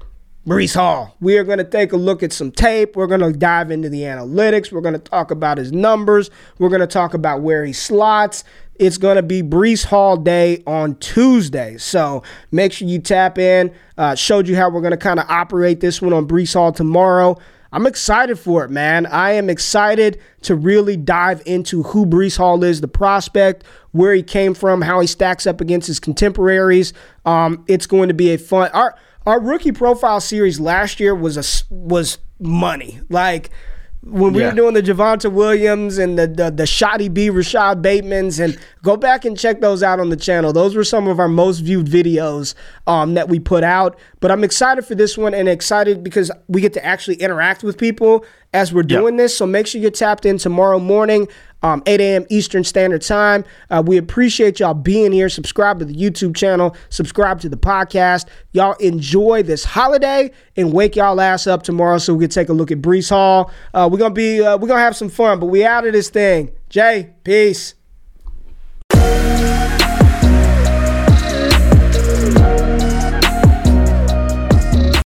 Breece 0.48 0.76
Hall. 0.76 1.14
We 1.20 1.38
are 1.38 1.44
going 1.44 1.58
to 1.58 1.66
take 1.66 1.92
a 1.92 1.98
look 1.98 2.24
at 2.24 2.32
some 2.32 2.52
tape. 2.52 2.96
We're 2.96 3.08
going 3.08 3.20
to 3.20 3.34
dive 3.34 3.70
into 3.70 3.90
the 3.90 4.04
analytics. 4.04 4.72
We're 4.72 4.80
going 4.80 4.94
to 4.94 5.00
talk 5.00 5.30
about 5.30 5.58
his 5.58 5.74
numbers. 5.74 6.30
We're 6.58 6.70
going 6.70 6.80
to 6.80 6.88
talk 6.88 7.14
about 7.14 7.42
where 7.42 7.66
he 7.66 7.74
slots. 7.74 8.46
It's 8.76 8.98
going 8.98 9.18
to 9.18 9.24
be 9.24 9.44
Breece 9.44 9.84
Hall 9.84 10.16
Day 10.16 10.64
on 10.66 10.96
Tuesday. 11.00 11.76
So 11.78 12.24
make 12.50 12.72
sure 12.72 12.88
you 12.88 13.00
tap 13.00 13.38
in. 13.38 13.74
Uh, 13.98 14.16
showed 14.16 14.48
you 14.48 14.56
how 14.56 14.70
we're 14.70 14.80
going 14.80 14.92
to 14.92 14.98
kind 14.98 15.20
of 15.20 15.30
operate 15.30 15.82
this 15.82 16.02
one 16.02 16.14
on 16.14 16.26
Breece 16.26 16.54
Hall 16.54 16.72
tomorrow. 16.72 17.38
I'm 17.74 17.86
excited 17.86 18.40
for 18.40 18.64
it, 18.64 18.72
man. 18.72 19.06
I 19.06 19.32
am 19.32 19.50
excited 19.50 20.22
to 20.44 20.56
really 20.56 20.96
dive 20.96 21.44
into 21.46 21.84
who 21.84 22.06
Breece 22.06 22.38
Hall 22.38 22.64
is, 22.64 22.80
the 22.80 22.88
prospect, 22.88 23.66
where 23.92 24.14
he 24.14 24.24
came 24.24 24.54
from, 24.54 24.82
how 24.82 25.02
he 25.02 25.08
stacks 25.08 25.46
up 25.46 25.60
against 25.60 25.88
his 25.88 26.00
contemporaries. 26.00 26.94
Um, 27.26 27.66
it's 27.68 27.86
going 27.86 28.08
to 28.08 28.14
be 28.14 28.34
a 28.34 28.38
fun. 28.38 28.72
Our 29.28 29.42
rookie 29.42 29.74
profile 29.74 30.22
series 30.22 30.58
last 30.58 31.02
year 31.02 31.14
was 31.14 31.36
a 31.36 31.74
was 31.74 32.18
money. 32.40 33.02
Like 33.10 33.50
when 34.02 34.32
we 34.32 34.40
Yeah. 34.40 34.52
were 34.52 34.56
doing 34.56 34.74
the 34.74 34.82
Javonte 34.82 35.30
Williams 35.30 35.98
and 35.98 36.18
the 36.18 36.28
the, 36.28 36.50
the 36.50 36.66
Shoddy 36.66 37.10
B 37.10 37.30
Rashod 37.30 37.82
Bateman's 37.82 38.40
and 38.40 38.58
go 38.84 38.96
back 38.96 39.26
and 39.26 39.38
check 39.38 39.60
those 39.60 39.84
out 39.84 40.00
on 40.00 40.12
the 40.12 40.16
channel. 40.16 40.54
Those 40.54 40.78
were 40.78 40.86
some 40.86 41.10
of 41.10 41.20
our 41.20 41.28
most 41.28 41.60
viewed 41.60 41.88
videos 41.88 42.54
um, 42.88 43.16
that 43.16 43.28
we 43.28 43.38
put 43.38 43.66
out. 43.66 44.00
But 44.22 44.32
I'm 44.32 44.46
excited 44.46 44.86
for 44.86 44.96
this 44.96 45.18
one 45.18 45.34
and 45.34 45.50
excited 45.50 46.06
because 46.06 46.32
we 46.48 46.62
get 46.62 46.72
to 46.76 46.86
actually 46.86 47.18
interact 47.18 47.64
with 47.64 47.78
people 47.78 48.24
as 48.58 48.74
we're 48.74 48.82
doing 48.84 49.18
this. 49.18 49.38
So 49.38 49.46
make 49.46 49.68
sure 49.68 49.80
you're 49.80 49.92
tapped 49.92 50.26
in 50.26 50.38
tomorrow 50.40 50.80
morning. 50.80 51.28
Um, 51.64 51.82
8 51.88 52.00
a.m. 52.02 52.26
Eastern 52.30 52.64
Standard 52.64 53.02
Time. 53.02 53.44
Uh, 53.72 53.82
we 53.86 53.98
appreciate 53.98 54.60
y'all 54.60 54.76
being 54.76 55.12
here. 55.12 55.28
Subscribe 55.28 55.80
to 55.80 55.86
the 55.86 55.94
YouTube 55.94 56.36
channel. 56.36 56.76
Subscribe 56.90 57.40
to 57.42 57.50
the 57.50 57.58
podcast. 57.58 58.28
Y'all 58.52 58.74
enjoy 58.74 59.42
this 59.42 59.64
holiday 59.64 60.32
and 60.56 60.72
wake 60.72 60.96
y'all 60.96 61.20
ass 61.20 61.48
up 61.48 61.64
tomorrow 61.64 61.98
so 61.98 62.14
we 62.14 62.26
can 62.26 62.30
take 62.30 62.50
a 62.50 62.54
look 62.54 62.72
at 62.72 62.80
Breece 62.80 63.10
Hall. 63.10 63.52
Uh, 63.74 63.90
we're 63.92 63.98
gonna 63.98 64.14
be 64.14 64.44
uh, 64.44 64.58
we're 64.58 64.68
gonna 64.68 64.82
have 64.82 64.96
some 64.96 65.10
fun, 65.10 65.40
but 65.40 65.48
we 65.48 65.66
out 65.66 65.86
of 65.86 65.94
this 65.94 66.10
thing. 66.10 66.52
Jay, 66.70 67.14
peace. 67.24 67.74